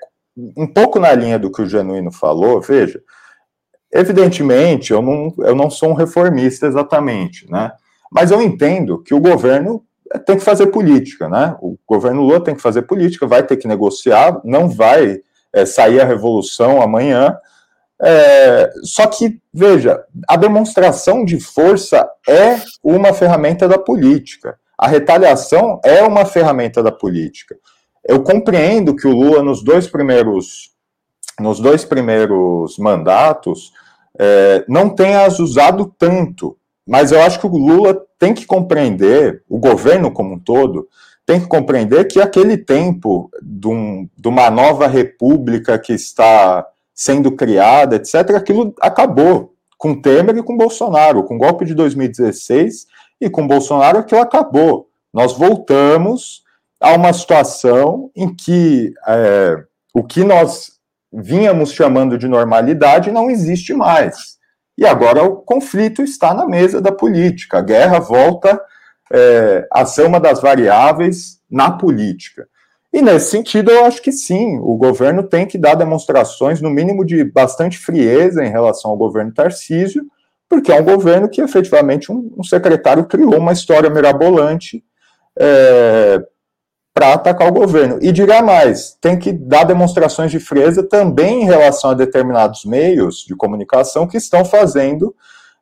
um 0.55 0.67
pouco 0.67 0.99
na 0.99 1.13
linha 1.13 1.37
do 1.37 1.51
que 1.51 1.61
o 1.61 1.67
Genuíno 1.67 2.11
falou, 2.11 2.61
veja, 2.61 3.01
evidentemente 3.91 4.93
eu 4.93 5.01
não, 5.01 5.33
eu 5.39 5.55
não 5.55 5.69
sou 5.69 5.89
um 5.89 5.95
reformista 5.95 6.67
exatamente, 6.67 7.49
né? 7.51 7.71
mas 8.11 8.31
eu 8.31 8.41
entendo 8.41 9.01
que 9.03 9.13
o 9.13 9.19
governo 9.19 9.83
tem 10.25 10.37
que 10.37 10.43
fazer 10.43 10.67
política, 10.67 11.27
né? 11.29 11.55
O 11.61 11.77
governo 11.87 12.21
Lula 12.21 12.43
tem 12.43 12.55
que 12.55 12.61
fazer 12.61 12.83
política, 12.83 13.27
vai 13.27 13.43
ter 13.43 13.57
que 13.57 13.67
negociar, 13.67 14.39
não 14.43 14.69
vai 14.69 15.19
é, 15.53 15.65
sair 15.65 16.01
a 16.01 16.05
revolução 16.05 16.81
amanhã, 16.81 17.37
é, 18.01 18.69
só 18.83 19.07
que, 19.07 19.41
veja, 19.53 20.01
a 20.27 20.37
demonstração 20.37 21.25
de 21.25 21.39
força 21.39 22.07
é 22.27 22.57
uma 22.81 23.13
ferramenta 23.13 23.67
da 23.67 23.77
política. 23.77 24.57
A 24.77 24.87
retaliação 24.87 25.81
é 25.83 26.01
uma 26.03 26.25
ferramenta 26.25 26.81
da 26.81 26.91
política. 26.91 27.57
Eu 28.07 28.23
compreendo 28.23 28.95
que 28.95 29.07
o 29.07 29.11
Lula, 29.11 29.43
nos 29.43 29.61
dois 29.61 29.87
primeiros, 29.87 30.71
nos 31.39 31.59
dois 31.59 31.83
primeiros 31.83 32.77
mandatos, 32.77 33.73
é, 34.17 34.63
não 34.67 34.89
tenha 34.89 35.27
usado 35.27 35.93
tanto, 35.97 36.57
mas 36.89 37.11
eu 37.11 37.21
acho 37.21 37.39
que 37.39 37.45
o 37.45 37.55
Lula 37.55 37.95
tem 38.17 38.33
que 38.33 38.47
compreender, 38.47 39.43
o 39.47 39.59
governo 39.59 40.09
como 40.09 40.33
um 40.33 40.39
todo, 40.39 40.87
tem 41.23 41.39
que 41.39 41.45
compreender 41.45 42.05
que 42.05 42.19
aquele 42.19 42.57
tempo 42.57 43.29
de, 43.39 43.67
um, 43.67 44.09
de 44.17 44.27
uma 44.27 44.49
nova 44.49 44.87
república 44.87 45.77
que 45.77 45.93
está 45.93 46.65
sendo 46.91 47.31
criada, 47.33 47.95
etc., 47.95 48.31
aquilo 48.35 48.73
acabou 48.81 49.53
com 49.77 50.01
Temer 50.01 50.35
e 50.35 50.41
com 50.41 50.57
Bolsonaro. 50.57 51.23
Com 51.25 51.35
o 51.35 51.37
golpe 51.37 51.63
de 51.63 51.75
2016 51.75 52.87
e 53.21 53.29
com 53.29 53.47
Bolsonaro, 53.47 53.99
aquilo 53.99 54.21
acabou. 54.21 54.89
Nós 55.13 55.33
voltamos 55.37 56.41
a 56.79 56.93
uma 56.93 57.13
situação 57.13 58.09
em 58.15 58.33
que 58.33 58.95
é, 59.07 59.63
o 59.93 60.03
que 60.03 60.23
nós 60.23 60.71
vínhamos 61.13 61.71
chamando 61.71 62.17
de 62.17 62.27
normalidade 62.27 63.11
não 63.11 63.29
existe 63.29 63.75
mais. 63.75 64.38
E 64.79 64.85
agora 64.85 65.21
o 65.23 65.35
conflito 65.35 66.01
está 66.01 66.33
na 66.33 66.47
mesa 66.47 66.79
da 66.79 66.89
política. 66.89 67.57
A 67.57 67.61
guerra 67.61 67.99
volta 67.99 68.57
é, 69.11 69.67
a 69.69 69.85
ser 69.85 70.05
uma 70.05 70.21
das 70.21 70.39
variáveis 70.39 71.41
na 71.51 71.69
política. 71.69 72.47
E 72.93 73.01
nesse 73.01 73.29
sentido, 73.29 73.71
eu 73.71 73.83
acho 73.83 74.01
que 74.01 74.13
sim, 74.13 74.57
o 74.59 74.77
governo 74.77 75.21
tem 75.21 75.45
que 75.45 75.57
dar 75.57 75.75
demonstrações, 75.75 76.61
no 76.61 76.69
mínimo, 76.69 77.05
de 77.05 77.25
bastante 77.25 77.77
frieza 77.77 78.41
em 78.41 78.49
relação 78.49 78.89
ao 78.89 78.97
governo 78.97 79.33
Tarcísio, 79.33 80.05
porque 80.47 80.71
é 80.71 80.79
um 80.79 80.85
governo 80.85 81.27
que 81.27 81.41
efetivamente 81.41 82.09
um, 82.09 82.33
um 82.37 82.43
secretário 82.43 83.05
criou 83.05 83.37
uma 83.37 83.51
história 83.51 83.89
mirabolante 83.89 84.81
é, 85.37 86.21
para 86.99 87.13
atacar 87.13 87.47
o 87.47 87.53
governo. 87.53 87.97
E 88.01 88.11
dirá 88.11 88.41
mais, 88.41 88.97
tem 88.99 89.17
que 89.17 89.31
dar 89.31 89.63
demonstrações 89.63 90.31
de 90.31 90.37
frieza 90.37 90.83
também 90.83 91.43
em 91.43 91.45
relação 91.45 91.91
a 91.91 91.93
determinados 91.93 92.65
meios 92.65 93.23
de 93.25 93.33
comunicação 93.37 94.05
que 94.05 94.17
estão 94.17 94.43
fazendo 94.43 95.15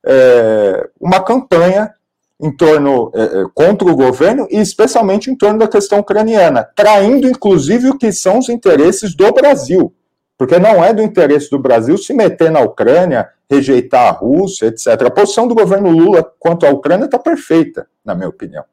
é, 0.04 0.90
uma 1.00 1.20
campanha 1.20 1.94
em 2.42 2.50
torno 2.50 3.12
é, 3.14 3.22
é, 3.22 3.46
contra 3.54 3.88
o 3.88 3.96
governo 3.96 4.48
e 4.50 4.58
especialmente 4.58 5.30
em 5.30 5.36
torno 5.36 5.60
da 5.60 5.68
questão 5.68 6.00
ucraniana, 6.00 6.68
traindo 6.76 7.28
inclusive 7.28 7.90
o 7.90 7.98
que 8.00 8.12
são 8.12 8.40
os 8.40 8.50
interesses 8.50 9.16
do 9.16 9.32
Brasil, 9.32 9.94
porque 10.40 10.58
não 10.58 10.84
é 10.84 10.92
do 10.92 11.04
interesse 11.04 11.52
do 11.52 11.60
Brasil 11.60 12.00
se 12.00 12.14
meter 12.14 12.50
na 12.50 12.62
Ucrânia, 12.62 13.30
rejeitar 13.48 14.08
a 14.08 14.12
Rússia, 14.12 14.66
etc. 14.66 14.88
A 15.06 15.12
posição 15.12 15.48
do 15.48 15.54
governo 15.54 15.92
Lula 15.92 16.28
quanto 16.40 16.66
à 16.66 16.72
Ucrânia 16.72 17.06
está 17.06 17.20
perfeita, 17.20 17.86
na 18.04 18.16
minha 18.16 18.28
opinião. 18.28 18.64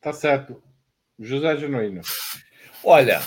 Tá 0.00 0.12
certo. 0.12 0.62
José 1.18 1.56
Genuíno. 1.58 2.00
Olha, 2.82 3.20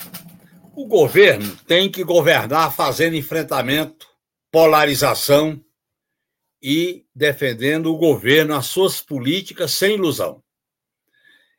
o 0.75 0.87
governo 0.87 1.55
tem 1.67 1.91
que 1.91 2.03
governar 2.03 2.73
fazendo 2.73 3.15
enfrentamento, 3.15 4.07
polarização 4.51 5.63
e 6.59 7.05
defendendo 7.13 7.93
o 7.93 7.97
governo, 7.97 8.55
as 8.55 8.65
suas 8.65 8.99
políticas 8.99 9.71
sem 9.71 9.95
ilusão. 9.95 10.41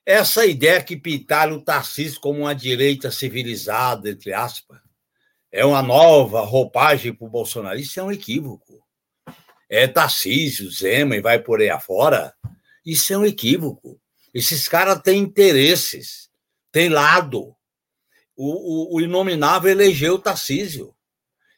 Essa 0.04 0.44
ideia 0.44 0.82
que 0.82 0.96
pintaram 0.96 1.56
o 1.56 1.62
Tarcísio 1.62 2.20
como 2.20 2.40
uma 2.40 2.54
direita 2.54 3.10
civilizada, 3.10 4.10
entre 4.10 4.32
aspas, 4.32 4.80
é 5.52 5.64
uma 5.64 5.80
nova 5.80 6.40
roupagem 6.40 7.14
para 7.14 7.26
o 7.26 7.30
Bolsonaro. 7.30 7.78
Isso 7.78 8.00
é 8.00 8.02
um 8.02 8.10
equívoco. 8.10 8.84
É 9.70 9.86
Tarcísio, 9.86 10.68
Zema 10.70 11.16
e 11.16 11.20
vai 11.20 11.38
por 11.38 11.60
aí 11.60 11.70
afora. 11.70 12.34
Isso 12.84 13.12
é 13.12 13.18
um 13.18 13.24
equívoco. 13.24 14.00
Esses 14.34 14.68
caras 14.68 15.00
têm 15.00 15.20
interesses, 15.20 16.28
têm 16.72 16.88
lado. 16.88 17.54
O, 18.36 18.96
o, 18.96 18.96
o 18.96 19.00
inominável 19.00 19.70
elegeu 19.70 20.14
o 20.14 20.18
Tarcísio 20.18 20.92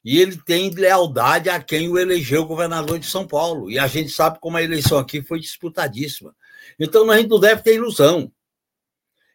e 0.05 0.21
ele 0.21 0.37
tem 0.37 0.71
lealdade 0.71 1.49
a 1.49 1.61
quem 1.61 1.89
o 1.89 1.99
elegeu 1.99 2.45
governador 2.45 2.99
de 2.99 3.07
São 3.07 3.27
Paulo. 3.27 3.71
E 3.71 3.79
a 3.79 3.87
gente 3.87 4.11
sabe 4.11 4.39
como 4.39 4.59
a 4.59 4.63
eleição 4.63 4.99
aqui 4.99 5.23
foi 5.23 5.41
disputadíssima. 5.41 6.37
Então 6.79 7.11
a 7.11 7.17
gente 7.17 7.31
não 7.31 7.41
deve 7.41 7.63
ter 7.63 7.75
ilusão. 7.75 8.31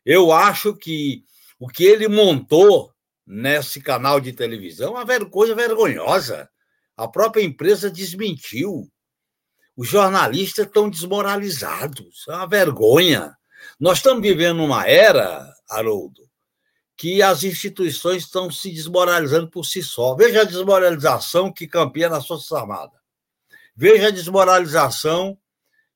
Eu 0.06 0.32
acho 0.32 0.76
que 0.76 1.26
o 1.60 1.68
que 1.68 1.84
ele 1.84 2.08
montou 2.08 2.94
nesse 3.26 3.82
canal 3.82 4.20
de 4.20 4.34
televisão 4.34 4.98
é 4.98 5.04
uma 5.04 5.30
coisa 5.30 5.56
vergonhosa. 5.56 6.50
A 6.96 7.08
própria 7.08 7.44
empresa 7.44 7.89
desmentiu. 7.89 8.88
Os 9.76 9.88
jornalistas 9.88 10.65
estão 10.65 10.89
desmoralizados. 10.89 12.26
É 12.28 12.34
uma 12.34 12.47
vergonha. 12.47 13.36
Nós 13.80 13.97
estamos 13.97 14.22
vivendo 14.22 14.63
uma 14.63 14.88
era, 14.88 15.51
Haroldo, 15.69 16.22
que 16.97 17.22
as 17.22 17.43
instituições 17.43 18.24
estão 18.24 18.51
se 18.51 18.72
desmoralizando 18.72 19.49
por 19.49 19.65
si 19.65 19.82
só. 19.82 20.15
Veja 20.15 20.41
a 20.41 20.45
desmoralização 20.45 21.51
que 21.51 21.67
campeia 21.67 22.09
nas 22.09 22.28
Forças 22.28 22.51
Armadas. 22.51 22.99
Veja 23.76 24.07
a 24.07 24.11
desmoralização 24.11 25.38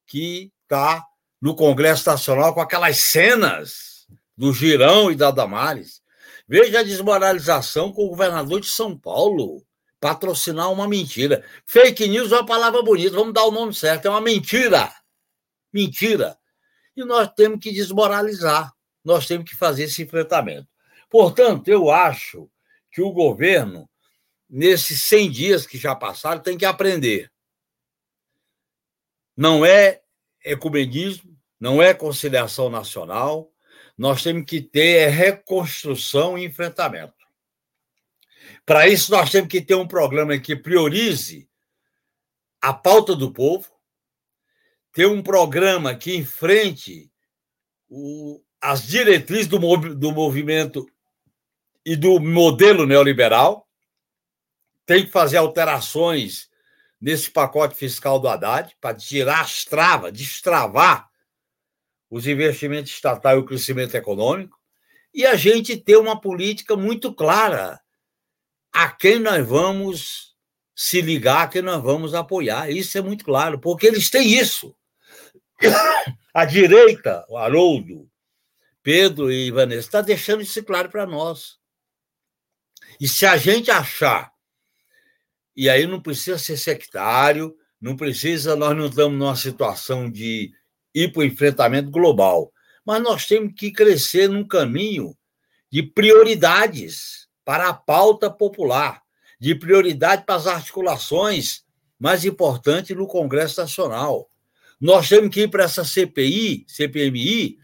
que 0.08 0.52
está 0.64 1.06
no 1.42 1.56
Congresso 1.56 2.10
Nacional 2.10 2.54
com 2.54 2.62
aquelas 2.62 2.98
cenas 2.98 4.08
do 4.38 4.52
Girão 4.54 5.12
e 5.12 5.16
da 5.16 5.32
Damares. 5.32 6.02
Veja 6.48 6.80
a 6.80 6.84
desmoralização 6.84 7.92
com 7.92 8.06
o 8.06 8.10
governador 8.10 8.62
de 8.62 8.68
São 8.68 8.98
Paulo 8.98 9.64
patrocinar 10.06 10.72
uma 10.72 10.88
mentira. 10.88 11.44
Fake 11.66 12.08
news 12.08 12.32
é 12.32 12.36
uma 12.36 12.46
palavra 12.46 12.84
bonita, 12.84 13.16
vamos 13.16 13.34
dar 13.34 13.44
o 13.46 13.52
nome 13.52 13.74
certo, 13.74 14.06
é 14.06 14.10
uma 14.12 14.22
mentira. 14.22 14.94
Mentira. 15.74 16.38
E 16.96 17.04
nós 17.04 17.28
temos 17.36 17.60
que 17.60 17.72
desmoralizar, 17.72 18.72
nós 19.04 19.26
temos 19.26 19.50
que 19.50 19.58
fazer 19.58 19.86
esse 19.86 20.04
enfrentamento. 20.04 20.68
Portanto, 21.10 21.70
eu 21.70 21.90
acho 21.90 22.48
que 22.92 23.02
o 23.02 23.12
governo, 23.12 23.90
nesses 24.48 25.02
100 25.02 25.32
dias 25.32 25.66
que 25.66 25.76
já 25.76 25.96
passaram, 25.96 26.40
tem 26.40 26.56
que 26.56 26.66
aprender. 26.66 27.32
Não 29.36 29.66
é 29.66 30.04
ecumenismo, 30.46 31.36
não 31.60 31.82
é 31.82 31.96
conciliação 31.96 32.70
nacional, 32.70 33.52
nós 33.98 34.22
temos 34.22 34.46
que 34.46 34.62
ter 34.62 35.08
reconstrução 35.08 36.38
e 36.38 36.46
enfrentamento. 36.46 37.25
Para 38.66 38.88
isso, 38.88 39.12
nós 39.12 39.30
temos 39.30 39.48
que 39.48 39.62
ter 39.62 39.76
um 39.76 39.88
programa 39.88 40.38
que 40.40 40.56
priorize 40.56 41.48
a 42.60 42.74
pauta 42.74 43.16
do 43.16 43.32
povo, 43.32 43.70
ter 44.92 45.06
um 45.06 45.22
programa 45.22 45.94
que 45.94 46.16
enfrente 46.16 47.12
o, 47.88 48.42
as 48.60 48.88
diretrizes 48.88 49.46
do, 49.46 49.60
do 49.94 50.12
movimento 50.12 50.90
e 51.86 51.96
do 51.96 52.20
modelo 52.20 52.88
neoliberal. 52.88 53.70
Tem 54.84 55.06
que 55.06 55.12
fazer 55.12 55.38
alterações 55.38 56.50
nesse 57.00 57.30
pacote 57.30 57.76
fiscal 57.76 58.20
do 58.20 58.28
Haddad 58.28 58.76
para 58.82 58.96
tirar 58.96 59.42
as 59.42 59.64
travas, 59.64 60.12
destravar 60.12 61.08
os 62.10 62.26
investimentos 62.26 62.92
estatais 62.92 63.38
e 63.38 63.40
o 63.40 63.46
crescimento 63.46 63.94
econômico. 63.96 64.60
E 65.14 65.24
a 65.24 65.36
gente 65.36 65.78
ter 65.78 65.98
uma 65.98 66.20
política 66.20 66.76
muito 66.76 67.14
clara 67.14 67.80
a 68.76 68.92
quem 68.92 69.20
nós 69.20 69.48
vamos 69.48 70.36
se 70.76 71.00
ligar, 71.00 71.44
a 71.44 71.48
quem 71.48 71.62
nós 71.62 71.82
vamos 71.82 72.14
apoiar. 72.14 72.70
Isso 72.70 72.98
é 72.98 73.02
muito 73.02 73.24
claro, 73.24 73.58
porque 73.58 73.88
eles 73.88 74.10
têm 74.10 74.34
isso. 74.34 74.76
A 76.34 76.44
direita, 76.44 77.26
o 77.30 77.38
Haroldo, 77.38 78.10
Pedro 78.84 79.32
e 79.32 79.50
Vanessa, 79.50 79.88
está 79.88 80.02
deixando 80.02 80.42
isso 80.42 80.62
claro 80.66 80.90
para 80.90 81.06
nós. 81.06 81.58
E 83.00 83.08
se 83.08 83.26
a 83.26 83.38
gente 83.38 83.72
achar, 83.72 84.30
e 85.56 85.70
aí 85.70 85.88
não 85.88 86.02
precisa 86.02 86.38
ser 86.38 86.58
sectário, 86.58 87.56
não 87.80 87.96
precisa, 87.96 88.54
nós 88.54 88.76
não 88.76 88.88
estamos 88.88 89.18
numa 89.18 89.38
situação 89.38 90.12
de 90.12 90.52
ir 90.94 91.14
para 91.14 91.22
o 91.22 91.24
enfrentamento 91.24 91.90
global, 91.90 92.52
mas 92.86 93.02
nós 93.02 93.26
temos 93.26 93.54
que 93.56 93.72
crescer 93.72 94.28
num 94.28 94.46
caminho 94.46 95.18
de 95.72 95.82
prioridades 95.82 97.25
para 97.46 97.70
a 97.70 97.74
pauta 97.74 98.30
popular, 98.30 99.04
de 99.40 99.54
prioridade 99.54 100.24
para 100.26 100.36
as 100.36 100.48
articulações 100.48 101.64
mais 102.00 102.26
importantes 102.26 102.96
no 102.98 103.08
Congresso 103.08 103.62
Nacional. 103.62 104.28
Nós 104.82 105.08
temos 105.08 105.30
que 105.30 105.42
ir 105.42 105.48
para 105.48 105.64
essa 105.64 105.86
CPI, 105.86 106.66
CPMI, 106.68 107.58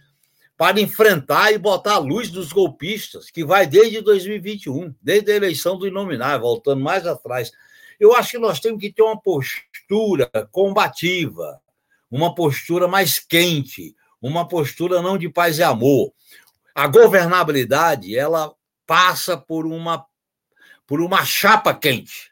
para 0.55 0.79
enfrentar 0.79 1.51
e 1.51 1.57
botar 1.57 1.95
a 1.95 1.97
luz 1.97 2.29
dos 2.29 2.53
golpistas, 2.53 3.31
que 3.31 3.43
vai 3.43 3.65
desde 3.65 3.99
2021, 3.99 4.93
desde 5.01 5.31
a 5.31 5.35
eleição 5.35 5.77
do 5.77 5.87
Inominável, 5.87 6.41
voltando 6.41 6.81
mais 6.81 7.05
atrás. 7.07 7.51
Eu 7.99 8.13
acho 8.15 8.31
que 8.31 8.37
nós 8.37 8.59
temos 8.59 8.79
que 8.79 8.93
ter 8.93 9.01
uma 9.01 9.19
postura 9.19 10.29
combativa, 10.51 11.59
uma 12.09 12.35
postura 12.35 12.87
mais 12.87 13.17
quente, 13.17 13.95
uma 14.21 14.47
postura 14.47 15.01
não 15.01 15.17
de 15.17 15.27
paz 15.29 15.57
e 15.57 15.63
amor. 15.63 16.13
A 16.75 16.87
governabilidade, 16.87 18.15
ela 18.15 18.53
passa 18.91 19.37
por 19.37 19.65
uma 19.65 20.05
por 20.85 20.99
uma 20.99 21.23
chapa 21.23 21.73
quente. 21.73 22.29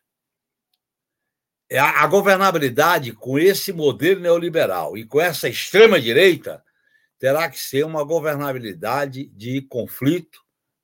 A, 1.71 2.03
a 2.03 2.07
governabilidade 2.07 3.13
com 3.13 3.39
esse 3.39 3.71
modelo 3.71 4.19
neoliberal 4.19 4.97
e 4.97 5.05
com 5.05 5.21
essa 5.21 5.47
extrema 5.47 6.01
direita, 6.01 6.61
terá 7.17 7.49
que 7.49 7.57
ser 7.57 7.85
uma 7.85 8.03
governabilidade 8.03 9.27
de 9.27 9.61
conflito, 9.61 10.41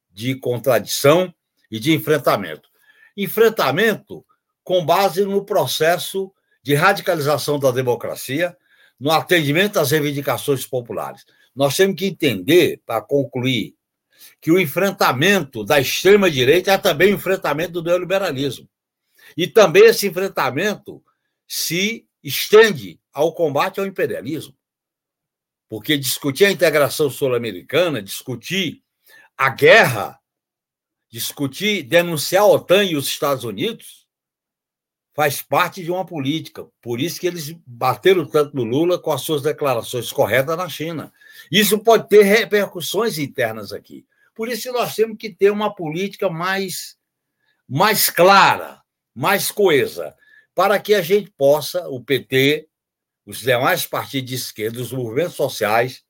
de 0.10 0.36
contradição 0.36 1.36
e 1.70 1.78
de 1.78 1.94
enfrentamento. 1.94 2.70
Enfrentamento 3.18 4.26
com 4.64 4.86
base 4.86 5.26
no 5.26 5.44
processo 5.44 6.34
de 6.64 6.74
radicalização 6.74 7.60
da 7.60 7.72
democracia, 7.72 8.56
no 8.98 9.12
atendimento 9.12 9.78
às 9.78 9.92
reivindicações 9.92 10.66
populares. 10.66 11.26
Nós 11.54 11.76
temos 11.76 11.98
que 11.98 12.06
entender, 12.06 12.82
para 12.86 13.02
concluir, 13.02 13.76
que 14.46 14.52
o 14.52 14.60
enfrentamento 14.60 15.64
da 15.64 15.80
extrema-direita 15.80 16.72
é 16.72 16.78
também 16.78 17.12
o 17.12 17.16
enfrentamento 17.16 17.72
do 17.72 17.82
neoliberalismo. 17.82 18.70
E 19.36 19.48
também 19.48 19.86
esse 19.86 20.06
enfrentamento 20.06 21.04
se 21.48 22.08
estende 22.24 23.00
ao 23.12 23.34
combate 23.34 23.80
ao 23.80 23.88
imperialismo. 23.88 24.56
Porque 25.68 25.98
discutir 25.98 26.46
a 26.46 26.52
integração 26.52 27.10
sul-americana, 27.10 28.04
discutir 28.04 28.84
a 29.36 29.50
guerra, 29.50 30.20
discutir, 31.10 31.82
denunciar 31.82 32.44
a 32.44 32.48
OTAN 32.48 32.84
e 32.84 32.96
os 32.96 33.08
Estados 33.08 33.46
Unidos, 33.46 34.06
faz 35.16 35.42
parte 35.42 35.84
de 35.84 35.90
uma 35.90 36.06
política. 36.06 36.68
Por 36.84 37.02
isso 37.02 37.20
que 37.20 37.26
eles 37.26 37.52
bateram 37.66 38.28
tanto 38.28 38.56
no 38.56 38.64
Lula 38.64 39.00
com 39.00 39.12
as 39.12 39.22
suas 39.22 39.42
declarações 39.42 40.12
corretas 40.12 40.56
na 40.56 40.70
China. 40.70 41.12
Isso 41.52 41.80
pode 41.80 42.08
ter 42.08 42.22
repercussões 42.22 43.18
internas 43.18 43.74
aqui. 43.74 44.06
Por 44.36 44.50
isso 44.50 44.72
nós 44.74 44.94
temos 44.94 45.18
que 45.18 45.30
ter 45.30 45.50
uma 45.50 45.74
política 45.74 46.30
mais, 46.30 46.98
mais 47.68 48.10
clara, 48.10 48.82
mais 49.16 49.50
coesa, 49.50 50.14
para 50.54 50.78
que 50.78 50.94
a 50.94 51.02
gente 51.02 51.32
possa, 51.32 51.88
o 51.88 52.04
PT, 52.04 52.68
os 53.26 53.40
demais 53.40 53.88
partidos 53.88 54.30
de 54.30 54.36
esquerda, 54.36 54.82
os 54.82 54.92
movimentos 54.92 55.36
sociais, 55.36 56.04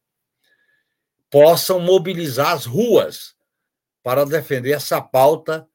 possam 1.30 1.80
mobilizar 1.80 2.51
as 2.51 2.65
ruas 2.65 3.36
para 4.01 4.26
defender 4.26 4.71
essa 4.71 4.99
pauta, 4.99 5.67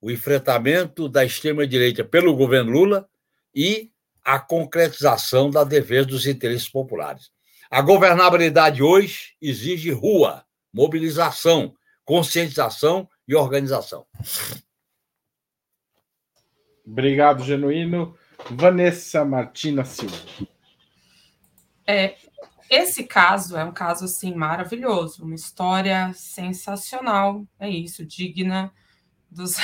o 0.00 0.10
enfrentamento 0.10 1.08
da 1.08 1.24
extrema-direita 1.24 2.04
pelo 2.04 2.36
governo 2.36 2.72
Lula 2.72 3.08
e 3.54 3.90
a 4.22 4.38
concretização 4.38 5.50
da 5.50 5.64
defesa 5.64 6.08
dos 6.08 6.26
interesses 6.26 6.68
populares. 6.68 7.30
A 7.70 7.80
governabilidade 7.80 8.82
hoje 8.82 9.34
exige 9.40 9.90
rua, 9.90 10.44
mobilização, 10.72 11.74
conscientização 12.06 13.06
e 13.28 13.34
organização. 13.34 14.06
Obrigado, 16.86 17.44
Genuíno. 17.44 18.16
Vanessa 18.50 19.24
Martina 19.24 19.84
Silva. 19.84 20.16
É, 21.86 22.16
esse 22.70 23.04
caso 23.04 23.56
é 23.56 23.64
um 23.64 23.72
caso 23.72 24.04
assim 24.04 24.34
maravilhoso, 24.34 25.24
uma 25.24 25.34
história 25.34 26.12
sensacional, 26.14 27.44
é 27.58 27.68
isso, 27.68 28.04
digna 28.06 28.72
dos 29.30 29.56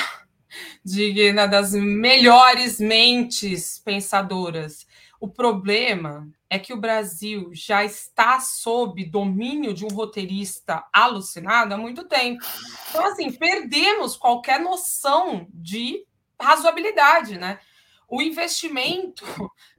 digna 0.84 1.46
das 1.46 1.72
melhores 1.72 2.78
mentes 2.78 3.78
pensadoras. 3.78 4.86
O 5.22 5.28
problema 5.28 6.28
é 6.50 6.58
que 6.58 6.72
o 6.72 6.76
Brasil 6.76 7.50
já 7.54 7.84
está 7.84 8.40
sob 8.40 9.04
domínio 9.04 9.72
de 9.72 9.84
um 9.84 9.88
roteirista 9.88 10.84
alucinado 10.92 11.72
há 11.72 11.76
muito 11.76 12.08
tempo. 12.08 12.44
Então, 12.90 13.06
assim, 13.06 13.30
perdemos 13.30 14.16
qualquer 14.16 14.58
noção 14.58 15.46
de 15.54 16.04
razoabilidade, 16.40 17.38
né? 17.38 17.60
O 18.08 18.20
investimento 18.20 19.24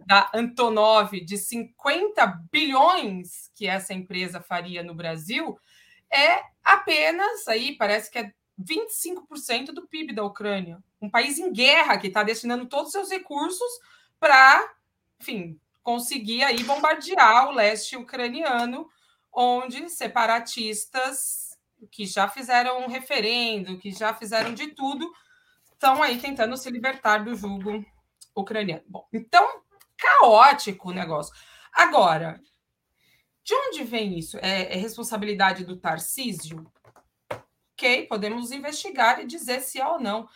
da 0.08 0.32
Antonov 0.34 1.12
de 1.20 1.38
50 1.38 2.26
bilhões 2.50 3.52
que 3.54 3.68
essa 3.68 3.94
empresa 3.94 4.40
faria 4.40 4.82
no 4.82 4.96
Brasil 4.96 5.60
é 6.10 6.42
apenas 6.64 7.50
aí, 7.50 7.76
parece 7.76 8.10
que 8.10 8.18
é 8.18 8.32
25% 8.58 9.74
do 9.74 9.86
PIB 9.90 10.16
da 10.16 10.24
Ucrânia. 10.24 10.82
Um 11.02 11.10
país 11.10 11.38
em 11.38 11.52
guerra 11.52 11.98
que 11.98 12.08
está 12.08 12.24
destinando 12.24 12.66
todos 12.66 12.88
os 12.88 12.94
seus 12.94 13.10
recursos 13.10 13.70
para, 14.18 14.74
enfim, 15.24 15.58
conseguir 15.82 16.44
aí 16.44 16.62
bombardear 16.64 17.48
o 17.48 17.54
leste 17.54 17.96
ucraniano, 17.96 18.90
onde 19.32 19.90
separatistas 19.90 21.58
que 21.90 22.06
já 22.06 22.28
fizeram 22.28 22.84
um 22.84 22.88
referendo, 22.88 23.78
que 23.78 23.92
já 23.92 24.14
fizeram 24.14 24.54
de 24.54 24.68
tudo, 24.68 25.10
estão 25.72 26.04
aí 26.04 26.20
tentando 26.20 26.56
se 26.58 26.70
libertar 26.70 27.24
do 27.24 27.36
jugo 27.36 27.86
ucraniano. 28.36 28.84
Bom, 28.86 29.08
então, 29.14 29.62
caótico 29.98 30.90
o 30.90 30.94
negócio. 30.94 31.34
Agora, 31.72 32.42
de 33.44 33.54
onde 33.54 33.84
vem 33.84 34.20
isso? 34.20 34.38
É, 34.38 34.74
é 34.74 34.76
responsabilidade 34.76 35.66
do 35.66 35.78
Tarcísio? 35.78 36.70
Ok, 37.74 38.08
podemos 38.08 38.52
investigar 38.52 39.20
e 39.20 39.26
dizer 39.26 39.62
se 39.62 39.80
é 39.80 39.88
ou 39.88 40.00
não 40.00 40.28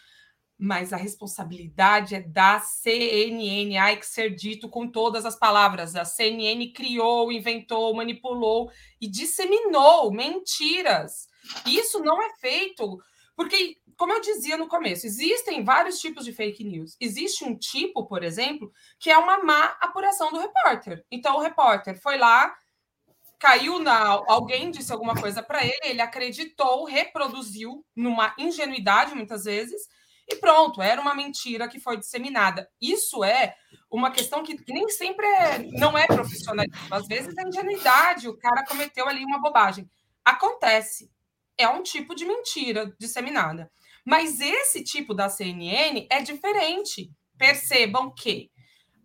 mas 0.58 0.92
a 0.92 0.98
responsabilidade 0.98 2.16
é 2.16 2.22
da 2.22 2.60
CNN. 2.60 3.78
Há 3.78 3.96
que 3.96 4.06
ser 4.06 4.34
dito 4.34 4.68
com 4.68 4.88
todas 4.90 5.26
as 5.26 5.38
palavras. 5.38 5.96
A 5.96 6.04
CNN 6.04 6.72
criou, 6.74 7.32
inventou, 7.32 7.94
manipulou 7.94 8.72
e 9.00 9.08
disseminou 9.08 10.12
mentiras. 10.12 11.28
Isso 11.66 12.00
não 12.00 12.22
é 12.22 12.34
feito 12.40 13.00
porque, 13.38 13.78
como 13.96 14.14
eu 14.14 14.20
dizia 14.20 14.58
no 14.58 14.68
começo, 14.68 15.06
existem 15.06 15.64
vários 15.64 16.00
tipos 16.00 16.26
de 16.26 16.34
fake 16.34 16.64
news. 16.64 16.98
Existe 17.00 17.46
um 17.46 17.56
tipo, 17.56 18.08
por 18.08 18.24
exemplo, 18.24 18.72
que 19.00 19.12
é 19.12 19.18
uma 19.18 19.44
má 19.44 19.78
apuração 19.80 20.32
do 20.32 20.40
repórter. 20.40 21.06
Então, 21.12 21.36
o 21.36 21.42
repórter 21.42 22.02
foi 22.02 22.18
lá, 22.18 22.58
caiu 23.38 23.78
na. 23.78 24.24
Alguém 24.28 24.72
disse 24.72 24.92
alguma 24.92 25.14
coisa 25.14 25.44
para 25.44 25.64
ele, 25.64 25.78
ele 25.84 26.02
acreditou, 26.02 26.86
reproduziu 26.86 27.86
numa 27.96 28.34
ingenuidade, 28.40 29.14
muitas 29.14 29.44
vezes 29.44 29.84
e 30.28 30.36
pronto, 30.36 30.82
era 30.82 31.00
uma 31.00 31.16
mentira 31.16 31.68
que 31.70 31.80
foi 31.80 31.98
disseminada. 31.98 32.70
Isso 32.82 33.24
é 33.24 33.56
uma 33.90 34.12
questão 34.12 34.44
que, 34.44 34.58
nem 34.68 34.90
sempre 34.90 35.26
é, 35.26 35.60
não 35.80 35.98
é 35.98 36.06
profissionalismo. 36.06 36.94
Às 36.94 37.08
vezes 37.08 37.38
é 37.38 37.48
ingenuidade, 37.48 38.28
o 38.28 38.38
cara 38.38 38.66
cometeu 38.66 39.08
ali 39.08 39.24
uma 39.24 39.40
bobagem. 39.40 39.90
Acontece. 40.26 41.10
É 41.58 41.68
um 41.70 41.82
tipo 41.82 42.14
de 42.14 42.26
mentira 42.26 42.94
disseminada. 43.00 43.72
Mas 44.06 44.42
esse 44.42 44.84
tipo 44.84 45.14
da 45.14 45.30
CNN 45.30 46.06
é 46.10 46.22
diferente. 46.22 47.10
Percebam 47.38 48.14
que 48.14 48.52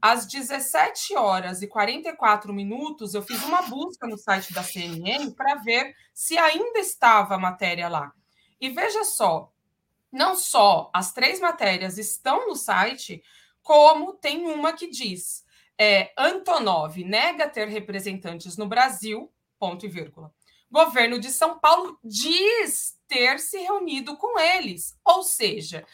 às 0.00 0.26
17 0.26 1.14
horas 1.14 1.62
e 1.62 1.68
44 1.68 2.52
minutos, 2.52 3.14
eu 3.14 3.22
fiz 3.22 3.40
uma 3.44 3.62
busca 3.62 4.08
no 4.08 4.18
site 4.18 4.52
da 4.52 4.64
CNN 4.64 5.30
para 5.36 5.54
ver 5.56 5.94
se 6.12 6.36
ainda 6.36 6.80
estava 6.80 7.36
a 7.36 7.38
matéria 7.38 7.88
lá. 7.88 8.12
E 8.60 8.68
veja 8.68 9.04
só, 9.04 9.51
não 10.12 10.34
só 10.34 10.90
as 10.92 11.12
três 11.12 11.40
matérias 11.40 11.96
estão 11.96 12.46
no 12.46 12.54
site, 12.54 13.22
como 13.62 14.12
tem 14.14 14.46
uma 14.46 14.72
que 14.72 14.88
diz: 14.88 15.44
é, 15.78 16.12
Antonov 16.16 17.02
nega 17.02 17.48
ter 17.48 17.68
representantes 17.68 18.56
no 18.56 18.66
Brasil, 18.66 19.32
ponto 19.58 19.86
e 19.86 19.88
vírgula. 19.88 20.32
Governo 20.70 21.18
de 21.18 21.30
São 21.30 21.58
Paulo 21.58 21.98
diz 22.02 22.98
ter 23.06 23.38
se 23.38 23.58
reunido 23.58 24.16
com 24.16 24.38
eles. 24.38 24.98
Ou 25.04 25.22
seja, 25.22 25.84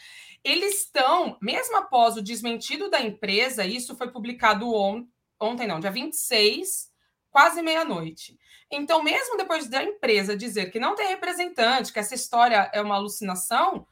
eles 0.43 0.83
estão, 0.83 1.37
mesmo 1.41 1.77
após 1.77 2.15
o 2.15 2.21
desmentido 2.21 2.89
da 2.89 3.01
empresa, 3.01 3.65
isso 3.65 3.95
foi 3.95 4.09
publicado 4.09 4.73
on, 4.73 5.05
ontem, 5.39 5.67
não, 5.67 5.81
dia 5.81 5.91
26, 5.91 6.89
quase 7.29 7.61
meia-noite. 7.61 8.37
Então, 8.71 9.03
mesmo 9.03 9.35
depois 9.35 9.67
da 9.67 9.83
empresa 9.83 10.37
dizer 10.37 10.71
que 10.71 10.79
não 10.79 10.95
tem 10.95 11.07
representante, 11.07 11.91
que 11.91 11.99
essa 11.99 12.15
história 12.15 12.69
é 12.73 12.81
uma 12.81 12.95
alucinação, 12.95 13.85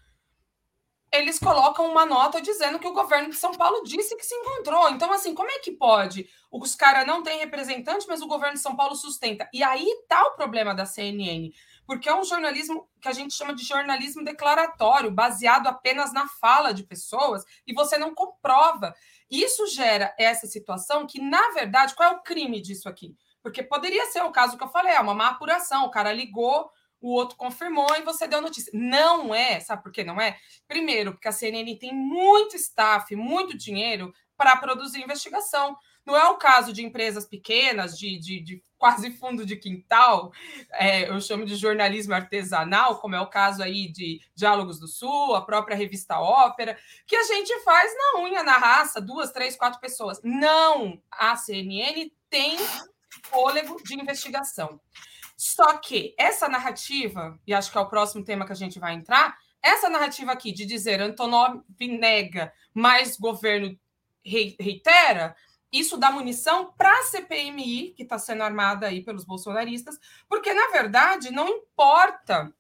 eles 1.12 1.40
colocam 1.40 1.90
uma 1.90 2.06
nota 2.06 2.42
dizendo 2.42 2.80
que 2.80 2.88
o 2.88 2.94
governo 2.94 3.30
de 3.30 3.36
São 3.36 3.54
Paulo 3.54 3.84
disse 3.84 4.16
que 4.16 4.26
se 4.26 4.36
encontrou. 4.36 4.90
Então, 4.90 5.12
assim, 5.12 5.34
como 5.34 5.50
é 5.50 5.60
que 5.60 5.72
pode? 5.72 6.30
Os 6.52 6.76
caras 6.76 7.08
não 7.08 7.24
têm 7.24 7.40
representante, 7.40 8.06
mas 8.08 8.22
o 8.22 8.28
governo 8.28 8.56
de 8.56 8.62
São 8.62 8.76
Paulo 8.76 8.96
sustenta. 8.96 9.50
E 9.54 9.64
aí 9.64 9.86
está 9.86 10.24
o 10.24 10.36
problema 10.36 10.76
da 10.76 10.86
CNN, 10.86 11.52
porque 11.86 12.10
é 12.10 12.16
um 12.16 12.26
jornalismo 12.26 12.90
que 13.02 13.08
a 13.08 13.14
gente 13.14 13.34
chama 13.34 13.56
de 13.56 13.64
jornalismo 13.64 14.24
declaratório, 14.24 15.10
baseado 15.10 15.68
apenas 15.68 16.12
na 16.12 16.28
fala 16.28 16.74
de 16.74 16.84
pessoas, 16.84 17.44
e 17.66 17.74
você 17.74 17.98
não 17.98 18.14
comprova. 18.14 18.94
Isso 19.30 19.66
gera 19.68 20.14
essa 20.18 20.46
situação 20.46 21.08
que, 21.08 21.22
na 21.22 21.52
verdade, 21.52 21.96
qual 21.96 22.12
é 22.12 22.16
o 22.16 22.22
crime 22.22 22.62
disso 22.62 22.90
aqui? 22.90 23.16
Porque 23.42 23.64
poderia 23.64 24.06
ser 24.08 24.24
o 24.24 24.32
caso 24.32 24.58
que 24.58 24.64
eu 24.64 24.70
falei, 24.70 24.94
é 24.94 25.00
uma 25.00 25.14
má 25.14 25.30
apuração, 25.30 25.86
o 25.86 25.92
cara 25.92 26.12
ligou 26.12 26.70
o 27.02 27.14
outro 27.14 27.38
confirmou 27.38 27.88
e 27.96 28.02
você 28.02 28.28
deu 28.28 28.42
notícia. 28.42 28.72
Não 28.74 29.34
é, 29.34 29.60
sabe 29.60 29.84
por 29.84 29.92
que 29.92 30.04
não 30.04 30.20
é? 30.20 30.38
Primeiro, 30.68 31.14
porque 31.14 31.28
a 31.28 31.32
CNN 31.32 31.76
tem 31.78 31.94
muito 31.94 32.56
staff, 32.56 33.16
muito 33.16 33.58
dinheiro 33.58 34.14
para 34.36 34.58
produzir 34.58 35.02
investigação. 35.02 35.78
Não 36.06 36.16
é 36.16 36.26
o 36.30 36.38
caso 36.38 36.72
de 36.72 36.86
empresas 36.86 37.26
pequenas, 37.26 37.98
de, 37.98 38.18
de, 38.18 38.40
de 38.40 38.64
quase 38.78 39.12
fundo 39.12 39.46
de 39.46 39.58
quintal, 39.58 40.32
é, 40.72 41.10
eu 41.10 41.20
chamo 41.20 41.46
de 41.46 41.56
jornalismo 41.56 42.14
artesanal, 42.14 43.00
como 43.00 43.16
é 43.16 43.20
o 43.20 43.30
caso 43.30 43.62
aí 43.62 43.92
de 43.92 44.22
Diálogos 44.34 44.80
do 44.80 44.88
Sul, 44.88 45.36
a 45.36 45.42
própria 45.42 45.76
revista 45.76 46.20
Ópera, 46.20 46.78
que 47.06 47.16
a 47.16 47.24
gente 47.24 47.60
faz 47.62 47.92
na 47.94 48.22
unha, 48.22 48.44
na 48.44 48.54
raça, 48.54 49.02
duas, 49.02 49.32
três, 49.32 49.58
quatro 49.58 49.82
pessoas. 49.82 50.22
Não, 50.24 51.02
a 51.12 51.36
CNN 51.36 52.10
tem 52.30 52.58
fôlego 53.24 53.82
de 53.84 54.00
investigação. 54.00 54.80
Só 55.38 55.78
que 55.78 56.16
essa 56.18 56.50
narrativa, 56.50 57.40
e 57.46 57.54
acho 57.54 57.72
que 57.72 57.78
é 57.78 57.82
o 57.82 57.88
próximo 57.88 58.24
tema 58.24 58.46
que 58.46 58.52
a 58.52 58.56
gente 58.56 58.80
vai 58.80 58.96
entrar, 58.96 59.38
essa 59.62 59.88
narrativa 59.88 60.32
aqui 60.32 60.52
de 60.52 60.66
dizer 60.66 61.00
Antonov 61.00 61.62
nega, 61.80 62.52
mais 62.74 63.18
governo 63.18 63.78
reitera, 64.26 65.36
isso 65.72 65.98
dá 65.98 66.12
munição 66.12 66.74
para 66.78 66.92
a 66.92 67.04
CPMI, 67.04 67.94
que 67.96 68.04
está 68.04 68.18
sendo 68.18 68.44
armada 68.44 68.88
aí 68.88 69.04
pelos 69.04 69.26
bolsonaristas, 69.26 70.00
porque, 70.28 70.54
na 70.54 70.70
verdade, 70.70 71.32
não 71.32 71.48
importa 71.48 72.52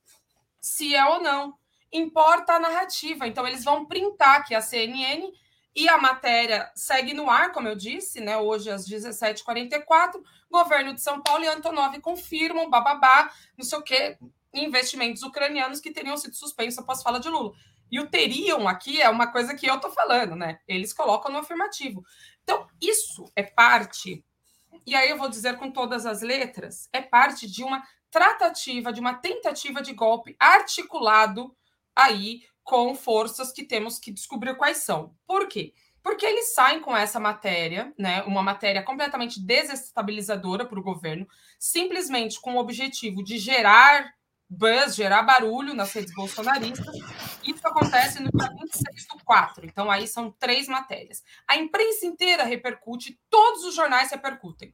se 0.60 0.96
é 0.96 1.06
ou 1.06 1.22
não. 1.22 1.58
Importa 1.92 2.54
a 2.54 2.60
narrativa. 2.60 3.26
Então, 3.26 3.48
eles 3.48 3.64
vão 3.64 3.86
printar 3.86 4.46
que 4.46 4.54
a 4.54 4.62
CNN 4.62 5.32
e 5.74 5.88
a 5.88 5.98
matéria 5.98 6.70
segue 6.76 7.14
no 7.14 7.30
ar, 7.30 7.52
como 7.54 7.68
eu 7.68 7.76
disse, 7.76 8.20
né? 8.20 8.38
Hoje 8.38 8.70
às 8.70 8.88
17h44, 8.88 10.22
governo 10.50 10.94
de 10.94 11.02
São 11.02 11.22
Paulo 11.22 11.44
e 11.44 11.48
Antonov 11.48 12.00
confirmam, 12.02 12.70
bababá, 12.70 13.32
não 13.58 13.66
sei 13.66 13.78
o 13.78 13.84
quê, 13.84 14.18
investimentos 14.54 15.24
ucranianos 15.24 15.80
que 15.80 15.92
teriam 15.92 16.18
sido 16.18 16.36
suspensos 16.36 16.80
após 16.80 17.02
fala 17.02 17.20
de 17.20 17.30
Lula. 17.30 17.54
E 17.92 18.00
o 18.00 18.10
teriam 18.10 18.68
aqui 18.68 19.02
é 19.02 19.10
uma 19.10 19.32
coisa 19.32 19.56
que 19.56 19.66
eu 19.66 19.80
tô 19.80 19.90
falando, 19.90 20.36
né? 20.36 20.60
Eles 20.68 20.94
colocam 20.94 21.32
no 21.32 21.40
afirmativo. 21.40 22.04
Então, 22.44 22.68
isso 22.82 23.26
é 23.36 23.44
parte, 23.44 24.24
e 24.86 24.96
aí 24.96 25.10
eu 25.10 25.18
vou 25.18 25.30
dizer 25.30 25.58
com 25.58 25.72
todas 25.72 26.06
as 26.06 26.22
letras, 26.22 26.90
é 26.94 27.02
parte 27.02 27.50
de 27.50 27.64
uma 27.64 27.84
tratativa, 28.10 28.92
de 28.92 29.00
uma 29.00 29.14
tentativa 29.14 29.82
de 29.82 29.94
golpe 29.94 30.36
articulado 30.40 31.56
aí 31.96 32.42
com 32.64 32.94
forças 32.96 33.52
que 33.52 33.64
temos 33.64 34.00
que 34.00 34.12
descobrir 34.12 34.56
quais 34.56 34.78
são. 34.78 35.16
Por 35.26 35.48
quê? 35.48 35.74
Porque 36.08 36.26
eles 36.26 36.54
saem 36.54 36.80
com 36.80 36.96
essa 36.96 37.20
matéria, 37.20 37.94
né, 38.00 38.24
uma 38.24 38.42
matéria 38.42 38.82
completamente 38.82 39.46
desestabilizadora 39.46 40.66
para 40.66 40.80
o 40.80 40.82
governo, 40.82 41.28
simplesmente 41.60 42.40
com 42.40 42.56
o 42.56 42.60
objetivo 42.60 43.22
de 43.22 43.38
gerar 43.38 44.14
buzz, 44.50 44.96
gerar 44.96 45.22
barulho 45.24 45.74
nas 45.74 45.92
redes 45.92 46.14
bolsonaristas. 46.16 46.96
Isso 47.46 47.68
acontece 47.68 48.24
no 48.24 48.32
dia 48.32 48.50
26 48.58 49.08
do 49.10 49.26
4. 49.26 49.66
Então, 49.66 49.92
aí 49.92 50.08
são 50.08 50.32
três 50.32 50.70
matérias. 50.70 51.22
A 51.46 51.58
imprensa 51.58 52.06
inteira 52.06 52.46
repercute, 52.46 53.20
todos 53.30 53.66
os 53.66 53.76
jornais 53.76 54.10
repercutem. 54.10 54.74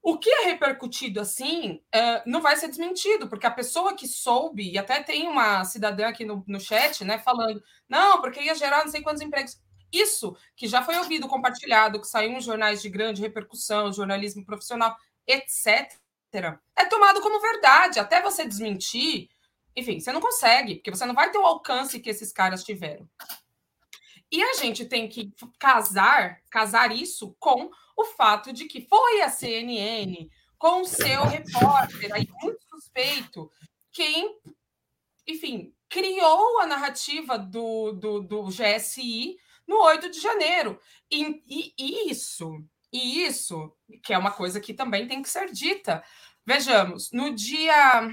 O 0.00 0.18
que 0.18 0.30
é 0.30 0.44
repercutido 0.44 1.20
assim 1.20 1.82
não 2.24 2.40
vai 2.40 2.54
ser 2.56 2.68
desmentido, 2.68 3.26
porque 3.28 3.46
a 3.46 3.50
pessoa 3.50 3.96
que 3.96 4.06
soube, 4.06 4.70
e 4.70 4.78
até 4.78 5.02
tem 5.02 5.26
uma 5.26 5.64
cidadã 5.64 6.06
aqui 6.06 6.24
no, 6.24 6.44
no 6.46 6.60
chat, 6.60 7.04
né, 7.04 7.18
falando, 7.18 7.60
não, 7.88 8.20
porque 8.20 8.40
ia 8.40 8.54
gerar 8.54 8.84
não 8.84 8.92
sei 8.92 9.02
quantos 9.02 9.20
empregos. 9.20 9.63
Isso 9.94 10.36
que 10.56 10.66
já 10.66 10.82
foi 10.82 10.98
ouvido, 10.98 11.28
compartilhado, 11.28 12.00
que 12.00 12.08
saiu 12.08 12.32
em 12.32 12.40
jornais 12.40 12.82
de 12.82 12.88
grande 12.88 13.22
repercussão, 13.22 13.92
jornalismo 13.92 14.44
profissional, 14.44 14.96
etc., 15.26 16.00
é 16.74 16.84
tomado 16.86 17.20
como 17.20 17.40
verdade. 17.40 18.00
Até 18.00 18.20
você 18.20 18.44
desmentir, 18.44 19.28
enfim, 19.76 20.00
você 20.00 20.10
não 20.10 20.20
consegue, 20.20 20.74
porque 20.74 20.90
você 20.90 21.06
não 21.06 21.14
vai 21.14 21.30
ter 21.30 21.38
o 21.38 21.46
alcance 21.46 22.00
que 22.00 22.10
esses 22.10 22.32
caras 22.32 22.64
tiveram. 22.64 23.08
E 24.32 24.42
a 24.42 24.54
gente 24.54 24.84
tem 24.84 25.08
que 25.08 25.32
casar, 25.60 26.40
casar 26.50 26.90
isso 26.90 27.36
com 27.38 27.70
o 27.96 28.04
fato 28.04 28.52
de 28.52 28.64
que 28.64 28.80
foi 28.80 29.20
a 29.20 29.28
CNN, 29.28 30.28
com 30.58 30.84
seu 30.84 31.22
repórter, 31.24 32.12
aí 32.12 32.28
muito 32.42 32.60
suspeito, 32.68 33.48
quem, 33.92 34.36
enfim, 35.24 35.72
criou 35.88 36.58
a 36.58 36.66
narrativa 36.66 37.38
do, 37.38 37.92
do, 37.92 38.20
do 38.22 38.42
GSI 38.46 39.36
no 39.66 39.82
8 39.82 40.10
de 40.10 40.20
janeiro. 40.20 40.78
E, 41.10 41.42
e, 41.78 42.10
isso, 42.10 42.64
e 42.92 43.24
isso, 43.24 43.74
que 44.02 44.12
é 44.12 44.18
uma 44.18 44.30
coisa 44.30 44.60
que 44.60 44.74
também 44.74 45.06
tem 45.06 45.22
que 45.22 45.28
ser 45.28 45.50
dita. 45.50 46.02
Vejamos, 46.46 47.10
no 47.12 47.34
dia. 47.34 48.10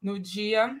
No 0.00 0.18
dia. 0.18 0.74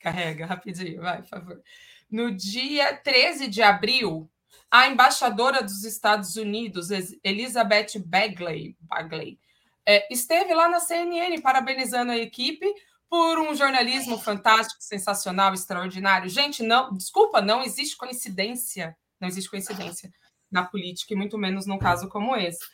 Carrega 0.00 0.46
rapidinho, 0.46 1.00
vai, 1.00 1.22
por 1.22 1.28
favor. 1.28 1.62
No 2.10 2.30
dia 2.30 2.96
13 2.96 3.48
de 3.48 3.62
abril, 3.62 4.30
a 4.70 4.88
embaixadora 4.88 5.62
dos 5.62 5.84
Estados 5.84 6.36
Unidos, 6.36 6.88
Elizabeth 7.24 7.98
Bagley, 8.04 8.76
Bagley 8.80 9.38
é, 9.86 10.06
esteve 10.12 10.52
lá 10.52 10.68
na 10.68 10.80
CNN 10.80 11.40
parabenizando 11.40 12.12
a 12.12 12.18
equipe 12.18 12.66
por 13.08 13.38
um 13.38 13.54
jornalismo 13.54 14.18
fantástico, 14.18 14.82
sensacional, 14.82 15.54
extraordinário. 15.54 16.28
Gente, 16.28 16.62
não, 16.62 16.92
desculpa, 16.92 17.40
não 17.40 17.62
existe 17.62 17.96
coincidência, 17.96 18.96
não 19.20 19.28
existe 19.28 19.50
coincidência 19.50 20.12
na 20.50 20.64
política, 20.64 21.14
e 21.14 21.16
muito 21.16 21.38
menos 21.38 21.66
num 21.66 21.78
caso 21.78 22.08
como 22.08 22.36
esse. 22.36 22.64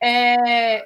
É, 0.00 0.84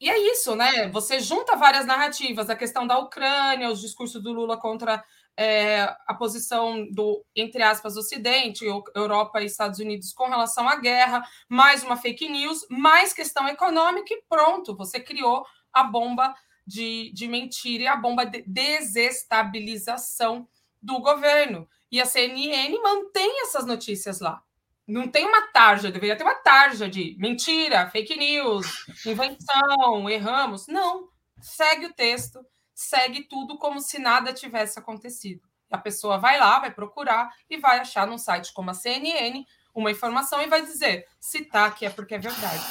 e 0.00 0.10
é 0.10 0.18
isso, 0.32 0.54
né? 0.54 0.88
Você 0.88 1.20
junta 1.20 1.56
várias 1.56 1.86
narrativas, 1.86 2.48
a 2.48 2.56
questão 2.56 2.86
da 2.86 2.98
Ucrânia, 2.98 3.70
os 3.70 3.80
discursos 3.80 4.22
do 4.22 4.32
Lula 4.32 4.56
contra 4.56 5.02
é, 5.36 5.82
a 6.06 6.14
posição 6.14 6.86
do, 6.90 7.24
entre 7.34 7.62
aspas, 7.62 7.96
Ocidente, 7.96 8.66
Europa 8.94 9.40
e 9.40 9.46
Estados 9.46 9.78
Unidos 9.78 10.12
com 10.12 10.28
relação 10.28 10.68
à 10.68 10.76
guerra, 10.76 11.22
mais 11.48 11.82
uma 11.82 11.96
fake 11.96 12.28
news, 12.28 12.66
mais 12.70 13.12
questão 13.12 13.48
econômica 13.48 14.12
e 14.12 14.22
pronto, 14.28 14.76
você 14.76 15.00
criou 15.00 15.44
a 15.72 15.84
bomba 15.84 16.34
de, 16.66 17.12
de 17.12 17.28
mentira 17.28 17.84
e 17.84 17.86
a 17.86 17.96
bomba 17.96 18.24
de 18.24 18.42
desestabilização 18.46 20.48
do 20.80 20.98
governo. 21.00 21.68
E 21.90 22.00
a 22.00 22.06
CNN 22.06 22.74
mantém 22.82 23.42
essas 23.42 23.66
notícias 23.66 24.20
lá. 24.20 24.42
Não 24.86 25.08
tem 25.08 25.26
uma 25.26 25.48
tarja, 25.48 25.92
deveria 25.92 26.16
ter 26.16 26.24
uma 26.24 26.34
tarja 26.34 26.88
de 26.88 27.14
mentira, 27.18 27.90
fake 27.90 28.16
news, 28.16 28.86
invenção, 29.06 30.08
erramos. 30.10 30.66
Não, 30.66 31.08
segue 31.40 31.86
o 31.86 31.92
texto 31.92 32.44
segue 32.82 33.24
tudo 33.24 33.56
como 33.58 33.80
se 33.80 33.98
nada 33.98 34.32
tivesse 34.32 34.78
acontecido. 34.78 35.42
A 35.70 35.78
pessoa 35.78 36.18
vai 36.18 36.38
lá, 36.38 36.58
vai 36.58 36.72
procurar 36.72 37.30
e 37.48 37.56
vai 37.56 37.78
achar 37.78 38.06
num 38.06 38.18
site 38.18 38.52
como 38.52 38.70
a 38.70 38.74
CNN 38.74 39.44
uma 39.74 39.90
informação 39.90 40.42
e 40.42 40.46
vai 40.46 40.62
dizer 40.62 41.06
se 41.18 41.44
tá 41.44 41.66
aqui 41.66 41.86
é 41.86 41.90
porque 41.90 42.14
é 42.14 42.18
verdade. 42.18 42.62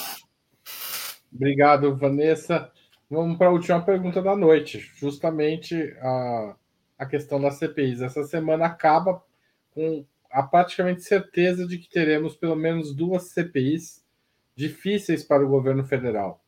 Obrigado, 1.33 1.95
Vanessa. 1.95 2.71
Vamos 3.11 3.37
para 3.37 3.47
a 3.47 3.51
última 3.51 3.81
pergunta 3.81 4.21
da 4.21 4.37
noite. 4.37 4.89
Justamente 4.95 5.93
a, 5.99 6.55
a 6.97 7.05
questão 7.05 7.41
das 7.41 7.59
CPIs. 7.59 7.99
Essa 7.99 8.23
semana 8.23 8.65
acaba 8.67 9.21
com 9.71 10.05
a 10.31 10.41
praticamente 10.41 11.03
certeza 11.03 11.67
de 11.67 11.77
que 11.77 11.89
teremos 11.89 12.37
pelo 12.37 12.55
menos 12.55 12.95
duas 12.95 13.33
CPIs 13.33 14.01
difíceis 14.55 15.25
para 15.25 15.45
o 15.45 15.49
governo 15.49 15.83
federal. 15.83 16.41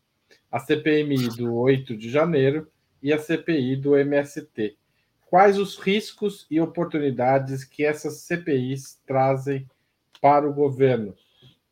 A 0.49 0.57
CPMI 0.57 1.35
do 1.35 1.53
8 1.53 1.97
de 1.97 2.09
janeiro 2.09 2.71
e 3.01 3.11
a 3.11 3.19
CPI 3.19 3.75
do 3.75 3.97
MST. 3.97 4.77
Quais 5.25 5.59
os 5.59 5.77
riscos 5.77 6.47
e 6.49 6.61
oportunidades 6.61 7.65
que 7.65 7.83
essas 7.83 8.21
CPIs 8.21 9.01
trazem 9.05 9.69
para 10.21 10.47
o 10.47 10.53
governo? 10.53 11.13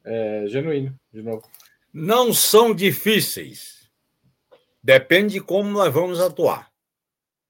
É, 0.04 0.48
genuíno, 0.50 0.94
de 1.14 1.22
novo. 1.22 1.50
Não 1.94 2.34
são 2.34 2.76
difíceis. 2.76 3.81
Depende 4.84 5.34
de 5.34 5.42
como 5.42 5.70
nós 5.70 5.94
vamos 5.94 6.20
atuar. 6.20 6.72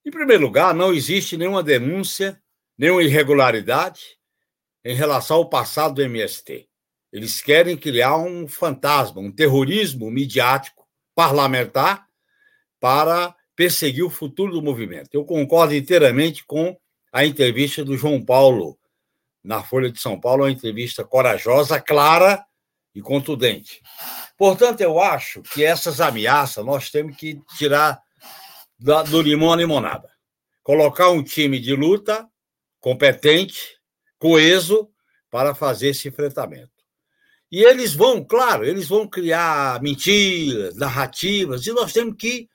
Em 0.06 0.12
primeiro 0.12 0.44
lugar, 0.44 0.74
não 0.74 0.94
existe 0.94 1.38
nenhuma 1.38 1.64
denúncia, 1.64 2.42
nenhuma 2.78 3.04
irregularidade 3.04 4.18
em 4.84 4.96
relação 4.96 5.38
ao 5.38 5.50
passado 5.50 5.96
do 5.96 6.02
MST. 6.02 6.68
Eles 7.12 7.42
querem 7.42 7.78
criar 7.78 8.18
um 8.18 8.48
fantasma, 8.48 9.22
um 9.22 9.32
terrorismo 9.32 10.10
midiático 10.10 10.88
parlamentar 11.14 12.08
para 12.80 13.36
perseguir 13.56 14.04
o 14.04 14.10
futuro 14.10 14.54
do 14.54 14.62
movimento. 14.62 15.10
Eu 15.14 15.24
concordo 15.24 15.76
inteiramente 15.76 16.44
com 16.46 16.76
a 17.12 17.26
entrevista 17.26 17.84
do 17.84 17.98
João 17.98 18.24
Paulo 18.24 18.78
na 19.44 19.64
Folha 19.64 19.92
de 19.92 20.00
São 20.00 20.20
Paulo, 20.20 20.44
uma 20.44 20.52
entrevista 20.52 21.04
corajosa, 21.04 21.80
clara 21.80 22.44
e 22.94 23.02
contundente. 23.02 23.82
Portanto, 24.42 24.82
eu 24.82 25.00
acho 25.00 25.44
que 25.44 25.64
essas 25.64 26.02
ameaças 26.02 26.66
nós 26.66 26.89
temos 26.89 27.16
que 27.16 27.39
tirar 27.60 28.02
do 28.80 29.22
limão 29.22 29.54
a 29.54 29.56
limonada. 29.56 30.10
Colocar 30.64 31.12
um 31.12 31.22
time 31.22 31.60
de 31.60 31.76
luta 31.76 32.28
competente, 32.80 33.78
coeso, 34.18 34.89
para 35.30 35.54
fazer 35.54 35.89
esse 35.89 36.08
enfrentamento. 36.08 36.72
E 37.52 37.62
eles 37.64 37.94
vão, 37.94 38.24
claro, 38.24 38.66
eles 38.66 38.88
vão 38.88 39.08
criar 39.08 39.80
mentiras, 39.80 40.76
narrativas, 40.76 41.68
e 41.68 41.72
nós 41.72 41.94
temos 41.94 42.16
que 42.18 42.50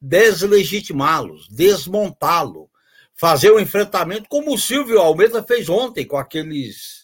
deslegitimá-los, 0.00 1.48
desmontá-lo, 1.48 2.70
fazer 3.16 3.50
o 3.50 3.58
enfrentamento 3.58 4.28
como 4.28 4.54
o 4.54 4.58
Silvio 4.58 5.00
Almeida 5.00 5.42
fez 5.42 5.68
ontem 5.68 6.06
com 6.06 6.16
aqueles 6.16 7.01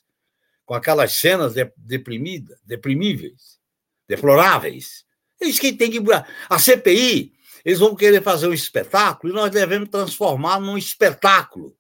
com 0.69 0.75
aquelas 0.75 1.15
cenas 1.15 1.55
deprimidas, 1.79 2.61
deprimíveis, 2.63 3.59
deploráveis. 4.07 5.03
Isso 5.41 5.59
que 5.59 5.73
tem 5.73 5.91
que 5.91 5.99
a 6.47 6.59
CPI, 6.59 7.33
eles 7.65 7.79
vão 7.79 7.97
querer 7.97 8.23
fazer 8.23 8.49
um 8.49 8.53
espetáculo 8.53 9.33
e 9.33 9.35
nós 9.35 9.51
devemos 9.51 9.89
transformar 9.89 10.61
num 10.61 10.77
espetáculo 10.77 11.75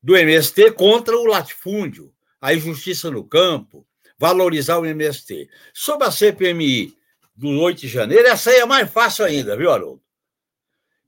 do 0.00 0.16
MST 0.16 0.70
contra 0.74 1.16
o 1.16 1.26
latifúndio, 1.26 2.14
a 2.40 2.54
injustiça 2.54 3.10
no 3.10 3.24
campo, 3.24 3.84
valorizar 4.16 4.78
o 4.78 4.86
MST. 4.86 5.50
Sobre 5.74 6.06
a 6.06 6.12
CPMI, 6.12 6.96
do 7.34 7.48
8 7.58 7.80
de 7.80 7.88
janeiro, 7.88 8.28
essa 8.28 8.50
aí 8.50 8.60
é 8.60 8.64
mais 8.64 8.88
fácil 8.88 9.24
ainda, 9.24 9.56
viu, 9.56 9.72
Haroldo? 9.72 10.00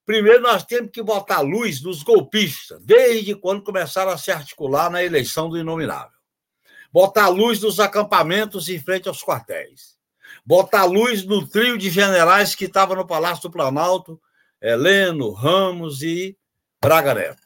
Primeiro, 0.05 0.43
nós 0.43 0.64
temos 0.64 0.91
que 0.91 1.01
botar 1.01 1.43
luz 1.43 1.80
nos 1.80 2.03
golpistas, 2.03 2.82
desde 2.82 3.37
quando 3.37 3.62
começaram 3.62 4.11
a 4.11 4.18
se 4.18 4.32
articular 4.32 4.91
na 4.91 5.05
eleição 5.05 5.49
do 5.49 5.57
Inominável. 5.57 6.14
Botar 6.95 7.26
luz 7.26 7.61
nos 7.61 7.80
acampamentos 7.80 8.68
em 8.68 8.78
frente 8.78 9.09
aos 9.09 9.20
quartéis. 9.20 9.97
Botar 10.47 10.84
luz 10.84 11.24
no 11.24 11.45
trio 11.45 11.76
de 11.76 11.90
generais 11.90 12.55
que 12.55 12.66
estava 12.66 12.95
no 12.95 13.05
Palácio 13.05 13.42
do 13.42 13.51
Planalto, 13.51 14.22
Heleno, 14.62 15.32
Ramos 15.32 16.03
e 16.03 16.38
Braga 16.80 17.12
Neto. 17.12 17.42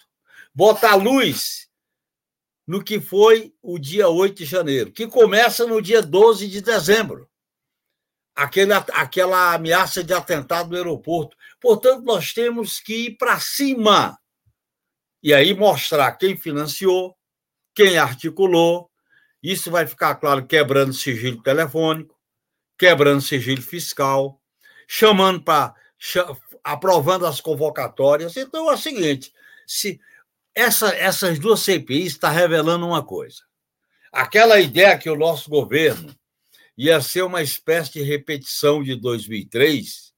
Botar 0.54 0.96
luz 0.96 1.66
no 2.66 2.84
que 2.84 3.00
foi 3.00 3.54
o 3.62 3.78
dia 3.78 4.10
8 4.10 4.36
de 4.36 4.44
janeiro, 4.44 4.92
que 4.92 5.06
começa 5.06 5.66
no 5.66 5.80
dia 5.80 6.02
12 6.02 6.46
de 6.46 6.60
dezembro. 6.60 7.26
Aquele, 8.36 8.74
aquela 8.74 9.54
ameaça 9.54 10.04
de 10.04 10.12
atentado 10.12 10.68
no 10.68 10.76
aeroporto. 10.76 11.34
Portanto, 11.58 12.02
nós 12.04 12.34
temos 12.34 12.80
que 12.80 13.06
ir 13.06 13.16
para 13.16 13.40
cima. 13.40 14.20
E 15.22 15.32
aí 15.32 15.54
mostrar 15.54 16.12
quem 16.18 16.36
financiou, 16.36 17.16
quem 17.74 17.96
articulou. 17.96 18.90
Isso 19.42 19.70
vai 19.70 19.86
ficar 19.86 20.16
claro 20.16 20.46
quebrando 20.46 20.92
sigilo 20.92 21.42
telefônico, 21.42 22.18
quebrando 22.78 23.20
sigilo 23.20 23.62
fiscal, 23.62 24.40
chamando 24.86 25.42
para 25.42 25.74
aprovando 26.62 27.26
as 27.26 27.40
convocatórias. 27.40 28.36
Então 28.36 28.70
é 28.70 28.74
o 28.74 28.78
seguinte: 28.78 29.32
se 29.66 30.00
essa, 30.54 30.88
essas 30.94 31.38
duas 31.38 31.60
CPIs 31.60 32.14
estão 32.14 32.30
tá 32.30 32.36
revelando 32.36 32.86
uma 32.86 33.04
coisa. 33.04 33.42
Aquela 34.10 34.58
ideia 34.58 34.98
que 34.98 35.08
o 35.08 35.16
nosso 35.16 35.48
governo 35.48 36.18
ia 36.76 37.00
ser 37.00 37.22
uma 37.22 37.42
espécie 37.42 37.92
de 37.92 38.02
repetição 38.02 38.82
de 38.82 38.96
2003 38.96 40.12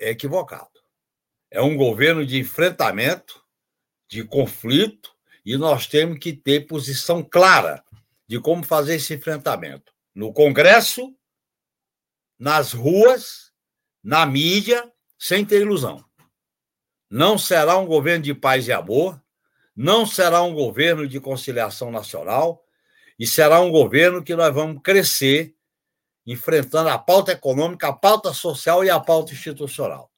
é 0.00 0.10
equivocado. 0.10 0.70
É 1.50 1.60
um 1.60 1.76
governo 1.76 2.24
de 2.24 2.38
enfrentamento, 2.38 3.44
de 4.08 4.24
conflito, 4.24 5.14
e 5.50 5.56
nós 5.56 5.88
temos 5.88 6.20
que 6.20 6.32
ter 6.32 6.68
posição 6.68 7.24
clara 7.24 7.82
de 8.24 8.38
como 8.38 8.62
fazer 8.62 8.94
esse 8.94 9.14
enfrentamento. 9.14 9.92
No 10.14 10.32
Congresso, 10.32 11.12
nas 12.38 12.72
ruas, 12.72 13.50
na 14.00 14.24
mídia, 14.24 14.88
sem 15.18 15.44
ter 15.44 15.62
ilusão. 15.62 16.04
Não 17.10 17.36
será 17.36 17.76
um 17.78 17.84
governo 17.84 18.22
de 18.22 18.32
paz 18.32 18.68
e 18.68 18.72
amor, 18.72 19.20
não 19.74 20.06
será 20.06 20.40
um 20.40 20.54
governo 20.54 21.08
de 21.08 21.18
conciliação 21.18 21.90
nacional, 21.90 22.64
e 23.18 23.26
será 23.26 23.60
um 23.60 23.72
governo 23.72 24.22
que 24.22 24.36
nós 24.36 24.54
vamos 24.54 24.80
crescer 24.84 25.56
enfrentando 26.24 26.90
a 26.90 26.96
pauta 26.96 27.32
econômica, 27.32 27.88
a 27.88 27.92
pauta 27.92 28.32
social 28.32 28.84
e 28.84 28.90
a 28.90 29.00
pauta 29.00 29.32
institucional. 29.32 30.12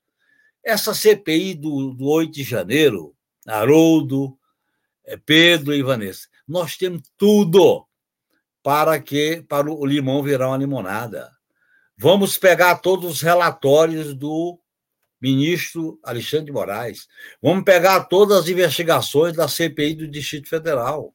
Essa 0.62 0.92
CPI 0.92 1.54
do, 1.54 1.94
do 1.94 2.04
8 2.04 2.30
de 2.30 2.42
janeiro, 2.42 3.16
Haroldo, 3.46 4.38
Pedro 5.24 5.74
e 5.74 5.82
Vanessa, 5.82 6.28
nós 6.46 6.76
temos 6.76 7.02
tudo 7.16 7.86
para 8.62 9.00
que 9.00 9.42
para 9.48 9.70
o 9.70 9.84
limão 9.84 10.22
virar 10.22 10.48
uma 10.48 10.56
limonada. 10.56 11.30
Vamos 11.96 12.38
pegar 12.38 12.76
todos 12.76 13.10
os 13.10 13.20
relatórios 13.20 14.14
do 14.14 14.58
ministro 15.20 16.00
Alexandre 16.02 16.46
de 16.46 16.52
Moraes. 16.52 17.06
Vamos 17.40 17.64
pegar 17.64 18.04
todas 18.04 18.38
as 18.38 18.48
investigações 18.48 19.36
da 19.36 19.46
CPI 19.46 19.94
do 19.94 20.08
Distrito 20.08 20.48
Federal. 20.48 21.14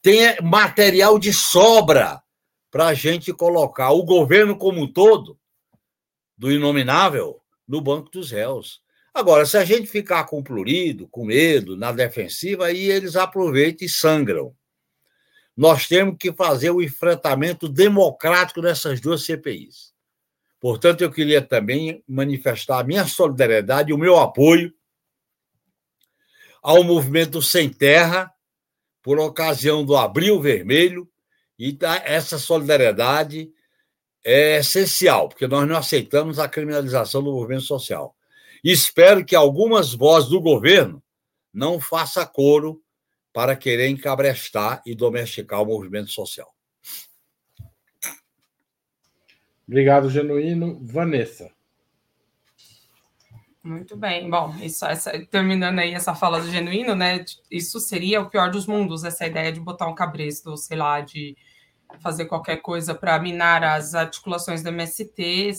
Tem 0.00 0.40
material 0.42 1.18
de 1.18 1.32
sobra 1.32 2.22
para 2.70 2.86
a 2.86 2.94
gente 2.94 3.32
colocar 3.32 3.90
o 3.90 4.02
governo 4.02 4.56
como 4.56 4.82
um 4.82 4.92
todo, 4.92 5.38
do 6.36 6.50
inominável, 6.50 7.40
no 7.68 7.80
banco 7.80 8.10
dos 8.10 8.30
réus. 8.30 8.82
Agora, 9.14 9.46
se 9.46 9.56
a 9.56 9.64
gente 9.64 9.86
ficar 9.86 10.24
com 10.24 10.42
plurido, 10.42 11.06
com 11.06 11.24
medo, 11.24 11.76
na 11.76 11.92
defensiva, 11.92 12.66
aí 12.66 12.90
eles 12.90 13.14
aproveitam 13.14 13.86
e 13.86 13.88
sangram. 13.88 14.52
Nós 15.56 15.86
temos 15.86 16.16
que 16.18 16.32
fazer 16.32 16.70
o 16.70 16.82
enfrentamento 16.82 17.68
democrático 17.68 18.60
dessas 18.60 19.00
duas 19.00 19.24
CPIs. 19.24 19.94
Portanto, 20.58 21.02
eu 21.02 21.12
queria 21.12 21.40
também 21.40 22.02
manifestar 22.08 22.80
a 22.80 22.84
minha 22.84 23.06
solidariedade 23.06 23.90
e 23.92 23.94
o 23.94 23.98
meu 23.98 24.18
apoio 24.18 24.74
ao 26.60 26.82
movimento 26.82 27.40
Sem 27.40 27.68
Terra, 27.68 28.32
por 29.00 29.20
ocasião 29.20 29.84
do 29.84 29.96
Abril 29.96 30.40
Vermelho, 30.40 31.08
e 31.56 31.78
essa 32.04 32.36
solidariedade 32.36 33.52
é 34.24 34.56
essencial, 34.56 35.28
porque 35.28 35.46
nós 35.46 35.68
não 35.68 35.76
aceitamos 35.76 36.38
a 36.40 36.48
criminalização 36.48 37.22
do 37.22 37.30
movimento 37.30 37.64
social. 37.64 38.16
E 38.64 38.72
espero 38.72 39.24
que 39.24 39.36
algumas 39.36 39.92
vozes 39.92 40.30
do 40.30 40.40
governo 40.40 41.02
não 41.52 41.78
façam 41.78 42.26
coro 42.26 42.82
para 43.30 43.54
querer 43.54 43.88
encabrestar 43.88 44.82
e 44.86 44.94
domesticar 44.94 45.60
o 45.60 45.66
movimento 45.66 46.10
social. 46.10 46.54
Obrigado, 49.68 50.08
Genuíno. 50.08 50.80
Vanessa. 50.82 51.50
Muito 53.62 53.96
bem. 53.96 54.28
Bom, 54.30 54.54
isso, 54.56 54.84
essa, 54.86 55.10
terminando 55.26 55.78
aí 55.78 55.94
essa 55.94 56.14
fala 56.14 56.40
do 56.40 56.50
Genuíno, 56.50 56.94
né? 56.94 57.24
Isso 57.50 57.80
seria 57.80 58.20
o 58.20 58.30
pior 58.30 58.50
dos 58.50 58.66
mundos, 58.66 59.04
essa 59.04 59.26
ideia 59.26 59.52
de 59.52 59.60
botar 59.60 59.88
um 59.88 59.94
cabresto, 59.94 60.56
sei 60.56 60.76
lá, 60.76 61.00
de 61.00 61.36
fazer 62.00 62.26
qualquer 62.26 62.58
coisa 62.58 62.94
para 62.94 63.18
minar 63.18 63.62
as 63.62 63.94
articulações 63.94 64.62
do 64.62 64.68
MST, 64.68 65.52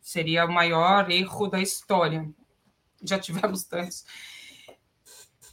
seria 0.00 0.44
o 0.44 0.52
maior 0.52 1.10
erro 1.10 1.48
da 1.48 1.60
história. 1.60 2.28
Já 3.04 3.18
tivemos 3.18 3.64
tantos. 3.64 4.04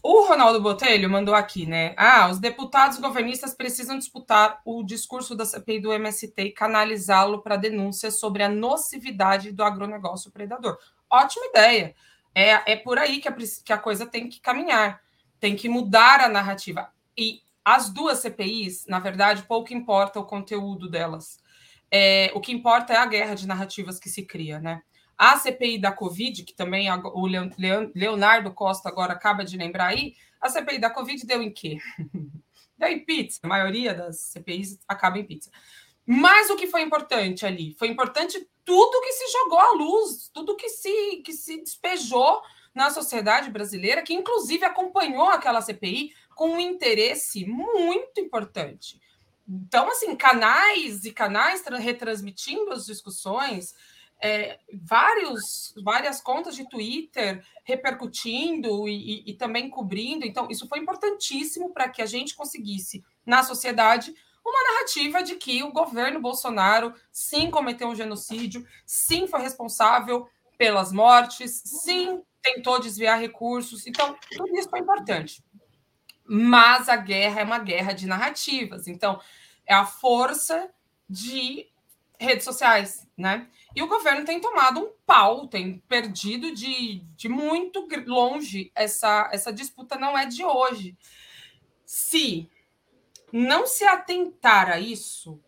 O 0.03 0.27
Ronaldo 0.27 0.61
Botelho 0.61 1.09
mandou 1.09 1.33
aqui, 1.33 1.65
né? 1.65 1.93
Ah, 1.97 2.29
os 2.29 2.39
deputados 2.39 2.99
governistas 2.99 3.53
precisam 3.53 3.97
disputar 3.97 4.61
o 4.63 4.83
discurso 4.83 5.35
da 5.35 5.43
CPI 5.45 5.81
do 5.81 5.91
MST 5.91 6.33
e 6.37 6.51
canalizá-lo 6.51 7.41
para 7.41 7.57
denúncias 7.57 8.19
sobre 8.19 8.43
a 8.43 8.49
nocividade 8.49 9.51
do 9.51 9.63
agronegócio 9.63 10.31
predador. 10.31 10.77
Ótima 11.09 11.47
ideia. 11.47 11.95
É, 12.33 12.73
é 12.73 12.75
por 12.75 12.99
aí 12.99 13.19
que 13.19 13.27
a, 13.27 13.33
que 13.33 13.73
a 13.73 13.77
coisa 13.77 14.05
tem 14.05 14.29
que 14.29 14.39
caminhar. 14.39 15.01
Tem 15.39 15.55
que 15.55 15.67
mudar 15.67 16.21
a 16.21 16.29
narrativa. 16.29 16.89
E 17.17 17.41
as 17.65 17.89
duas 17.89 18.19
CPIs, 18.19 18.85
na 18.87 18.99
verdade, 18.99 19.43
pouco 19.43 19.73
importa 19.73 20.19
o 20.19 20.25
conteúdo 20.25 20.89
delas. 20.89 21.39
É, 21.91 22.31
o 22.33 22.39
que 22.39 22.53
importa 22.53 22.93
é 22.93 22.97
a 22.97 23.05
guerra 23.05 23.33
de 23.33 23.47
narrativas 23.47 23.99
que 23.99 24.09
se 24.09 24.23
cria, 24.23 24.59
né? 24.59 24.81
A 25.17 25.37
CPI 25.37 25.79
da 25.79 25.91
Covid, 25.91 26.43
que 26.43 26.53
também 26.53 26.87
o 26.91 27.25
Leonardo 27.95 28.53
Costa 28.53 28.87
agora 28.87 29.13
acaba 29.13 29.43
de 29.43 29.57
lembrar 29.57 29.87
aí, 29.87 30.15
a 30.39 30.49
CPI 30.49 30.79
da 30.79 30.89
Covid 30.89 31.25
deu 31.25 31.41
em 31.41 31.51
quê? 31.51 31.77
deu 32.77 32.89
em 32.89 33.03
pizza. 33.03 33.39
A 33.43 33.47
maioria 33.47 33.93
das 33.93 34.19
CPIs 34.19 34.79
acaba 34.87 35.17
em 35.17 35.25
pizza. 35.25 35.49
Mas 36.05 36.49
o 36.49 36.55
que 36.55 36.67
foi 36.67 36.81
importante 36.81 37.45
ali? 37.45 37.75
Foi 37.77 37.87
importante 37.87 38.47
tudo 38.63 39.01
que 39.01 39.13
se 39.13 39.31
jogou 39.31 39.59
à 39.59 39.71
luz, 39.71 40.29
tudo 40.33 40.55
que 40.55 40.69
se, 40.69 41.17
que 41.25 41.33
se 41.33 41.61
despejou 41.61 42.41
na 42.73 42.91
sociedade 42.91 43.49
brasileira, 43.49 44.03
que 44.03 44.13
inclusive 44.13 44.63
acompanhou 44.63 45.29
aquela 45.29 45.61
CPI 45.61 46.13
com 46.35 46.51
um 46.51 46.59
interesse 46.59 47.45
muito 47.45 48.21
importante. 48.21 49.01
Então, 49.49 49.89
assim, 49.89 50.15
canais 50.15 51.03
e 51.05 51.11
canais 51.11 51.63
retransmitindo 51.79 52.71
as 52.71 52.85
discussões, 52.85 53.73
é, 54.19 54.59
vários, 54.73 55.73
várias 55.83 56.19
contas 56.21 56.55
de 56.55 56.67
Twitter 56.67 57.45
repercutindo 57.63 58.87
e, 58.87 59.23
e, 59.27 59.31
e 59.31 59.33
também 59.33 59.69
cobrindo. 59.69 60.25
Então, 60.25 60.47
isso 60.49 60.67
foi 60.67 60.79
importantíssimo 60.79 61.71
para 61.71 61.89
que 61.89 62.01
a 62.01 62.05
gente 62.05 62.35
conseguisse, 62.35 63.03
na 63.25 63.43
sociedade, 63.43 64.13
uma 64.43 64.73
narrativa 64.73 65.21
de 65.21 65.35
que 65.35 65.61
o 65.61 65.71
governo 65.71 66.21
Bolsonaro 66.21 66.93
sim 67.11 67.51
cometeu 67.51 67.89
um 67.89 67.95
genocídio, 67.95 68.65
sim 68.85 69.27
foi 69.27 69.41
responsável 69.41 70.27
pelas 70.57 70.91
mortes, 70.91 71.61
sim 71.65 72.21
tentou 72.41 72.79
desviar 72.79 73.19
recursos. 73.19 73.85
Então, 73.85 74.15
tudo 74.31 74.57
isso 74.57 74.69
foi 74.69 74.79
importante. 74.79 75.43
Mas 76.25 76.89
a 76.89 76.95
guerra 76.95 77.41
é 77.41 77.43
uma 77.43 77.59
guerra 77.59 77.93
de 77.93 78.07
narrativas. 78.07 78.87
Então, 78.87 79.19
é 79.65 79.73
a 79.73 79.85
força 79.85 80.69
de 81.09 81.67
redes 82.19 82.43
sociais, 82.43 83.07
né? 83.17 83.47
E 83.75 83.81
o 83.81 83.87
governo 83.87 84.25
tem 84.25 84.39
tomado 84.39 84.79
um 84.79 84.91
pau, 85.05 85.47
tem 85.47 85.79
perdido 85.87 86.51
de, 86.53 86.99
de 87.15 87.29
muito 87.29 87.87
longe. 88.05 88.71
Essa, 88.73 89.29
essa 89.31 89.53
disputa 89.53 89.97
não 89.97 90.17
é 90.17 90.25
de 90.25 90.43
hoje. 90.43 90.97
Se 91.85 92.49
não 93.31 93.67
se 93.67 93.85
atentar 93.85 94.69
a 94.69 94.79
isso, 94.79 95.39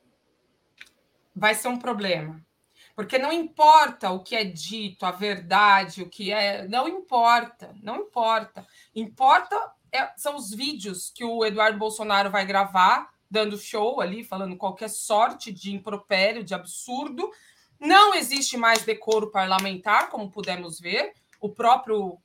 vai 1.35 1.55
ser 1.55 1.69
um 1.69 1.79
problema. 1.79 2.45
Porque 2.95 3.17
não 3.17 3.31
importa 3.31 4.11
o 4.11 4.21
que 4.21 4.35
é 4.35 4.43
dito, 4.43 5.05
a 5.05 5.11
verdade, 5.11 6.03
o 6.03 6.09
que 6.09 6.31
é. 6.31 6.67
Não 6.67 6.87
importa, 6.87 7.73
não 7.81 8.01
importa. 8.01 8.67
Importa 8.93 9.73
é, 9.91 10.11
são 10.17 10.35
os 10.35 10.51
vídeos 10.51 11.09
que 11.09 11.23
o 11.23 11.45
Eduardo 11.45 11.79
Bolsonaro 11.79 12.29
vai 12.29 12.45
gravar, 12.45 13.09
dando 13.29 13.57
show 13.57 14.01
ali, 14.01 14.23
falando 14.23 14.57
qualquer 14.57 14.89
sorte 14.89 15.51
de 15.51 15.73
impropério, 15.73 16.43
de 16.43 16.53
absurdo, 16.53 17.29
não 17.79 18.13
existe 18.13 18.57
mais 18.57 18.83
decoro 18.83 19.31
parlamentar, 19.31 20.09
como 20.09 20.31
pudemos 20.31 20.79
ver. 20.79 21.13
O 21.39 21.49
próprio 21.49 22.19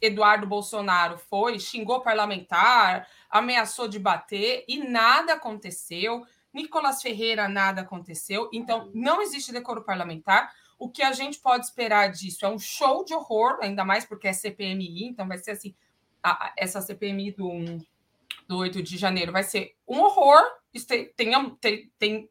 Eduardo 0.00 0.46
Bolsonaro 0.46 1.16
foi, 1.16 1.58
xingou 1.58 2.00
parlamentar, 2.00 3.08
ameaçou 3.30 3.88
de 3.88 3.98
bater 3.98 4.64
e 4.68 4.78
nada 4.78 5.34
aconteceu. 5.34 6.26
Nicolas 6.52 7.00
Ferreira, 7.00 7.48
nada 7.48 7.82
aconteceu. 7.82 8.50
Então, 8.52 8.90
não 8.94 9.22
existe 9.22 9.52
decoro 9.52 9.82
parlamentar. 9.82 10.52
o 10.78 10.90
que 10.90 11.02
a 11.02 11.12
gente 11.12 11.38
pode 11.38 11.64
esperar 11.64 12.10
disso 12.10 12.44
é 12.44 12.48
um 12.48 12.58
show 12.58 13.02
de 13.02 13.14
horror, 13.14 13.58
ainda 13.62 13.82
mais 13.82 14.04
porque 14.04 14.28
é 14.28 14.32
CPMI, 14.34 15.04
então 15.04 15.26
vai 15.26 15.38
ser 15.38 15.52
assim, 15.52 15.74
a, 16.22 16.52
essa 16.54 16.82
CPMI 16.82 17.32
do, 17.32 17.50
do 18.46 18.58
8 18.58 18.82
de 18.82 18.96
janeiro 18.96 19.32
vai 19.32 19.42
ser 19.42 19.76
um 19.86 20.00
horror, 20.00 20.40
tem, 20.86 21.12
tem, 21.60 21.90
tem, 21.98 22.30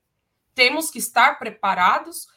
temos 0.53 0.89
que 0.89 0.99
estar 0.99 1.37
preparados 1.37 2.27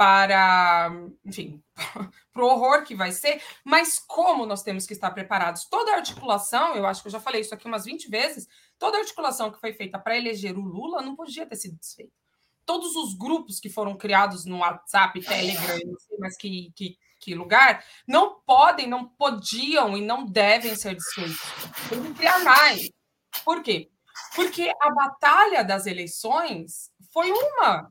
para, 0.00 0.90
enfim, 1.26 1.62
para 2.32 2.42
o 2.42 2.46
horror 2.46 2.84
que 2.84 2.94
vai 2.94 3.12
ser, 3.12 3.42
mas 3.62 3.98
como 3.98 4.46
nós 4.46 4.62
temos 4.62 4.86
que 4.86 4.94
estar 4.94 5.10
preparados? 5.10 5.66
Toda 5.66 5.94
articulação, 5.94 6.74
eu 6.74 6.86
acho 6.86 7.02
que 7.02 7.08
eu 7.08 7.12
já 7.12 7.20
falei 7.20 7.42
isso 7.42 7.54
aqui 7.54 7.66
umas 7.66 7.84
20 7.84 8.08
vezes, 8.08 8.48
toda 8.78 8.96
articulação 8.96 9.50
que 9.50 9.60
foi 9.60 9.74
feita 9.74 9.98
para 9.98 10.16
eleger 10.16 10.56
o 10.56 10.62
Lula 10.62 11.02
não 11.02 11.14
podia 11.14 11.44
ter 11.44 11.56
sido 11.56 11.76
desfeita. 11.78 12.12
Todos 12.64 12.96
os 12.96 13.14
grupos 13.14 13.60
que 13.60 13.68
foram 13.68 13.94
criados 13.94 14.46
no 14.46 14.60
WhatsApp, 14.60 15.20
Telegram, 15.20 15.78
não 15.84 15.98
sei 15.98 16.18
mais 16.18 16.36
que, 16.36 16.72
que, 16.74 16.96
que 17.18 17.34
lugar, 17.34 17.84
não 18.08 18.40
podem, 18.40 18.86
não 18.86 19.06
podiam 19.06 19.98
e 19.98 20.00
não 20.00 20.24
devem 20.24 20.74
ser 20.76 20.94
desfeitos. 20.94 21.40
Tem 21.90 22.02
que 22.02 22.14
criar 22.14 22.42
mais. 22.42 22.90
Por 23.44 23.62
quê? 23.62 23.90
Porque 24.34 24.72
a 24.80 24.90
batalha 24.90 25.64
das 25.64 25.86
eleições 25.86 26.90
foi 27.12 27.30
uma, 27.30 27.90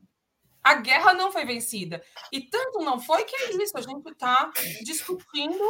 a 0.62 0.74
guerra 0.74 1.14
não 1.14 1.32
foi 1.32 1.44
vencida. 1.44 2.02
E 2.30 2.40
tanto 2.40 2.80
não 2.80 3.00
foi 3.00 3.24
que 3.24 3.34
é 3.34 3.62
isso, 3.62 3.76
a 3.76 3.80
gente 3.80 4.08
está 4.10 4.50
discutindo, 4.82 5.64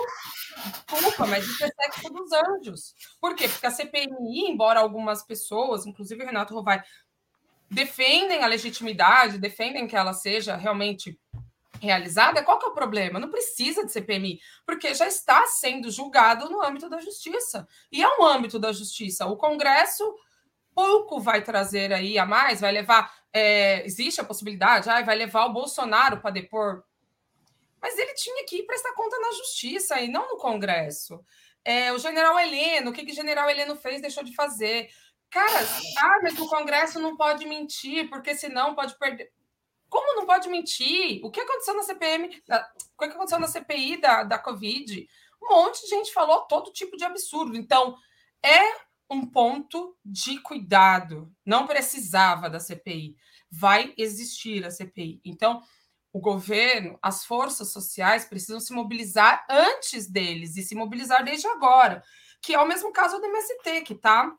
desculpa, 0.90 1.26
mas 1.26 1.47
isso 1.47 1.64
é 1.64 1.68
sexo 1.68 2.12
dos 2.12 2.32
anjos. 2.32 2.94
Por 3.20 3.34
quê? 3.34 3.48
Porque 3.48 3.66
a 3.66 3.70
CPMI, 3.70 4.51
embora 4.51 4.80
algumas 4.80 5.22
pessoas, 5.22 5.86
inclusive 5.86 6.22
o 6.22 6.26
Renato 6.26 6.55
Rovai, 6.55 6.82
defendem 7.70 8.42
a 8.42 8.48
legitimidade, 8.48 9.38
defendem 9.38 9.86
que 9.86 9.97
ela 9.97 10.12
seja 10.12 10.56
realmente 10.56 11.18
realizada, 11.81 12.43
qual 12.44 12.59
que 12.59 12.66
é 12.66 12.69
o 12.69 12.74
problema? 12.74 13.19
Não 13.19 13.31
precisa 13.31 13.85
de 13.85 13.90
CPMI, 13.90 14.40
porque 14.66 14.94
já 14.94 15.07
está 15.07 15.47
sendo 15.47 15.90
julgado 15.90 16.48
no 16.48 16.62
âmbito 16.62 16.89
da 16.89 17.01
justiça. 17.01 17.66
E 17.90 18.02
é 18.02 18.09
um 18.19 18.24
âmbito 18.24 18.59
da 18.59 18.73
justiça. 18.73 19.27
O 19.27 19.36
Congresso 19.36 20.05
pouco 20.74 21.20
vai 21.20 21.43
trazer 21.43 21.93
aí 21.93 22.19
a 22.19 22.27
mais, 22.27 22.61
vai 22.61 22.73
levar. 22.73 23.12
É, 23.32 23.85
existe 23.85 24.20
a 24.20 24.24
possibilidade, 24.24 24.89
ah, 24.89 25.02
vai 25.02 25.16
levar 25.16 25.47
o 25.47 25.52
Bolsonaro 25.52 26.20
para 26.20 26.31
depor. 26.31 26.85
Mas 27.81 27.97
ele 27.97 28.15
tinha 28.15 28.44
que 28.44 28.57
ir 28.57 28.66
prestar 28.66 28.93
conta 28.93 29.19
na 29.19 29.32
justiça 29.32 30.01
e 30.01 30.09
não 30.09 30.28
no 30.28 30.36
Congresso. 30.36 31.24
É, 31.65 31.93
o 31.93 31.98
general 31.98 32.39
Heleno, 32.39 32.90
o 32.90 32.93
que, 32.93 33.05
que 33.05 33.12
o 33.12 33.15
general 33.15 33.48
Heleno 33.48 33.77
fez, 33.77 34.01
deixou 34.01 34.24
de 34.24 34.35
fazer. 34.35 34.90
Cara, 35.31 35.61
ah, 35.98 36.20
mas 36.23 36.39
o 36.39 36.48
Congresso 36.48 36.98
não 36.98 37.16
pode 37.16 37.47
mentir, 37.47 38.09
porque 38.09 38.35
senão 38.35 38.74
pode 38.74 38.98
perder. 38.98 39.31
Como 39.91 40.17
não 40.17 40.25
pode 40.25 40.49
mentir? 40.49 41.21
O 41.23 41.31
que 41.31 41.41
aconteceu 41.41 41.75
na 41.75 41.83
CPM? 41.83 42.43
O 42.97 43.03
que 43.03 43.11
aconteceu 43.11 43.39
na 43.41 43.49
CPI 43.49 44.01
da, 44.01 44.23
da 44.23 44.39
Covid? 44.39 45.07
Um 45.43 45.49
monte 45.49 45.83
de 45.83 45.89
gente 45.89 46.12
falou 46.12 46.43
todo 46.43 46.73
tipo 46.73 46.97
de 46.97 47.05
absurdo. 47.05 47.57
Então, 47.57 47.97
é 48.43 48.77
um 49.11 49.27
ponto 49.27 49.97
de 50.05 50.39
cuidado. 50.39 51.31
Não 51.45 51.67
precisava 51.67 52.49
da 52.49 52.61
CPI. 52.61 53.17
Vai 53.51 53.93
existir 53.99 54.65
a 54.65 54.71
CPI. 54.71 55.21
Então, 55.25 55.61
o 56.12 56.21
governo, 56.21 56.97
as 57.03 57.25
forças 57.25 57.73
sociais 57.73 58.25
precisam 58.25 58.61
se 58.61 58.73
mobilizar 58.73 59.45
antes 59.51 60.09
deles 60.09 60.57
e 60.57 60.62
se 60.62 60.75
mobilizar 60.75 61.25
desde 61.25 61.47
agora, 61.49 62.03
que 62.41 62.55
é 62.55 62.61
o 62.61 62.67
mesmo 62.67 62.93
caso 62.93 63.19
do 63.19 63.27
MST, 63.27 63.83
que 63.83 63.95
está 63.95 64.33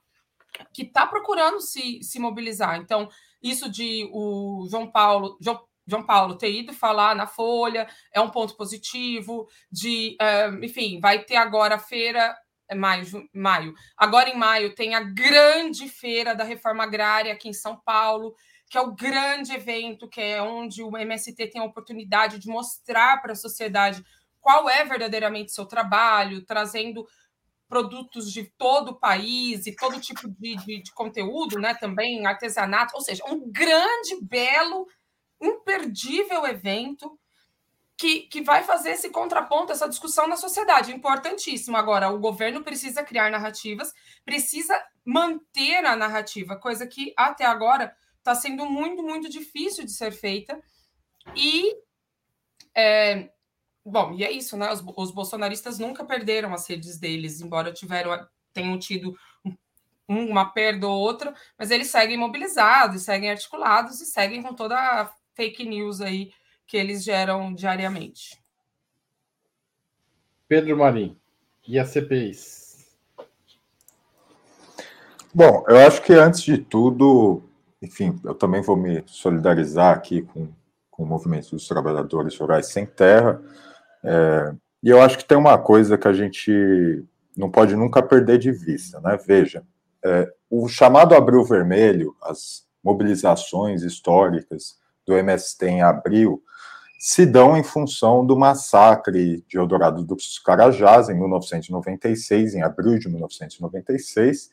que 0.73 0.84
tá 0.84 1.07
procurando 1.07 1.61
se, 1.61 2.03
se 2.03 2.19
mobilizar. 2.19 2.76
Então, 2.76 3.10
isso 3.41 3.69
de 3.69 4.09
o 4.11 4.68
João 4.69 4.91
Paulo, 4.91 5.38
João, 5.41 5.61
João 5.88 6.03
Paulo 6.03 6.38
ter 6.38 6.51
ido 6.51 6.73
falar 6.73 7.15
na 7.15 7.27
Folha 7.27 7.88
é 8.13 8.22
um 8.22 8.30
ponto 8.30 8.55
positivo, 8.55 9.47
de, 9.72 10.18
uh, 10.22 10.63
enfim, 10.63 10.99
vai 10.99 11.23
ter 11.23 11.35
agora 11.35 11.76
a 11.76 11.80
feira 11.80 12.35
é 12.72 12.76
maio, 12.76 13.05
maio. 13.34 13.73
Agora 13.97 14.30
em 14.30 14.38
maio 14.38 14.73
tem 14.73 14.95
a 14.95 15.01
grande 15.01 15.89
feira 15.89 16.34
da 16.34 16.45
reforma 16.45 16.84
agrária 16.84 17.34
aqui 17.34 17.49
em 17.49 17.53
São 17.53 17.76
Paulo, 17.76 18.34
que 18.69 18.77
é 18.77 18.81
o 18.81 18.95
grande 18.95 19.51
evento, 19.51 20.07
que 20.07 20.22
é 20.22 20.41
onde 20.41 20.81
o 20.81 20.97
MST 20.97 21.47
tem 21.47 21.59
a 21.59 21.65
oportunidade 21.65 22.39
de 22.39 22.47
mostrar 22.47 23.22
para 23.22 23.34
a 23.34 23.35
sociedade 23.35 24.01
qual 24.39 24.69
é 24.69 24.85
verdadeiramente 24.85 25.51
seu 25.51 25.65
trabalho, 25.65 26.45
trazendo 26.45 27.05
produtos 27.72 28.30
de 28.30 28.43
todo 28.57 28.89
o 28.89 28.99
país 28.99 29.65
e 29.65 29.73
todo 29.73 29.98
tipo 29.98 30.27
de, 30.27 30.57
de, 30.57 30.84
de 30.84 30.91
conteúdo, 30.91 31.57
né? 31.57 31.73
Também 31.73 32.26
artesanato, 32.26 32.93
ou 32.95 33.02
seja, 33.02 33.23
um 33.26 33.49
grande, 33.49 34.19
belo, 34.22 34.85
imperdível 35.41 36.45
evento 36.45 37.18
que, 37.95 38.23
que 38.23 38.41
vai 38.41 38.61
fazer 38.64 38.89
esse 38.89 39.10
contraponto, 39.10 39.72
essa 39.72 39.88
discussão 39.88 40.27
na 40.27 40.35
sociedade. 40.35 40.91
Importantíssimo. 40.91 41.77
Agora, 41.77 42.10
o 42.10 42.19
governo 42.19 42.61
precisa 42.61 43.06
criar 43.06 43.31
narrativas, 43.31 43.93
precisa 44.26 44.77
manter 45.06 45.85
a 45.85 45.95
narrativa, 45.95 46.57
coisa 46.57 46.85
que 46.85 47.14
até 47.15 47.45
agora 47.45 47.95
está 48.18 48.35
sendo 48.35 48.65
muito, 48.65 49.02
muito 49.02 49.30
difícil 49.30 49.85
de 49.85 49.93
ser 49.93 50.11
feita. 50.11 50.61
E. 51.38 51.73
É, 52.76 53.30
bom, 53.85 54.13
e 54.13 54.23
é 54.23 54.31
isso, 54.31 54.57
né? 54.57 54.71
Os, 54.71 54.83
os, 54.95 55.11
bolsonaristas 55.11 55.79
nunca 55.79 56.03
perderam 56.05 56.53
as 56.53 56.67
redes 56.67 56.97
deles, 56.97 57.41
embora 57.41 57.71
tiveram, 57.71 58.27
tenham 58.53 58.77
tido 58.77 59.15
uma 60.07 60.45
perda 60.45 60.87
ou 60.87 60.99
outra, 60.99 61.33
mas 61.57 61.71
eles 61.71 61.89
seguem 61.89 62.17
mobilizados, 62.17 63.03
seguem 63.03 63.31
articulados 63.31 64.01
e 64.01 64.05
seguem 64.05 64.43
com 64.43 64.53
toda 64.53 64.75
a 64.75 65.13
fake 65.33 65.65
news 65.65 66.01
aí 66.01 66.31
que 66.67 66.77
eles 66.77 67.03
geram 67.03 67.53
diariamente. 67.53 68.41
Pedro 70.47 70.77
Marim, 70.77 71.17
e 71.67 71.79
as 71.79 71.89
CPIs? 71.89 72.61
Bom, 75.33 75.63
eu 75.67 75.77
acho 75.77 76.01
que 76.01 76.11
antes 76.13 76.41
de 76.41 76.57
tudo, 76.57 77.41
enfim, 77.81 78.19
eu 78.23 78.35
também 78.35 78.61
vou 78.61 78.75
me 78.75 79.01
solidarizar 79.05 79.95
aqui 79.95 80.23
com, 80.23 80.49
com 80.89 81.03
o 81.03 81.05
movimento 81.05 81.51
dos 81.51 81.67
trabalhadores 81.67 82.37
rurais 82.37 82.67
sem 82.67 82.85
terra. 82.85 83.41
É, 84.03 84.53
e 84.84 84.90
eu 84.90 85.02
acho 85.02 85.18
que 85.18 85.26
tem 85.26 85.38
uma 85.38 85.57
coisa 85.57 85.98
que 85.98 86.07
a 86.07 86.14
gente 86.14 87.03
não 87.36 87.49
pode 87.49 87.76
nunca 87.76 88.02
perder 88.02 88.38
de 88.38 88.52
vista, 88.52 88.99
né? 88.99 89.18
Veja, 89.26 89.64
é, 90.03 90.32
o 90.49 90.68
chamado 90.68 91.15
Abril 91.15 91.44
Vermelho, 91.44 92.15
as 92.23 92.65
mobilizações 92.84 93.84
históricas 93.84 94.76
do 95.06 95.15
MST 95.15 95.65
em 95.65 95.82
abril, 95.82 96.41
se 96.99 97.26
dão 97.26 97.57
em 97.57 97.64
função 97.64 98.26
do 98.26 98.38
massacre 98.38 99.44
de 99.48 99.57
Eldorado 99.57 100.03
dos 100.03 100.38
Carajás, 100.40 101.10
em 101.10 101.15
1996, 101.15 102.53
em 102.53 102.61
abril 102.61 102.99
de 102.99 103.10
1996, 103.10 104.52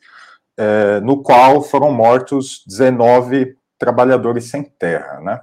é, 0.57 0.99
no 0.99 1.21
qual 1.21 1.61
foram 1.61 1.91
mortos 1.91 2.63
19 2.67 3.55
trabalhadores 3.77 4.45
sem 4.45 4.63
terra, 4.63 5.19
né? 5.21 5.39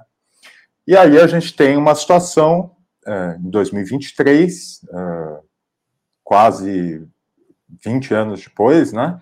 E 0.85 0.95
aí 0.95 1.17
a 1.17 1.27
gente 1.27 1.55
tem 1.55 1.75
uma 1.75 1.95
situação 1.95 2.76
é, 3.07 3.37
em 3.39 3.49
2023, 3.49 4.81
é, 4.91 5.39
quase 6.23 7.07
20 7.83 8.13
anos 8.13 8.43
depois, 8.43 8.91
né? 8.91 9.19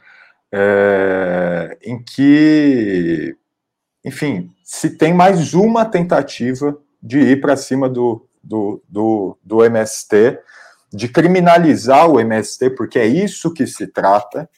É, 0.51 1.77
em 1.83 2.01
que, 2.01 3.35
enfim, 4.03 4.51
se 4.63 4.89
tem 4.91 5.13
mais 5.13 5.53
uma 5.53 5.85
tentativa 5.85 6.77
de 7.01 7.19
ir 7.19 7.41
para 7.41 7.55
cima 7.55 7.87
do, 7.87 8.27
do, 8.43 8.81
do, 8.87 9.37
do 9.43 9.63
MST, 9.63 10.39
de 10.91 11.09
criminalizar 11.09 12.09
o 12.09 12.19
MST, 12.19 12.71
porque 12.71 12.97
é 12.97 13.05
isso 13.05 13.53
que 13.53 13.67
se 13.67 13.85
trata. 13.85 14.49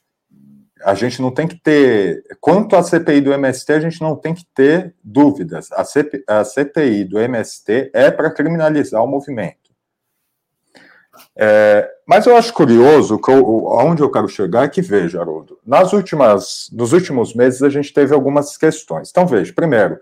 A 0.88 0.94
gente 0.94 1.22
não 1.22 1.32
tem 1.32 1.46
que 1.46 1.60
ter. 1.60 2.24
Quanto 2.40 2.74
à 2.74 2.82
CPI 2.82 3.20
do 3.20 3.34
MST, 3.34 3.74
a 3.74 3.80
gente 3.82 4.00
não 4.00 4.16
tem 4.16 4.34
que 4.34 4.46
ter 4.56 4.96
dúvidas. 5.04 5.70
A, 5.74 5.84
CP, 5.84 6.24
a 6.26 6.46
CPI 6.46 7.04
do 7.04 7.20
MST 7.20 7.92
é 7.94 8.10
para 8.10 8.32
criminalizar 8.32 9.04
o 9.04 9.08
movimento. 9.08 9.68
É, 11.36 11.92
mas 12.08 12.26
eu 12.26 12.38
acho 12.38 12.54
curioso, 12.54 13.20
que 13.20 13.30
eu, 13.30 13.68
aonde 13.68 14.02
eu 14.02 14.10
quero 14.10 14.30
chegar 14.30 14.64
é 14.64 14.70
que, 14.70 14.82
veja, 14.82 15.20
Haroldo, 15.20 15.60
nas 15.66 15.92
últimas, 15.92 16.70
nos 16.72 16.94
últimos 16.94 17.34
meses 17.34 17.62
a 17.62 17.70
gente 17.70 17.92
teve 17.92 18.14
algumas 18.14 18.56
questões. 18.56 19.10
Então, 19.10 19.28
veja, 19.28 19.52
primeiro, 19.52 20.00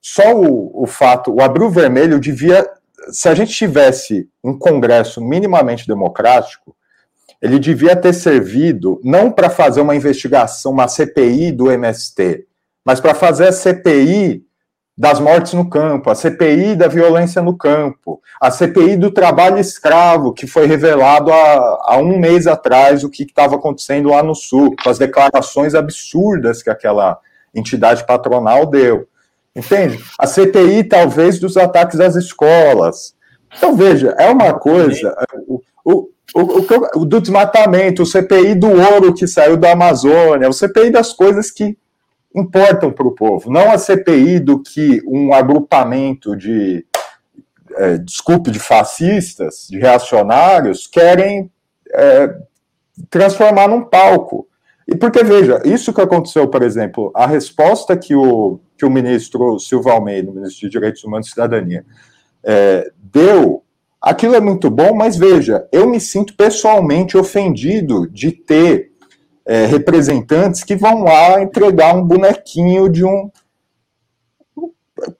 só 0.00 0.32
o, 0.32 0.84
o 0.84 0.86
fato, 0.86 1.34
o 1.34 1.42
Abril 1.42 1.70
Vermelho 1.70 2.20
devia, 2.20 2.70
se 3.10 3.28
a 3.28 3.34
gente 3.34 3.52
tivesse 3.52 4.30
um 4.44 4.56
Congresso 4.56 5.20
minimamente 5.20 5.88
democrático, 5.88 6.76
ele 7.40 7.58
devia 7.58 7.96
ter 7.96 8.12
servido 8.12 9.00
não 9.02 9.30
para 9.30 9.48
fazer 9.48 9.80
uma 9.80 9.96
investigação, 9.96 10.72
uma 10.72 10.88
CPI 10.88 11.52
do 11.52 11.70
MST, 11.70 12.46
mas 12.84 13.00
para 13.00 13.14
fazer 13.14 13.48
a 13.48 13.52
CPI 13.52 14.44
das 14.96 15.18
mortes 15.18 15.54
no 15.54 15.68
campo, 15.70 16.10
a 16.10 16.14
CPI 16.14 16.76
da 16.76 16.86
violência 16.86 17.40
no 17.40 17.56
campo, 17.56 18.20
a 18.38 18.50
CPI 18.50 18.98
do 18.98 19.10
trabalho 19.10 19.58
escravo, 19.58 20.34
que 20.34 20.46
foi 20.46 20.66
revelado 20.66 21.32
há, 21.32 21.78
há 21.84 21.96
um 21.96 22.18
mês 22.18 22.46
atrás 22.46 23.02
o 23.02 23.08
que 23.08 23.22
estava 23.22 23.56
acontecendo 23.56 24.10
lá 24.10 24.22
no 24.22 24.34
Sul, 24.34 24.76
com 24.82 24.90
as 24.90 24.98
declarações 24.98 25.74
absurdas 25.74 26.62
que 26.62 26.68
aquela 26.68 27.18
entidade 27.54 28.06
patronal 28.06 28.66
deu. 28.66 29.08
Entende? 29.56 29.98
A 30.18 30.26
CPI, 30.26 30.84
talvez, 30.84 31.38
dos 31.40 31.56
ataques 31.56 31.98
às 31.98 32.14
escolas, 32.14 33.14
Então, 33.56 33.74
veja, 33.74 34.14
é 34.18 34.28
uma 34.28 34.52
coisa. 34.52 35.16
O, 35.48 35.60
o, 36.34 36.40
o, 36.40 36.66
o, 37.02 37.04
do 37.04 37.20
desmatamento, 37.20 38.02
o 38.02 38.06
CPI 38.06 38.54
do 38.54 38.68
ouro 38.68 39.14
que 39.14 39.26
saiu 39.26 39.56
da 39.56 39.72
Amazônia, 39.72 40.48
o 40.48 40.52
CPI 40.52 40.90
das 40.90 41.12
coisas 41.12 41.50
que 41.50 41.76
importam 42.34 42.92
para 42.92 43.06
o 43.06 43.14
povo, 43.14 43.50
não 43.50 43.70
a 43.70 43.78
CPI 43.78 44.38
do 44.38 44.62
que 44.62 45.02
um 45.06 45.34
agrupamento 45.34 46.36
de, 46.36 46.86
é, 47.76 47.98
desculpe, 47.98 48.50
de 48.50 48.58
fascistas, 48.58 49.66
de 49.68 49.78
reacionários, 49.78 50.86
querem 50.86 51.50
é, 51.92 52.36
transformar 53.08 53.68
num 53.68 53.82
palco. 53.82 54.46
E 54.86 54.96
porque, 54.96 55.22
veja, 55.22 55.60
isso 55.64 55.92
que 55.92 56.00
aconteceu, 56.00 56.48
por 56.48 56.62
exemplo, 56.62 57.12
a 57.14 57.26
resposta 57.26 57.96
que 57.96 58.14
o, 58.14 58.58
que 58.76 58.84
o 58.84 58.90
ministro 58.90 59.58
Silva 59.58 59.92
Almeida, 59.92 60.32
ministro 60.32 60.62
de 60.62 60.70
Direitos 60.70 61.04
Humanos 61.04 61.28
e 61.28 61.30
Cidadania, 61.30 61.84
é, 62.42 62.90
deu, 62.96 63.62
aquilo 64.00 64.34
é 64.34 64.40
muito 64.40 64.70
bom, 64.70 64.94
mas 64.94 65.16
veja, 65.16 65.68
eu 65.70 65.88
me 65.88 66.00
sinto 66.00 66.34
pessoalmente 66.34 67.16
ofendido 67.16 68.08
de 68.08 68.32
ter 68.32 68.90
é, 69.46 69.66
representantes 69.66 70.64
que 70.64 70.76
vão 70.76 71.02
lá 71.04 71.42
entregar 71.42 71.94
um 71.94 72.04
bonequinho 72.04 72.88
de 72.88 73.04
um. 73.04 73.30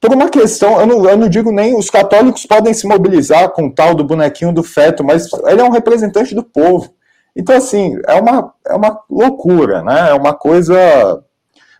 Por 0.01 0.13
uma 0.13 0.29
questão, 0.29 0.79
eu 0.81 0.87
não, 0.87 1.09
eu 1.09 1.17
não 1.17 1.29
digo 1.29 1.51
nem 1.51 1.77
os 1.77 1.89
católicos 1.89 2.45
podem 2.45 2.73
se 2.73 2.87
mobilizar 2.87 3.51
com 3.51 3.67
o 3.67 3.75
tal 3.75 3.95
do 3.95 4.05
bonequinho 4.05 4.53
do 4.53 4.63
feto, 4.63 5.03
mas 5.03 5.27
ele 5.47 5.61
é 5.61 5.65
um 5.65 5.71
representante 5.71 6.35
do 6.35 6.45
povo. 6.45 6.95
Então, 7.35 7.57
assim, 7.57 7.99
é 8.07 8.21
uma, 8.21 8.53
é 8.67 8.75
uma 8.75 9.01
loucura, 9.09 9.83
né? 9.83 10.11
É 10.11 10.15
uma 10.15 10.35
coisa. 10.35 10.75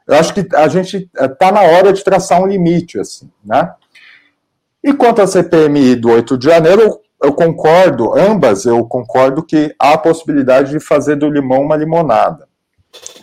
Eu 0.07 0.15
acho 0.15 0.33
que 0.33 0.47
a 0.55 0.67
gente 0.69 1.11
está 1.15 1.53
na 1.53 1.63
hora 1.63 1.93
de 1.93 2.03
traçar 2.03 2.43
um 2.43 2.47
limite, 2.47 2.99
assim, 2.99 3.31
né? 3.45 3.75
E 4.83 4.93
quanto 4.93 5.21
à 5.21 5.27
CPMI 5.27 5.97
do 5.97 6.11
8 6.11 6.39
de 6.39 6.47
janeiro, 6.47 7.01
eu 7.23 7.35
concordo, 7.35 8.19
ambas 8.19 8.65
eu 8.65 8.83
concordo 8.87 9.43
que 9.43 9.75
há 9.79 9.93
a 9.93 9.99
possibilidade 9.99 10.71
de 10.71 10.81
fazer 10.81 11.17
do 11.17 11.29
limão 11.29 11.63
uma 11.63 11.77
limonada. 11.77 12.49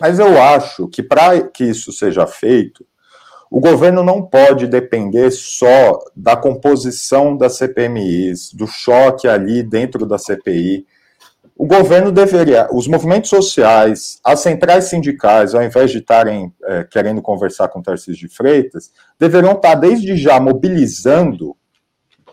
Mas 0.00 0.18
eu 0.18 0.40
acho 0.40 0.86
que 0.88 1.02
para 1.02 1.40
que 1.42 1.64
isso 1.64 1.92
seja 1.92 2.26
feito, 2.26 2.86
o 3.50 3.60
governo 3.60 4.04
não 4.04 4.22
pode 4.22 4.66
depender 4.66 5.30
só 5.30 5.98
da 6.14 6.36
composição 6.36 7.36
das 7.36 7.56
CPMIs, 7.56 8.52
do 8.52 8.66
choque 8.66 9.26
ali 9.26 9.62
dentro 9.62 10.06
da 10.06 10.18
CPI. 10.18 10.86
O 11.58 11.66
governo 11.66 12.12
deveria, 12.12 12.68
os 12.72 12.86
movimentos 12.86 13.28
sociais, 13.28 14.20
as 14.24 14.38
centrais 14.38 14.84
sindicais, 14.84 15.56
ao 15.56 15.62
invés 15.64 15.90
de 15.90 15.98
estarem 15.98 16.54
é, 16.62 16.84
querendo 16.84 17.20
conversar 17.20 17.66
com 17.66 17.82
Tarcísio 17.82 18.28
de 18.28 18.32
Freitas, 18.32 18.92
deveriam 19.18 19.54
estar 19.54 19.74
desde 19.74 20.16
já 20.16 20.38
mobilizando 20.38 21.56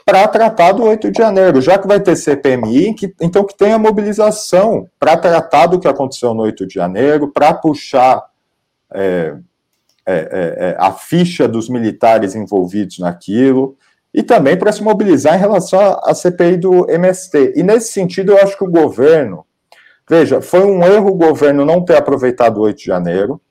para 0.05 0.27
tratar 0.27 0.73
do 0.73 0.83
8 0.83 1.09
de 1.09 1.17
janeiro, 1.17 1.59
já 1.59 1.79
que 1.79 1.87
vai 1.87 1.99
ter 1.99 2.15
CPMI, 2.15 2.93
que, 2.93 3.15
então 3.19 3.43
que 3.43 3.57
tenha 3.57 3.79
mobilização 3.79 4.87
para 4.99 5.17
tratar 5.17 5.65
do 5.65 5.79
que 5.79 5.87
aconteceu 5.87 6.35
no 6.35 6.43
8 6.43 6.67
de 6.67 6.75
janeiro, 6.75 7.31
para 7.31 7.51
puxar 7.51 8.23
é, 8.93 9.35
é, 10.05 10.15
é, 10.15 10.69
é, 10.69 10.75
a 10.77 10.91
ficha 10.91 11.47
dos 11.47 11.67
militares 11.67 12.35
envolvidos 12.35 12.99
naquilo, 12.99 13.75
e 14.15 14.23
também 14.23 14.57
para 14.57 14.71
se 14.71 14.81
mobilizar 14.81 15.35
em 15.35 15.39
relação 15.39 15.99
à 16.01 16.15
CPI 16.15 16.55
do 16.55 16.89
MST. 16.89 17.51
E 17.53 17.61
nesse 17.61 17.91
sentido, 17.91 18.31
eu 18.31 18.37
acho 18.37 18.57
que 18.57 18.63
o 18.63 18.71
governo, 18.71 19.45
veja, 20.09 20.41
foi 20.41 20.63
um 20.63 20.81
erro 20.85 21.09
o 21.09 21.15
governo 21.15 21.65
não 21.65 21.83
ter 21.83 21.97
aproveitado 21.97 22.57
o 22.57 22.61
8 22.61 22.77
de 22.77 22.85
janeiro, 22.85 23.41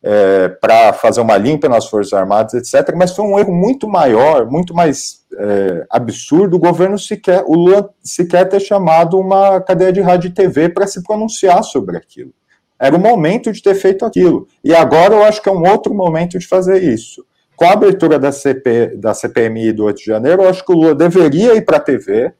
é, 0.00 0.48
para 0.48 0.92
fazer 0.92 1.20
uma 1.20 1.36
limpa 1.36 1.68
nas 1.68 1.86
Forças 1.86 2.12
Armadas, 2.12 2.54
etc. 2.54 2.94
Mas 2.96 3.10
foi 3.10 3.24
um 3.24 3.36
erro 3.40 3.52
muito 3.52 3.88
maior, 3.88 4.48
muito 4.48 4.72
mais 4.72 5.24
é, 5.36 5.84
absurdo 5.90 6.54
o 6.56 6.60
governo 6.60 6.96
sequer, 6.96 7.42
o 7.44 7.54
Lula 7.54 7.90
sequer 8.00 8.48
ter 8.48 8.60
chamado 8.60 9.18
uma 9.18 9.60
cadeia 9.60 9.92
de 9.92 10.00
rádio 10.00 10.28
e 10.28 10.32
TV 10.32 10.68
para 10.68 10.86
se 10.86 11.02
pronunciar 11.02 11.64
sobre 11.64 11.96
aquilo. 11.96 12.32
Era 12.78 12.94
o 12.94 13.00
momento 13.00 13.50
de 13.50 13.60
ter 13.60 13.74
feito 13.74 14.04
aquilo. 14.04 14.46
E 14.62 14.72
agora 14.72 15.12
eu 15.12 15.24
acho 15.24 15.42
que 15.42 15.48
é 15.48 15.52
um 15.52 15.68
outro 15.68 15.92
momento 15.92 16.38
de 16.38 16.46
fazer 16.46 16.80
isso. 16.84 17.26
Com 17.58 17.64
a 17.64 17.72
abertura 17.72 18.20
da, 18.20 18.30
CP, 18.30 18.96
da 18.98 19.12
CPMI 19.12 19.72
do 19.72 19.86
8 19.86 19.98
de 19.98 20.04
janeiro, 20.04 20.42
eu 20.42 20.48
acho 20.48 20.64
que 20.64 20.70
o 20.70 20.76
Lula 20.76 20.94
deveria 20.94 21.56
ir 21.56 21.64
para 21.64 21.78
a 21.78 21.80
TV, 21.80 22.32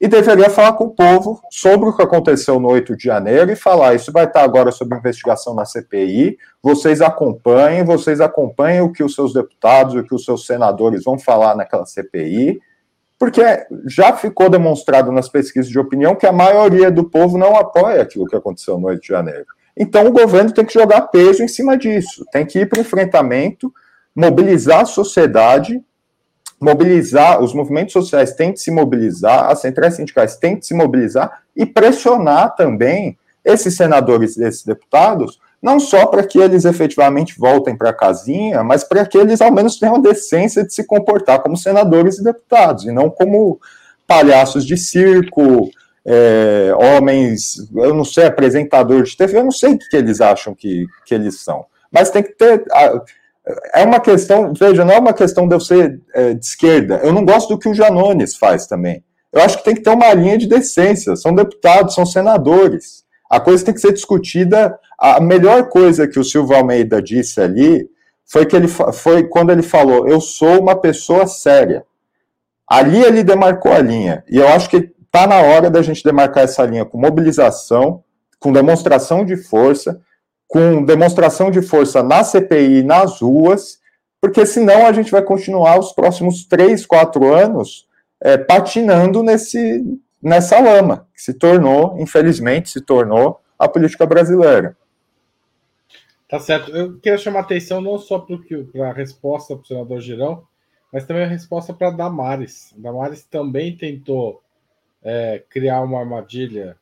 e 0.00 0.08
deveria 0.08 0.50
falar 0.50 0.72
com 0.72 0.86
o 0.86 0.90
povo 0.90 1.40
sobre 1.48 1.88
o 1.88 1.96
que 1.96 2.02
aconteceu 2.02 2.58
no 2.58 2.68
8 2.68 2.96
de 2.96 3.04
janeiro 3.04 3.52
e 3.52 3.56
falar: 3.56 3.94
isso 3.94 4.10
vai 4.10 4.24
estar 4.24 4.42
agora 4.42 4.72
sob 4.72 4.96
investigação 4.96 5.54
na 5.54 5.64
CPI, 5.64 6.36
vocês 6.60 7.00
acompanhem, 7.00 7.84
vocês 7.84 8.20
acompanhem 8.20 8.80
o 8.80 8.90
que 8.90 9.04
os 9.04 9.14
seus 9.14 9.32
deputados, 9.32 9.94
o 9.94 10.02
que 10.02 10.14
os 10.14 10.24
seus 10.24 10.44
senadores 10.44 11.04
vão 11.04 11.16
falar 11.16 11.54
naquela 11.54 11.86
CPI, 11.86 12.60
porque 13.16 13.42
já 13.86 14.12
ficou 14.12 14.50
demonstrado 14.50 15.12
nas 15.12 15.28
pesquisas 15.28 15.70
de 15.70 15.78
opinião 15.78 16.16
que 16.16 16.26
a 16.26 16.32
maioria 16.32 16.90
do 16.90 17.04
povo 17.04 17.38
não 17.38 17.54
apoia 17.54 18.02
aquilo 18.02 18.26
que 18.26 18.34
aconteceu 18.34 18.76
no 18.76 18.88
8 18.88 19.00
de 19.00 19.08
janeiro. 19.08 19.46
Então 19.76 20.04
o 20.04 20.12
governo 20.12 20.52
tem 20.52 20.64
que 20.64 20.74
jogar 20.74 21.02
peso 21.02 21.44
em 21.44 21.48
cima 21.48 21.76
disso, 21.76 22.24
tem 22.32 22.44
que 22.44 22.58
ir 22.58 22.68
para 22.68 22.78
o 22.78 22.82
enfrentamento, 22.82 23.72
mobilizar 24.18 24.80
a 24.80 24.84
sociedade 24.84 25.80
mobilizar, 26.60 27.40
os 27.40 27.54
movimentos 27.54 27.92
sociais 27.92 28.32
têm 28.32 28.52
que 28.52 28.58
se 28.58 28.68
mobilizar, 28.68 29.48
as 29.48 29.60
centrais 29.60 29.94
sindicais 29.94 30.36
têm 30.36 30.56
que 30.56 30.66
se 30.66 30.74
mobilizar 30.74 31.42
e 31.54 31.64
pressionar 31.64 32.56
também 32.56 33.16
esses 33.44 33.76
senadores 33.76 34.36
e 34.36 34.42
esses 34.42 34.64
deputados, 34.64 35.38
não 35.62 35.78
só 35.78 36.04
para 36.06 36.24
que 36.24 36.36
eles 36.36 36.64
efetivamente 36.64 37.38
voltem 37.38 37.76
para 37.76 37.90
a 37.90 37.94
casinha, 37.94 38.64
mas 38.64 38.82
para 38.82 39.06
que 39.06 39.16
eles 39.16 39.40
ao 39.40 39.52
menos 39.52 39.78
tenham 39.78 39.94
a 39.94 40.00
decência 40.00 40.64
de 40.64 40.74
se 40.74 40.84
comportar 40.84 41.40
como 41.40 41.56
senadores 41.56 42.18
e 42.18 42.24
deputados, 42.24 42.86
e 42.86 42.90
não 42.90 43.08
como 43.08 43.60
palhaços 44.04 44.66
de 44.66 44.76
circo, 44.76 45.70
é, 46.04 46.72
homens, 46.74 47.70
eu 47.72 47.94
não 47.94 48.04
sei, 48.04 48.26
apresentador 48.26 49.04
de 49.04 49.16
TV, 49.16 49.38
eu 49.38 49.44
não 49.44 49.52
sei 49.52 49.74
o 49.74 49.78
que, 49.78 49.88
que 49.88 49.96
eles 49.96 50.20
acham 50.20 50.56
que, 50.56 50.86
que 51.06 51.14
eles 51.14 51.40
são. 51.40 51.66
Mas 51.90 52.10
tem 52.10 52.22
que 52.24 52.32
ter 52.32 52.64
é 53.74 53.84
uma 53.84 54.00
questão, 54.00 54.52
veja, 54.52 54.84
não 54.84 54.92
é 54.92 54.98
uma 54.98 55.12
questão 55.12 55.48
de 55.48 55.54
eu 55.54 55.60
ser 55.60 56.00
é, 56.14 56.34
de 56.34 56.44
esquerda. 56.44 57.00
Eu 57.02 57.12
não 57.12 57.24
gosto 57.24 57.48
do 57.48 57.58
que 57.58 57.68
o 57.68 57.74
Janones 57.74 58.36
faz 58.36 58.66
também. 58.66 59.02
Eu 59.32 59.42
acho 59.42 59.58
que 59.58 59.64
tem 59.64 59.74
que 59.74 59.82
ter 59.82 59.90
uma 59.90 60.12
linha 60.14 60.38
de 60.38 60.46
decência. 60.46 61.16
São 61.16 61.34
deputados, 61.34 61.94
são 61.94 62.06
senadores. 62.06 63.04
A 63.28 63.38
coisa 63.38 63.64
tem 63.64 63.74
que 63.74 63.80
ser 63.80 63.92
discutida. 63.92 64.78
A 64.98 65.20
melhor 65.20 65.68
coisa 65.68 66.08
que 66.08 66.18
o 66.18 66.24
Silvio 66.24 66.56
Almeida 66.56 67.02
disse 67.02 67.40
ali 67.40 67.88
foi 68.24 68.46
que 68.46 68.56
ele 68.56 68.68
foi 68.68 69.24
quando 69.24 69.50
ele 69.50 69.62
falou: 69.62 70.08
"Eu 70.08 70.20
sou 70.20 70.60
uma 70.60 70.76
pessoa 70.76 71.26
séria". 71.26 71.84
Ali 72.66 73.02
ele 73.02 73.22
demarcou 73.22 73.72
a 73.72 73.78
linha. 73.78 74.24
E 74.28 74.36
eu 74.36 74.48
acho 74.48 74.68
que 74.68 74.90
está 75.04 75.26
na 75.26 75.40
hora 75.40 75.70
da 75.70 75.80
gente 75.80 76.04
demarcar 76.04 76.44
essa 76.44 76.64
linha 76.64 76.84
com 76.84 76.98
mobilização, 76.98 78.02
com 78.38 78.52
demonstração 78.52 79.24
de 79.24 79.36
força 79.36 80.00
com 80.48 80.82
demonstração 80.82 81.50
de 81.50 81.60
força 81.60 82.02
na 82.02 82.24
CPI, 82.24 82.82
nas 82.82 83.20
ruas, 83.20 83.78
porque 84.20 84.44
senão 84.46 84.86
a 84.86 84.92
gente 84.92 85.12
vai 85.12 85.22
continuar 85.22 85.78
os 85.78 85.92
próximos 85.92 86.44
três, 86.46 86.86
quatro 86.86 87.32
anos 87.32 87.86
é, 88.20 88.36
patinando 88.38 89.22
nesse, 89.22 89.84
nessa 90.20 90.58
lama, 90.58 91.06
que 91.14 91.22
se 91.22 91.34
tornou, 91.34 91.96
infelizmente, 92.00 92.70
se 92.70 92.80
tornou 92.80 93.40
a 93.58 93.68
política 93.68 94.06
brasileira. 94.06 94.76
Tá 96.28 96.40
certo. 96.40 96.74
Eu 96.74 96.98
queria 96.98 97.18
chamar 97.18 97.40
atenção 97.40 97.80
não 97.80 97.98
só 97.98 98.18
para 98.18 98.88
a 98.88 98.92
resposta 98.92 99.54
para 99.54 99.62
o 99.62 99.66
senador 99.66 100.00
Girão, 100.00 100.46
mas 100.92 101.06
também 101.06 101.24
a 101.24 101.28
resposta 101.28 101.72
para 101.72 101.90
Damares. 101.90 102.74
Damares 102.76 103.24
também 103.24 103.76
tentou 103.76 104.42
é, 105.02 105.42
criar 105.48 105.82
uma 105.82 106.00
armadilha 106.00 106.76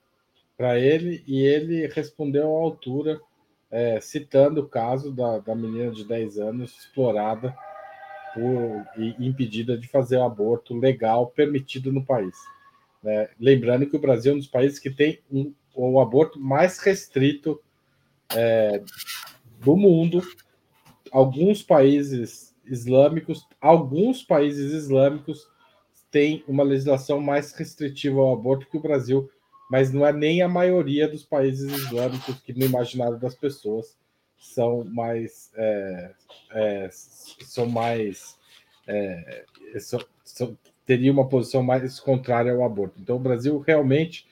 para 0.56 0.78
ele 0.78 1.22
e 1.26 1.40
ele 1.42 1.86
respondeu 1.88 2.56
à 2.56 2.60
altura 2.60 3.20
é, 3.76 4.00
citando 4.00 4.62
o 4.62 4.68
caso 4.68 5.12
da, 5.12 5.38
da 5.38 5.54
menina 5.54 5.90
de 5.90 6.02
10 6.02 6.38
anos 6.38 6.74
explorada 6.78 7.54
por, 8.32 8.86
e 8.96 9.14
impedida 9.18 9.76
de 9.76 9.86
fazer 9.86 10.16
o 10.16 10.22
aborto 10.22 10.74
legal 10.74 11.26
permitido 11.26 11.92
no 11.92 12.02
país. 12.02 12.34
Né? 13.02 13.28
Lembrando 13.38 13.84
que 13.86 13.94
o 13.94 14.00
Brasil 14.00 14.32
é 14.32 14.34
um 14.34 14.38
dos 14.38 14.46
países 14.46 14.78
que 14.78 14.88
tem 14.88 15.20
um, 15.30 15.52
o 15.74 16.00
aborto 16.00 16.40
mais 16.40 16.78
restrito 16.78 17.60
é, 18.34 18.82
do 19.60 19.76
mundo. 19.76 20.22
Alguns 21.12 21.62
países 21.62 22.56
islâmicos, 22.64 23.46
alguns 23.60 24.22
países 24.22 24.72
islâmicos 24.72 25.46
têm 26.10 26.42
uma 26.48 26.62
legislação 26.62 27.20
mais 27.20 27.52
restritiva 27.52 28.20
ao 28.20 28.32
aborto 28.32 28.70
que 28.70 28.78
o 28.78 28.82
Brasil 28.82 29.30
mas 29.70 29.92
não 29.92 30.06
é 30.06 30.12
nem 30.12 30.42
a 30.42 30.48
maioria 30.48 31.08
dos 31.08 31.24
países 31.24 31.72
islâmicos 31.72 32.40
que 32.40 32.52
no 32.52 32.64
imaginário 32.64 33.18
das 33.18 33.34
pessoas 33.34 33.96
são 34.38 34.84
mais 34.84 35.50
é, 35.56 36.10
é, 36.52 36.88
são 36.90 37.66
mais 37.66 38.36
é, 38.86 39.44
são, 39.78 40.00
são, 40.24 40.58
teria 40.84 41.12
uma 41.12 41.28
posição 41.28 41.62
mais 41.62 41.98
contrária 41.98 42.52
ao 42.52 42.64
aborto. 42.64 43.00
Então 43.00 43.16
o 43.16 43.20
Brasil 43.20 43.58
realmente 43.58 44.26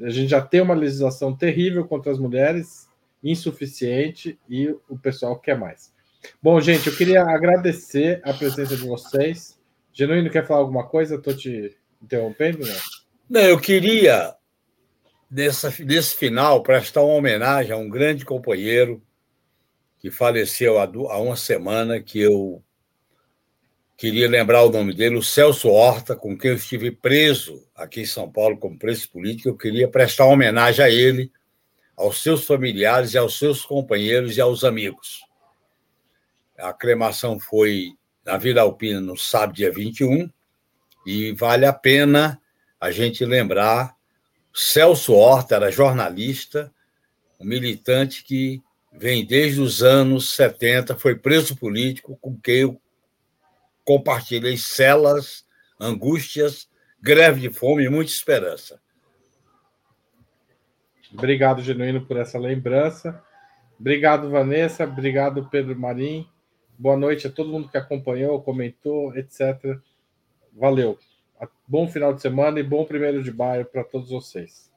a 0.00 0.10
gente 0.10 0.28
já 0.28 0.40
tem 0.40 0.60
uma 0.60 0.74
legislação 0.74 1.36
terrível 1.36 1.84
contra 1.84 2.12
as 2.12 2.18
mulheres, 2.18 2.88
insuficiente 3.22 4.38
e 4.48 4.68
o 4.88 4.96
pessoal 4.96 5.38
quer 5.38 5.58
mais. 5.58 5.92
Bom, 6.40 6.60
gente, 6.60 6.86
eu 6.86 6.96
queria 6.96 7.22
agradecer 7.22 8.20
a 8.24 8.32
presença 8.32 8.76
de 8.76 8.86
vocês. 8.86 9.58
Genuíno 9.92 10.30
quer 10.30 10.46
falar 10.46 10.60
alguma 10.60 10.86
coisa? 10.86 11.16
Estou 11.16 11.34
te 11.34 11.76
Interrompendo, 12.02 12.64
né? 12.64 12.76
Não, 13.28 13.40
eu 13.40 13.60
queria, 13.60 14.34
nessa, 15.30 15.72
nesse 15.84 16.14
final, 16.14 16.62
prestar 16.62 17.02
uma 17.02 17.14
homenagem 17.14 17.72
a 17.72 17.76
um 17.76 17.88
grande 17.88 18.24
companheiro 18.24 19.02
que 19.98 20.10
faleceu 20.10 20.78
há, 20.78 20.84
há 20.84 21.20
uma 21.20 21.36
semana, 21.36 22.00
que 22.00 22.20
eu 22.20 22.62
queria 23.96 24.28
lembrar 24.28 24.62
o 24.62 24.70
nome 24.70 24.94
dele, 24.94 25.16
o 25.16 25.22
Celso 25.22 25.68
Horta, 25.68 26.14
com 26.14 26.38
quem 26.38 26.52
eu 26.52 26.56
estive 26.56 26.90
preso 26.92 27.66
aqui 27.74 28.02
em 28.02 28.06
São 28.06 28.30
Paulo 28.30 28.56
como 28.56 28.78
preso 28.78 29.10
político. 29.10 29.48
Eu 29.48 29.56
queria 29.56 29.88
prestar 29.88 30.24
uma 30.26 30.34
homenagem 30.34 30.84
a 30.84 30.88
ele, 30.88 31.32
aos 31.96 32.22
seus 32.22 32.46
familiares 32.46 33.14
e 33.14 33.18
aos 33.18 33.36
seus 33.36 33.64
companheiros 33.64 34.36
e 34.36 34.40
aos 34.40 34.62
amigos. 34.62 35.20
A 36.56 36.72
cremação 36.72 37.40
foi 37.40 37.92
na 38.24 38.36
Vila 38.36 38.62
Alpina 38.62 39.00
no 39.00 39.16
sábado, 39.16 39.56
dia 39.56 39.72
21, 39.72 40.30
e 41.04 41.32
vale 41.32 41.66
a 41.66 41.72
pena 41.72 42.40
a 42.80 42.92
gente 42.92 43.24
lembrar. 43.24 43.96
Celso 44.60 45.14
Horta 45.14 45.54
era 45.54 45.70
jornalista, 45.70 46.74
um 47.38 47.44
militante 47.44 48.24
que 48.24 48.60
vem 48.92 49.24
desde 49.24 49.60
os 49.60 49.84
anos 49.84 50.34
70, 50.34 50.96
foi 50.96 51.14
preso 51.14 51.56
político, 51.56 52.18
com 52.20 52.36
quem 52.36 52.62
eu 52.62 52.80
compartilhei 53.84 54.56
celas, 54.56 55.46
angústias, 55.80 56.68
greve 57.00 57.42
de 57.42 57.50
fome 57.50 57.84
e 57.84 57.88
muita 57.88 58.10
esperança. 58.10 58.80
Obrigado, 61.12 61.62
Genuíno, 61.62 62.04
por 62.04 62.16
essa 62.16 62.36
lembrança. 62.36 63.22
Obrigado, 63.78 64.28
Vanessa. 64.28 64.82
Obrigado, 64.82 65.48
Pedro 65.48 65.78
Marim. 65.78 66.28
Boa 66.76 66.96
noite 66.96 67.28
a 67.28 67.30
todo 67.30 67.52
mundo 67.52 67.68
que 67.68 67.78
acompanhou, 67.78 68.42
comentou, 68.42 69.16
etc. 69.16 69.78
Valeu. 70.52 70.98
Bom 71.66 71.88
final 71.88 72.14
de 72.14 72.22
semana 72.22 72.58
e 72.58 72.62
bom 72.62 72.84
primeiro 72.84 73.22
de 73.22 73.32
maio 73.32 73.64
para 73.64 73.84
todos 73.84 74.10
vocês. 74.10 74.67